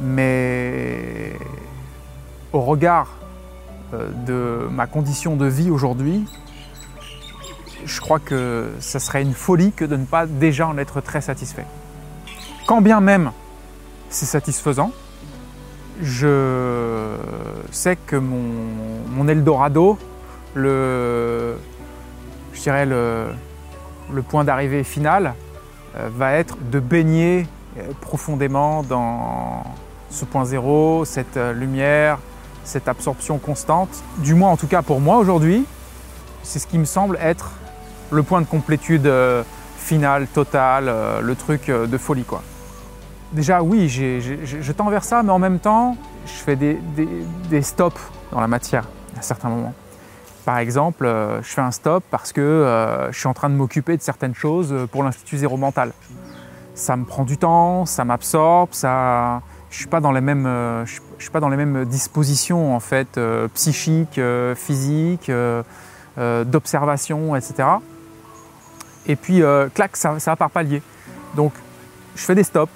mais 0.00 1.32
au 2.52 2.60
regard 2.60 3.21
de 3.92 4.68
ma 4.70 4.86
condition 4.86 5.36
de 5.36 5.46
vie 5.46 5.70
aujourd'hui, 5.70 6.24
je 7.84 8.00
crois 8.00 8.18
que 8.18 8.70
ça 8.80 9.00
serait 9.00 9.22
une 9.22 9.34
folie 9.34 9.72
que 9.72 9.84
de 9.84 9.96
ne 9.96 10.04
pas 10.04 10.26
déjà 10.26 10.66
en 10.66 10.78
être 10.78 11.00
très 11.00 11.20
satisfait. 11.20 11.66
Quand 12.66 12.80
bien 12.80 13.00
même 13.00 13.32
c'est 14.08 14.26
satisfaisant, 14.26 14.92
je 16.00 17.16
sais 17.70 17.96
que 17.96 18.16
mon, 18.16 19.28
Eldorado, 19.28 19.98
le, 20.54 21.56
je 22.52 22.60
dirais 22.60 22.86
le, 22.86 23.32
point 24.28 24.44
d'arrivée 24.44 24.84
final, 24.84 25.34
euh, 25.96 26.08
va 26.14 26.32
être 26.32 26.56
de 26.70 26.80
baigner 26.80 27.46
euh, 27.78 27.82
profondément 28.00 28.82
dans 28.82 29.64
ce 30.10 30.24
point 30.24 30.44
zéro, 30.44 31.04
cette 31.04 31.36
euh, 31.36 31.52
lumière, 31.52 32.18
cette 32.64 32.88
absorption 32.88 33.38
constante. 33.38 34.02
Du 34.18 34.34
moins, 34.34 34.50
en 34.50 34.56
tout 34.56 34.66
cas 34.66 34.82
pour 34.82 35.00
moi 35.00 35.18
aujourd'hui, 35.18 35.64
c'est 36.42 36.58
ce 36.58 36.66
qui 36.66 36.78
me 36.78 36.84
semble 36.84 37.18
être 37.20 37.52
le 38.10 38.22
point 38.22 38.40
de 38.40 38.46
complétude 38.46 39.10
final, 39.78 40.26
total, 40.26 40.92
le 41.22 41.34
truc 41.34 41.68
de 41.68 41.98
folie 41.98 42.24
quoi 42.24 42.42
déjà 43.32 43.62
oui, 43.62 43.88
je 43.88 44.72
tends 44.72 44.90
vers 44.90 45.04
ça, 45.04 45.22
mais 45.22 45.30
en 45.30 45.38
même 45.38 45.58
temps, 45.58 45.96
je 46.26 46.32
fais 46.32 46.56
des, 46.56 47.62
stops 47.62 48.00
dans 48.30 48.40
la 48.40 48.48
matière 48.48 48.88
à 49.18 49.22
certains 49.22 49.48
moments. 49.48 49.74
Par 50.44 50.58
exemple, 50.58 51.06
euh, 51.06 51.40
je 51.42 51.48
fais 51.48 51.60
un 51.60 51.70
stop 51.70 52.02
parce 52.10 52.32
que 52.32 52.40
euh, 52.40 53.12
je 53.12 53.18
suis 53.18 53.28
en 53.28 53.34
train 53.34 53.48
de 53.48 53.54
m'occuper 53.54 53.96
de 53.96 54.02
certaines 54.02 54.34
choses 54.34 54.74
pour 54.90 55.04
l'Institut 55.04 55.38
Zéro 55.38 55.56
Mental. 55.56 55.92
Ça 56.74 56.96
me 56.96 57.04
prend 57.04 57.24
du 57.24 57.38
temps, 57.38 57.86
ça 57.86 58.04
m'absorbe, 58.04 58.70
ça... 58.72 59.42
je 59.72 59.78
suis, 59.78 59.88
pas 59.88 59.98
dans 59.98 60.12
les 60.12 60.20
mêmes, 60.20 60.46
euh, 60.46 60.86
je 60.86 61.00
suis 61.18 61.30
pas 61.32 61.40
dans 61.40 61.48
les 61.48 61.56
mêmes 61.56 61.84
dispositions 61.84 62.76
en 62.76 62.80
fait, 62.80 63.18
psychiques, 63.54 64.20
physiques, 64.54 65.30
d'observation, 66.16 67.34
etc. 67.34 67.68
Et 69.06 69.16
puis, 69.16 69.42
clac, 69.74 69.96
ça, 69.96 70.20
ça 70.20 70.30
va 70.32 70.36
par 70.36 70.50
palier. 70.50 70.80
Donc, 71.34 71.52
je 72.14 72.22
fais 72.22 72.34
des 72.34 72.44
stops, 72.44 72.72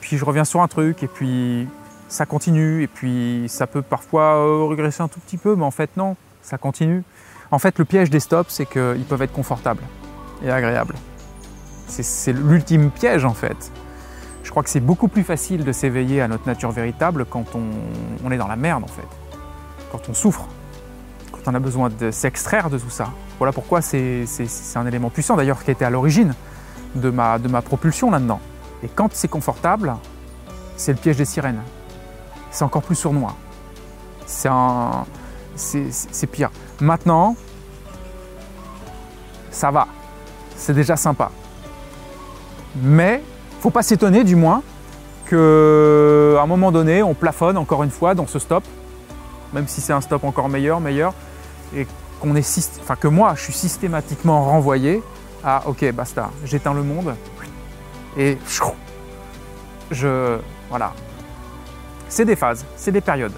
puis 0.00 0.18
je 0.18 0.24
reviens 0.24 0.44
sur 0.44 0.60
un 0.60 0.68
truc, 0.68 1.02
et 1.02 1.06
puis 1.06 1.68
ça 2.10 2.26
continue, 2.26 2.82
et 2.82 2.86
puis 2.88 3.44
ça 3.48 3.66
peut 3.66 3.82
parfois 3.82 4.36
euh, 4.36 4.66
régresser 4.66 5.02
un 5.02 5.08
tout 5.08 5.20
petit 5.20 5.36
peu, 5.36 5.54
mais 5.54 5.64
en 5.64 5.70
fait 5.70 5.90
non, 5.96 6.16
ça 6.42 6.58
continue. 6.58 7.04
En 7.50 7.58
fait, 7.58 7.78
le 7.78 7.84
piège 7.84 8.10
des 8.10 8.20
stops, 8.20 8.52
c'est 8.52 8.66
qu'ils 8.66 9.04
peuvent 9.08 9.22
être 9.22 9.32
confortables. 9.32 9.82
et 10.42 10.50
agréable. 10.50 10.94
C'est 11.88 12.32
l'ultime 12.32 12.90
piège 12.90 13.24
en 13.24 13.34
fait. 13.34 13.72
Je 14.50 14.52
crois 14.52 14.64
que 14.64 14.70
c'est 14.70 14.80
beaucoup 14.80 15.06
plus 15.06 15.22
facile 15.22 15.62
de 15.62 15.70
s'éveiller 15.70 16.20
à 16.20 16.26
notre 16.26 16.44
nature 16.44 16.72
véritable 16.72 17.24
quand 17.24 17.44
on, 17.54 18.32
est 18.32 18.36
dans 18.36 18.48
la 18.48 18.56
merde 18.56 18.82
en 18.82 18.88
fait. 18.88 19.06
Quand 19.92 20.08
on 20.08 20.12
souffre, 20.12 20.48
quand 21.30 21.42
on 21.46 21.54
a 21.54 21.60
besoin 21.60 21.88
de 21.88 22.10
s'extraire 22.10 22.68
de 22.68 22.76
tout 22.76 22.90
ça. 22.90 23.12
Voilà 23.38 23.52
pourquoi 23.52 23.80
c'est 23.80 24.24
un 24.74 24.86
élément 24.88 25.08
puissant 25.08 25.36
d'ailleurs 25.36 25.62
qui 25.62 25.70
était 25.70 25.84
à 25.84 25.90
l'origine 25.90 26.34
de 26.96 27.10
ma, 27.10 27.38
propulsion 27.62 28.10
là-dedans. 28.10 28.40
Et 28.82 28.88
quand 28.88 29.14
c'est 29.14 29.28
confortable, 29.28 29.94
c'est 30.76 30.94
le 30.94 30.98
piège 30.98 31.18
des 31.18 31.26
sirènes. 31.26 31.62
C'est 32.50 32.64
encore 32.64 32.82
plus 32.82 32.96
sournois. 32.96 33.36
C'est 34.26 34.50
pire. 36.26 36.50
Maintenant, 36.80 37.36
ça 39.52 39.70
va. 39.70 39.86
C'est 40.56 40.74
déjà 40.74 40.96
sympa. 40.96 41.30
Mais 42.82 43.22
faut 43.60 43.70
pas 43.70 43.82
s'étonner 43.82 44.24
du 44.24 44.36
moins 44.36 44.62
qu'à 45.28 45.36
un 45.36 46.46
moment 46.46 46.72
donné, 46.72 47.02
on 47.02 47.14
plafonne 47.14 47.56
encore 47.56 47.82
une 47.82 47.90
fois 47.90 48.14
dans 48.14 48.26
ce 48.26 48.38
stop, 48.38 48.64
même 49.52 49.68
si 49.68 49.80
c'est 49.80 49.92
un 49.92 50.00
stop 50.00 50.24
encore 50.24 50.48
meilleur, 50.48 50.80
meilleur, 50.80 51.12
et 51.76 51.86
qu'on 52.20 52.34
est, 52.34 52.78
enfin 52.80 52.96
que 52.96 53.08
moi, 53.08 53.34
je 53.36 53.42
suis 53.42 53.52
systématiquement 53.52 54.44
renvoyé 54.44 55.02
à 55.44 55.68
ok, 55.68 55.92
basta, 55.92 56.30
j'éteins 56.44 56.74
le 56.74 56.82
monde 56.82 57.14
et 58.16 58.38
je, 59.90 60.38
voilà. 60.68 60.92
C'est 62.08 62.24
des 62.24 62.36
phases, 62.36 62.64
c'est 62.76 62.90
des 62.90 63.00
périodes. 63.00 63.32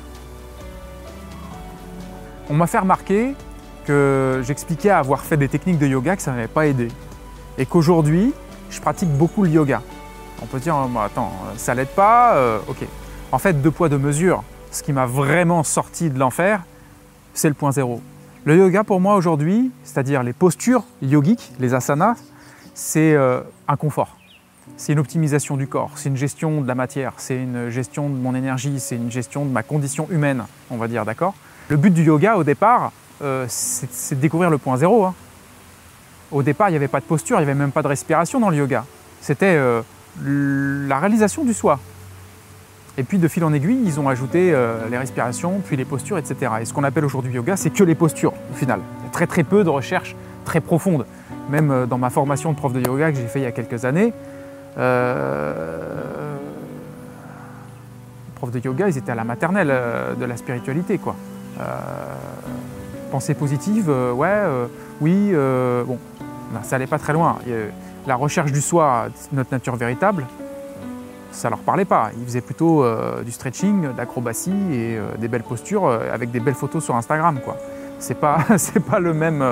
On 2.49 2.55
m'a 2.55 2.67
fait 2.67 2.79
remarquer 2.79 3.35
que 3.87 4.41
j'expliquais 4.45 4.91
avoir 4.91 5.21
fait 5.21 5.37
des 5.37 5.49
techniques 5.49 5.79
de 5.79 5.87
yoga 5.87 6.17
que 6.17 6.23
ça 6.23 6.33
n'avait 6.33 6.49
pas 6.49 6.67
aidé. 6.67 6.89
Et 7.59 7.67
qu'aujourd'hui, 7.67 8.33
je 8.71 8.81
pratique 8.81 9.11
beaucoup 9.11 9.43
le 9.43 9.51
yoga. 9.51 9.83
On 10.41 10.47
peut 10.47 10.61
dire, 10.61 10.77
oh, 10.77 10.99
attends, 10.99 11.33
ça 11.57 11.75
l'aide 11.75 11.89
pas 11.89 12.35
euh, 12.35 12.59
Ok. 12.69 12.87
En 13.33 13.39
fait, 13.39 13.61
deux 13.63 13.71
poids, 13.71 13.89
deux 13.89 13.99
mesures. 13.99 14.45
Ce 14.71 14.83
qui 14.83 14.93
m'a 14.93 15.07
vraiment 15.07 15.63
sorti 15.63 16.11
de 16.11 16.19
l'enfer, 16.19 16.63
c'est 17.35 17.49
le 17.49 17.55
point 17.55 17.73
zéro. 17.73 18.01
Le 18.45 18.57
yoga 18.57 18.85
pour 18.85 19.01
moi 19.01 19.15
aujourd'hui, 19.17 19.71
c'est-à-dire 19.85 20.23
les 20.23 20.33
postures 20.33 20.85
yogiques, 21.01 21.53
les 21.61 21.75
asanas, 21.75 22.17
c'est 22.75 23.15
euh, 23.15 23.41
un 23.69 23.77
confort. 23.77 24.17
C'est 24.77 24.93
une 24.93 24.99
optimisation 24.99 25.57
du 25.57 25.67
corps, 25.67 25.93
c'est 25.95 26.09
une 26.09 26.17
gestion 26.17 26.61
de 26.61 26.69
la 26.69 26.75
matière, 26.75 27.13
c'est 27.17 27.37
une 27.37 27.69
gestion 27.69 28.09
de 28.09 28.15
mon 28.15 28.35
énergie, 28.35 28.81
c'est 28.81 28.97
une 28.97 29.11
gestion 29.11 29.45
de 29.45 29.51
ma 29.51 29.63
condition 29.63 30.09
humaine, 30.11 30.45
on 30.71 30.77
va 30.77 30.89
dire, 30.89 31.05
d'accord? 31.05 31.35
Le 31.69 31.77
but 31.77 31.93
du 31.93 32.03
yoga 32.03 32.37
au 32.37 32.45
départ, 32.45 32.93
euh, 33.23 33.47
c'est 33.49 34.15
de 34.15 34.21
découvrir 34.21 34.51
le 34.51 34.59
point 34.59 34.77
zéro. 34.77 35.05
Hein. 35.05 35.15
Au 36.31 36.43
départ, 36.43 36.69
il 36.69 36.73
n'y 36.73 36.77
avait 36.77 36.89
pas 36.89 37.01
de 37.01 37.05
posture, 37.05 37.37
il 37.37 37.45
n'y 37.45 37.51
avait 37.51 37.59
même 37.59 37.73
pas 37.73 37.83
de 37.83 37.89
respiration 37.89 38.41
dans 38.41 38.51
le 38.51 38.57
yoga. 38.57 38.85
C'était 39.21 39.57
la 40.21 40.99
réalisation 40.99 41.45
du 41.45 41.55
soi. 41.55 41.79
Et 42.99 43.05
puis 43.05 43.19
de 43.19 43.27
fil 43.27 43.43
en 43.45 43.53
aiguille, 43.53 43.81
ils 43.85 43.99
ont 44.01 44.09
ajouté 44.09 44.53
euh, 44.53 44.89
les 44.91 44.99
respirations, 44.99 45.61
puis 45.65 45.77
les 45.77 45.87
postures, 45.87 46.19
etc. 46.19 46.53
Et 46.61 46.65
ce 46.67 46.75
qu'on 46.75 46.85
appelle 46.85 47.05
aujourd'hui 47.05 47.33
yoga, 47.33 47.57
c'est 47.57 47.71
que 47.71 47.85
les 47.85 47.95
postures, 47.95 48.35
au 48.53 48.55
final. 48.55 48.81
Très 49.13 49.27
très 49.27 49.45
peu 49.45 49.65
de 49.65 49.71
recherches 49.71 50.15
très 50.45 50.61
profondes. 50.61 51.07
Même 51.49 51.71
euh, 51.71 51.87
dans 51.87 51.99
ma 51.99 52.11
formation 52.11 52.53
de 52.53 52.57
prof 52.57 52.73
de 52.73 52.81
yoga 52.81 53.11
que 53.11 53.17
j'ai 53.17 53.27
fait 53.27 53.41
il 53.41 53.45
y 53.45 53.47
a 53.47 53.53
quelques 53.53 53.87
années, 53.87 54.13
euh, 54.77 56.37
prof 58.35 58.51
de 58.51 58.59
yoga, 58.59 58.89
ils 58.89 58.99
étaient 58.99 59.13
à 59.13 59.15
la 59.15 59.25
maternelle 59.25 59.73
de 60.19 60.25
la 60.25 60.37
spiritualité, 60.37 60.99
quoi. 60.99 61.15
pensée 63.11 63.35
positive, 63.35 63.89
ouais, 63.89 64.43
oui, 65.01 65.33
bon, 65.87 65.99
ça 66.63 66.73
n'allait 66.73 66.89
pas 66.89 66.99
très 66.99 67.13
loin 67.13 67.39
la 68.07 68.17
recherche 68.17 68.53
du 68.53 68.61
soi, 68.61 69.07
notre 69.33 69.53
nature 69.53 69.77
véritable, 69.77 70.27
ça 71.33 71.51
leur 71.51 71.59
parlait 71.59 71.85
pas. 71.85 72.11
Ils 72.19 72.25
faisaient 72.25 72.41
plutôt 72.41 72.85
euh, 72.85 73.23
du 73.23 73.33
stretching, 73.33 73.95
d'acrobatie 73.95 74.51
et 74.51 74.97
euh, 74.97 75.17
des 75.19 75.29
belles 75.29 75.43
postures 75.43 75.87
euh, 75.87 76.13
avec 76.13 76.31
des 76.31 76.41
belles 76.41 76.55
photos 76.55 76.85
sur 76.85 76.95
Instagram. 76.95 77.41
Quoi. 77.43 77.57
C'est 77.99 78.15
pas, 78.15 78.99
le 78.99 79.15
même, 79.15 79.45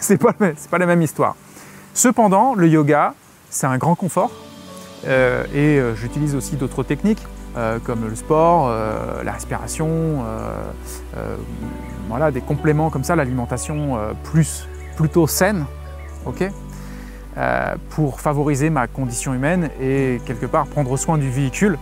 c'est 0.00 0.18
pas, 0.18 0.78
la 0.78 0.86
même 0.86 1.02
histoire. 1.02 1.36
Cependant, 1.92 2.54
le 2.54 2.66
yoga, 2.68 3.12
c'est 3.50 3.66
un 3.66 3.76
grand 3.76 3.94
confort 3.94 4.30
et 5.06 5.78
j'utilise 5.94 6.34
aussi 6.34 6.56
d'autres 6.56 6.82
techniques 6.82 7.22
comme 7.84 8.08
le 8.08 8.14
sport, 8.14 8.72
la 9.22 9.32
respiration, 9.32 10.24
voilà, 12.08 12.30
des 12.30 12.40
compléments 12.40 12.88
comme 12.88 13.04
ça, 13.04 13.14
l'alimentation 13.14 13.98
plus 14.22 14.66
plutôt 14.96 15.26
saine, 15.26 15.66
pour 17.90 18.20
favoriser 18.20 18.70
ma 18.70 18.86
condition 18.86 19.34
humaine 19.34 19.70
et 19.80 20.20
quelque 20.24 20.46
part 20.46 20.66
prendre 20.66 20.96
soin 20.96 21.18
du 21.18 21.28
véhicule 21.28 21.78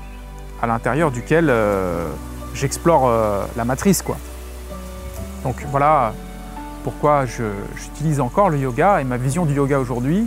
à 0.62 0.66
l'intérieur 0.66 1.10
duquel 1.10 1.50
euh, 1.50 2.08
j'explore 2.54 3.02
euh, 3.06 3.44
la 3.56 3.64
matrice. 3.64 4.00
Quoi. 4.00 4.16
Donc 5.42 5.56
voilà 5.70 6.14
pourquoi 6.84 7.26
j'utilise 7.26 8.20
encore 8.20 8.48
le 8.48 8.58
yoga 8.58 9.00
et 9.00 9.04
ma 9.04 9.16
vision 9.16 9.44
du 9.44 9.54
yoga 9.54 9.78
aujourd'hui, 9.78 10.26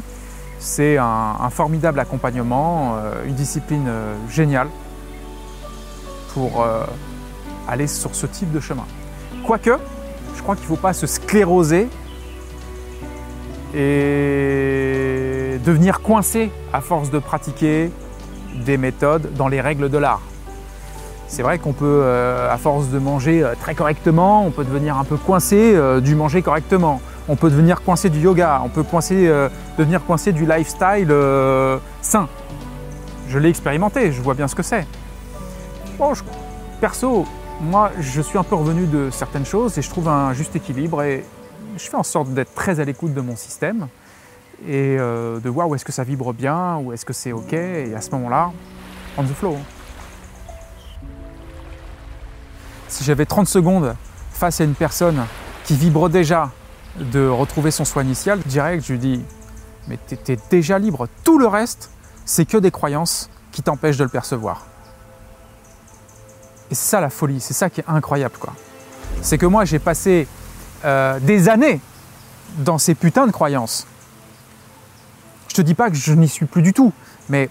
c'est 0.59 0.97
un, 0.97 1.49
formidable 1.49 1.99
accompagnement, 1.99 2.97
une 3.25 3.35
discipline 3.35 3.89
géniale 4.29 4.69
pour 6.33 6.65
aller 7.67 7.87
sur 7.87 8.15
ce 8.15 8.25
type 8.25 8.53
de 8.53 8.61
chemin. 8.61 8.85
Quoique, 9.45 9.77
je 10.35 10.41
crois 10.41 10.55
qu'il 10.55 10.63
ne 10.63 10.69
faut 10.69 10.81
pas 10.81 10.93
se 10.93 11.07
scléroser 11.07 11.89
et 13.75 15.59
devenir 15.65 16.01
coincé 16.01 16.51
à 16.71 16.81
force 16.81 17.11
de 17.11 17.19
pratiquer 17.19 17.91
des 18.65 18.77
méthodes 18.77 19.33
dans 19.35 19.47
les 19.47 19.61
règles 19.61 19.89
de 19.89 19.97
l'art. 19.97 20.21
C'est 21.27 21.41
vrai 21.41 21.57
qu'on 21.57 21.73
peut, 21.73 22.01
euh, 22.03 22.53
à 22.53 22.57
force 22.57 22.89
de 22.89 22.99
manger 22.99 23.43
euh, 23.43 23.55
très 23.59 23.73
correctement, 23.73 24.45
on 24.45 24.51
peut 24.51 24.63
devenir 24.63 24.97
un 24.97 25.03
peu 25.03 25.17
coincé 25.17 25.73
euh, 25.75 25.99
du 25.99 26.15
manger 26.15 26.41
correctement. 26.41 27.01
On 27.27 27.35
peut 27.35 27.49
devenir 27.49 27.81
coincé 27.81 28.09
du 28.09 28.19
yoga, 28.19 28.61
on 28.63 28.69
peut 28.69 28.85
devenir 29.77 30.05
coincé 30.05 30.31
du 30.31 30.45
lifestyle 30.45 31.11
sain. 32.01 32.27
Je 33.27 33.39
l'ai 33.39 33.49
expérimenté, 33.49 34.11
je 34.11 34.21
vois 34.21 34.35
bien 34.35 34.47
ce 34.47 34.53
que 34.53 34.61
c'est. 34.61 34.85
Perso, 36.79 37.25
moi, 37.61 37.89
je 37.99 38.21
suis 38.21 38.37
un 38.37 38.43
peu 38.43 38.53
revenu 38.53 38.85
de 38.85 39.09
certaines 39.09 39.45
choses 39.45 39.75
et 39.79 39.81
je 39.81 39.89
trouve 39.89 40.07
un 40.07 40.33
juste 40.33 40.55
équilibre 40.55 41.01
et 41.01 41.25
je 41.77 41.89
fais 41.89 41.97
en 41.97 42.03
sorte 42.03 42.29
d'être 42.29 42.53
très 42.53 42.79
à 42.79 42.85
l'écoute 42.85 43.13
de 43.13 43.21
mon 43.21 43.35
système 43.35 43.87
et 44.65 44.97
euh, 44.97 45.39
de 45.39 45.49
voir 45.49 45.67
où 45.67 45.75
est-ce 45.75 45.85
que 45.85 45.91
ça 45.91 46.03
vibre 46.03 46.33
bien, 46.33 46.77
où 46.77 46.93
est-ce 46.93 47.05
que 47.05 47.13
c'est 47.13 47.31
OK, 47.31 47.53
et 47.53 47.93
à 47.95 48.01
ce 48.01 48.11
moment-là, 48.11 48.51
on 49.17 49.23
the 49.23 49.33
flow. 49.33 49.57
Si 52.87 53.03
j'avais 53.03 53.25
30 53.25 53.47
secondes 53.47 53.95
face 54.31 54.61
à 54.61 54.63
une 54.63 54.75
personne 54.75 55.25
qui 55.65 55.75
vibre 55.75 56.09
déjà 56.09 56.51
de 56.97 57.27
retrouver 57.27 57.71
son 57.71 57.83
soin 57.83 58.03
initial, 58.03 58.39
direct, 58.45 58.85
je 58.85 58.93
lui 58.93 58.99
dis 58.99 59.25
Mais 59.87 59.99
tu 60.07 60.31
es 60.31 60.37
déjà 60.49 60.79
libre. 60.79 61.07
Tout 61.23 61.37
le 61.37 61.47
reste, 61.47 61.89
c'est 62.23 62.45
que 62.45 62.57
des 62.57 62.71
croyances 62.71 63.29
qui 63.51 63.61
t'empêchent 63.61 63.97
de 63.97 64.03
le 64.03 64.09
percevoir. 64.09 64.65
Et 66.71 66.75
c'est 66.75 66.89
ça 66.89 67.01
la 67.01 67.09
folie, 67.09 67.41
c'est 67.41 67.53
ça 67.53 67.69
qui 67.69 67.81
est 67.81 67.85
incroyable. 67.87 68.35
quoi. 68.39 68.53
C'est 69.21 69.37
que 69.37 69.45
moi, 69.45 69.65
j'ai 69.65 69.79
passé 69.79 70.27
euh, 70.83 71.19
des 71.19 71.49
années 71.49 71.79
dans 72.57 72.77
ces 72.77 72.95
putains 72.95 73.27
de 73.27 73.31
croyances. 73.31 73.87
Je 75.47 75.55
te 75.55 75.61
dis 75.61 75.73
pas 75.73 75.89
que 75.89 75.95
je 75.95 76.13
n'y 76.13 76.27
suis 76.27 76.45
plus 76.45 76.61
du 76.61 76.73
tout, 76.73 76.91
mais 77.29 77.49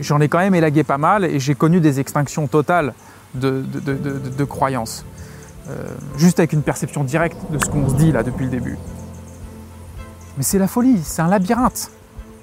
j'en 0.00 0.20
ai 0.20 0.28
quand 0.28 0.38
même 0.38 0.54
élagué 0.54 0.84
pas 0.84 0.98
mal 0.98 1.24
et 1.24 1.40
j'ai 1.40 1.54
connu 1.54 1.80
des 1.80 2.00
extinctions 2.00 2.46
totales 2.46 2.92
de, 3.34 4.44
croyances. 4.44 5.04
Euh, 5.68 5.84
juste 6.16 6.38
avec 6.38 6.52
une 6.52 6.62
perception 6.62 7.04
directe 7.04 7.38
de 7.50 7.58
ce 7.58 7.68
qu'on 7.68 7.88
se 7.88 7.94
dit 7.94 8.12
là 8.12 8.22
depuis 8.22 8.44
le 8.44 8.50
début. 8.50 8.78
Mais 10.36 10.42
c'est 10.42 10.58
la 10.58 10.68
folie, 10.68 11.00
c'est 11.02 11.22
un 11.22 11.28
labyrinthe. 11.28 11.90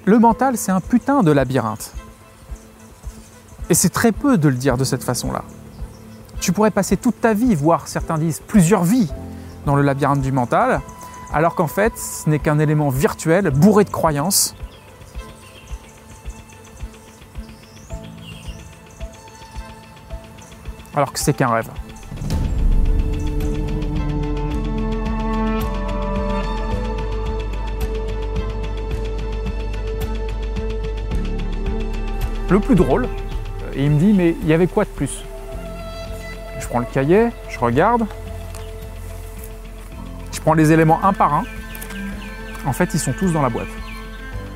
Le 0.04 0.18
mental, 0.18 0.56
c'est 0.56 0.70
un 0.70 0.80
putain 0.80 1.22
de 1.22 1.32
labyrinthe. 1.32 1.92
Et 3.68 3.74
c'est 3.74 3.88
très 3.88 4.12
peu 4.12 4.38
de 4.38 4.48
le 4.48 4.54
dire 4.54 4.76
de 4.76 4.84
cette 4.84 5.02
façon-là. 5.02 5.42
Tu 6.40 6.52
pourrais 6.52 6.70
passer 6.70 6.96
toute 6.96 7.20
ta 7.20 7.34
vie, 7.34 7.54
voire 7.54 7.88
certains 7.88 8.18
disent 8.18 8.40
plusieurs 8.46 8.84
vies, 8.84 9.10
dans 9.66 9.74
le 9.74 9.82
labyrinthe 9.82 10.22
du 10.22 10.32
mental, 10.32 10.80
alors 11.34 11.54
qu'en 11.54 11.66
fait, 11.66 11.98
ce 11.98 12.30
n'est 12.30 12.38
qu'un 12.38 12.58
élément 12.58 12.88
virtuel 12.88 13.50
bourré 13.50 13.84
de 13.84 13.90
croyances. 13.90 14.54
Alors 20.94 21.12
que 21.12 21.18
c'est 21.18 21.34
qu'un 21.34 21.48
rêve. 21.48 21.68
Le 32.48 32.60
plus 32.60 32.76
drôle, 32.76 33.08
et 33.74 33.84
il 33.84 33.90
me 33.90 33.98
dit, 33.98 34.12
mais 34.12 34.36
il 34.40 34.46
y 34.46 34.52
avait 34.52 34.68
quoi 34.68 34.84
de 34.84 34.88
plus? 34.90 35.24
Je 36.60 36.68
prends 36.68 36.78
le 36.78 36.86
cahier, 36.86 37.28
je 37.48 37.58
regarde, 37.58 38.06
prends 40.46 40.54
les 40.54 40.70
éléments 40.70 41.00
un 41.02 41.12
par 41.12 41.34
un. 41.34 41.42
En 42.66 42.72
fait, 42.72 42.94
ils 42.94 43.00
sont 43.00 43.12
tous 43.12 43.32
dans 43.32 43.42
la 43.42 43.48
boîte. 43.48 43.66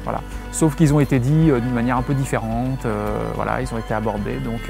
Voilà. 0.05 0.21
Sauf 0.53 0.77
qu'ils 0.77 0.95
ont 0.95 1.01
été 1.01 1.19
dits 1.19 1.51
d'une 1.51 1.75
manière 1.75 1.97
un 1.97 2.03
peu 2.03 2.15
différente. 2.15 2.87
voilà, 3.35 3.61
ils 3.61 3.75
ont 3.75 3.79
été 3.79 3.93
abordés. 3.93 4.37
Donc 4.37 4.61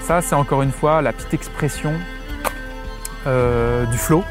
ça, 0.00 0.22
c'est 0.22 0.34
encore 0.34 0.62
une 0.62 0.72
fois 0.72 1.02
la 1.02 1.12
petite 1.12 1.34
expression 1.34 1.92
du 3.26 3.98
flow, 3.98 4.24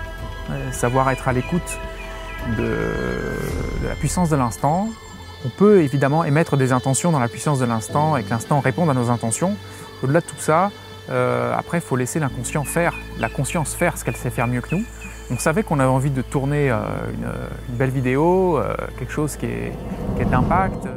savoir 0.71 1.11
être 1.11 1.27
à 1.27 1.33
l'écoute 1.33 1.79
de, 2.57 3.87
la 3.87 3.93
puissance 3.93 4.29
de 4.29 4.35
l'instant. 4.35 4.89
On 5.45 5.49
peut 5.49 5.81
évidemment 5.81 6.23
émettre 6.23 6.57
des 6.57 6.71
intentions 6.71 7.11
dans 7.11 7.19
la 7.19 7.27
puissance 7.27 7.59
de 7.59 7.65
l'instant 7.65 8.17
et 8.17 8.23
que 8.23 8.31
l'instant 8.31 8.61
réponde 8.61 8.89
à 8.89 8.95
nos 8.95 9.11
intentions. 9.11 9.55
Au-delà 10.01 10.21
de 10.21 10.25
tout 10.25 10.39
ça, 10.39 10.71
euh, 11.11 11.55
après, 11.55 11.77
il 11.77 11.81
faut 11.81 11.97
laisser 11.97 12.19
l'inconscient 12.19 12.63
faire, 12.63 12.95
la 13.19 13.29
conscience 13.29 13.75
faire 13.75 13.95
ce 13.95 14.03
qu'elle 14.03 14.15
sait 14.15 14.31
faire 14.31 14.47
mieux 14.47 14.61
que 14.61 14.75
nous. 14.75 14.83
On 15.32 15.38
savait 15.38 15.63
qu'on 15.63 15.79
avait 15.79 15.89
envie 15.89 16.09
de 16.11 16.21
tourner 16.21 16.69
euh, 16.69 16.77
une, 17.13 17.77
belle 17.77 17.89
vidéo, 17.89 18.57
euh, 18.57 18.75
quelque 18.99 19.13
chose 19.13 19.38
qui 19.38 19.47
qui 20.15 20.21
est 20.21 20.25
d'impact. 20.25 20.88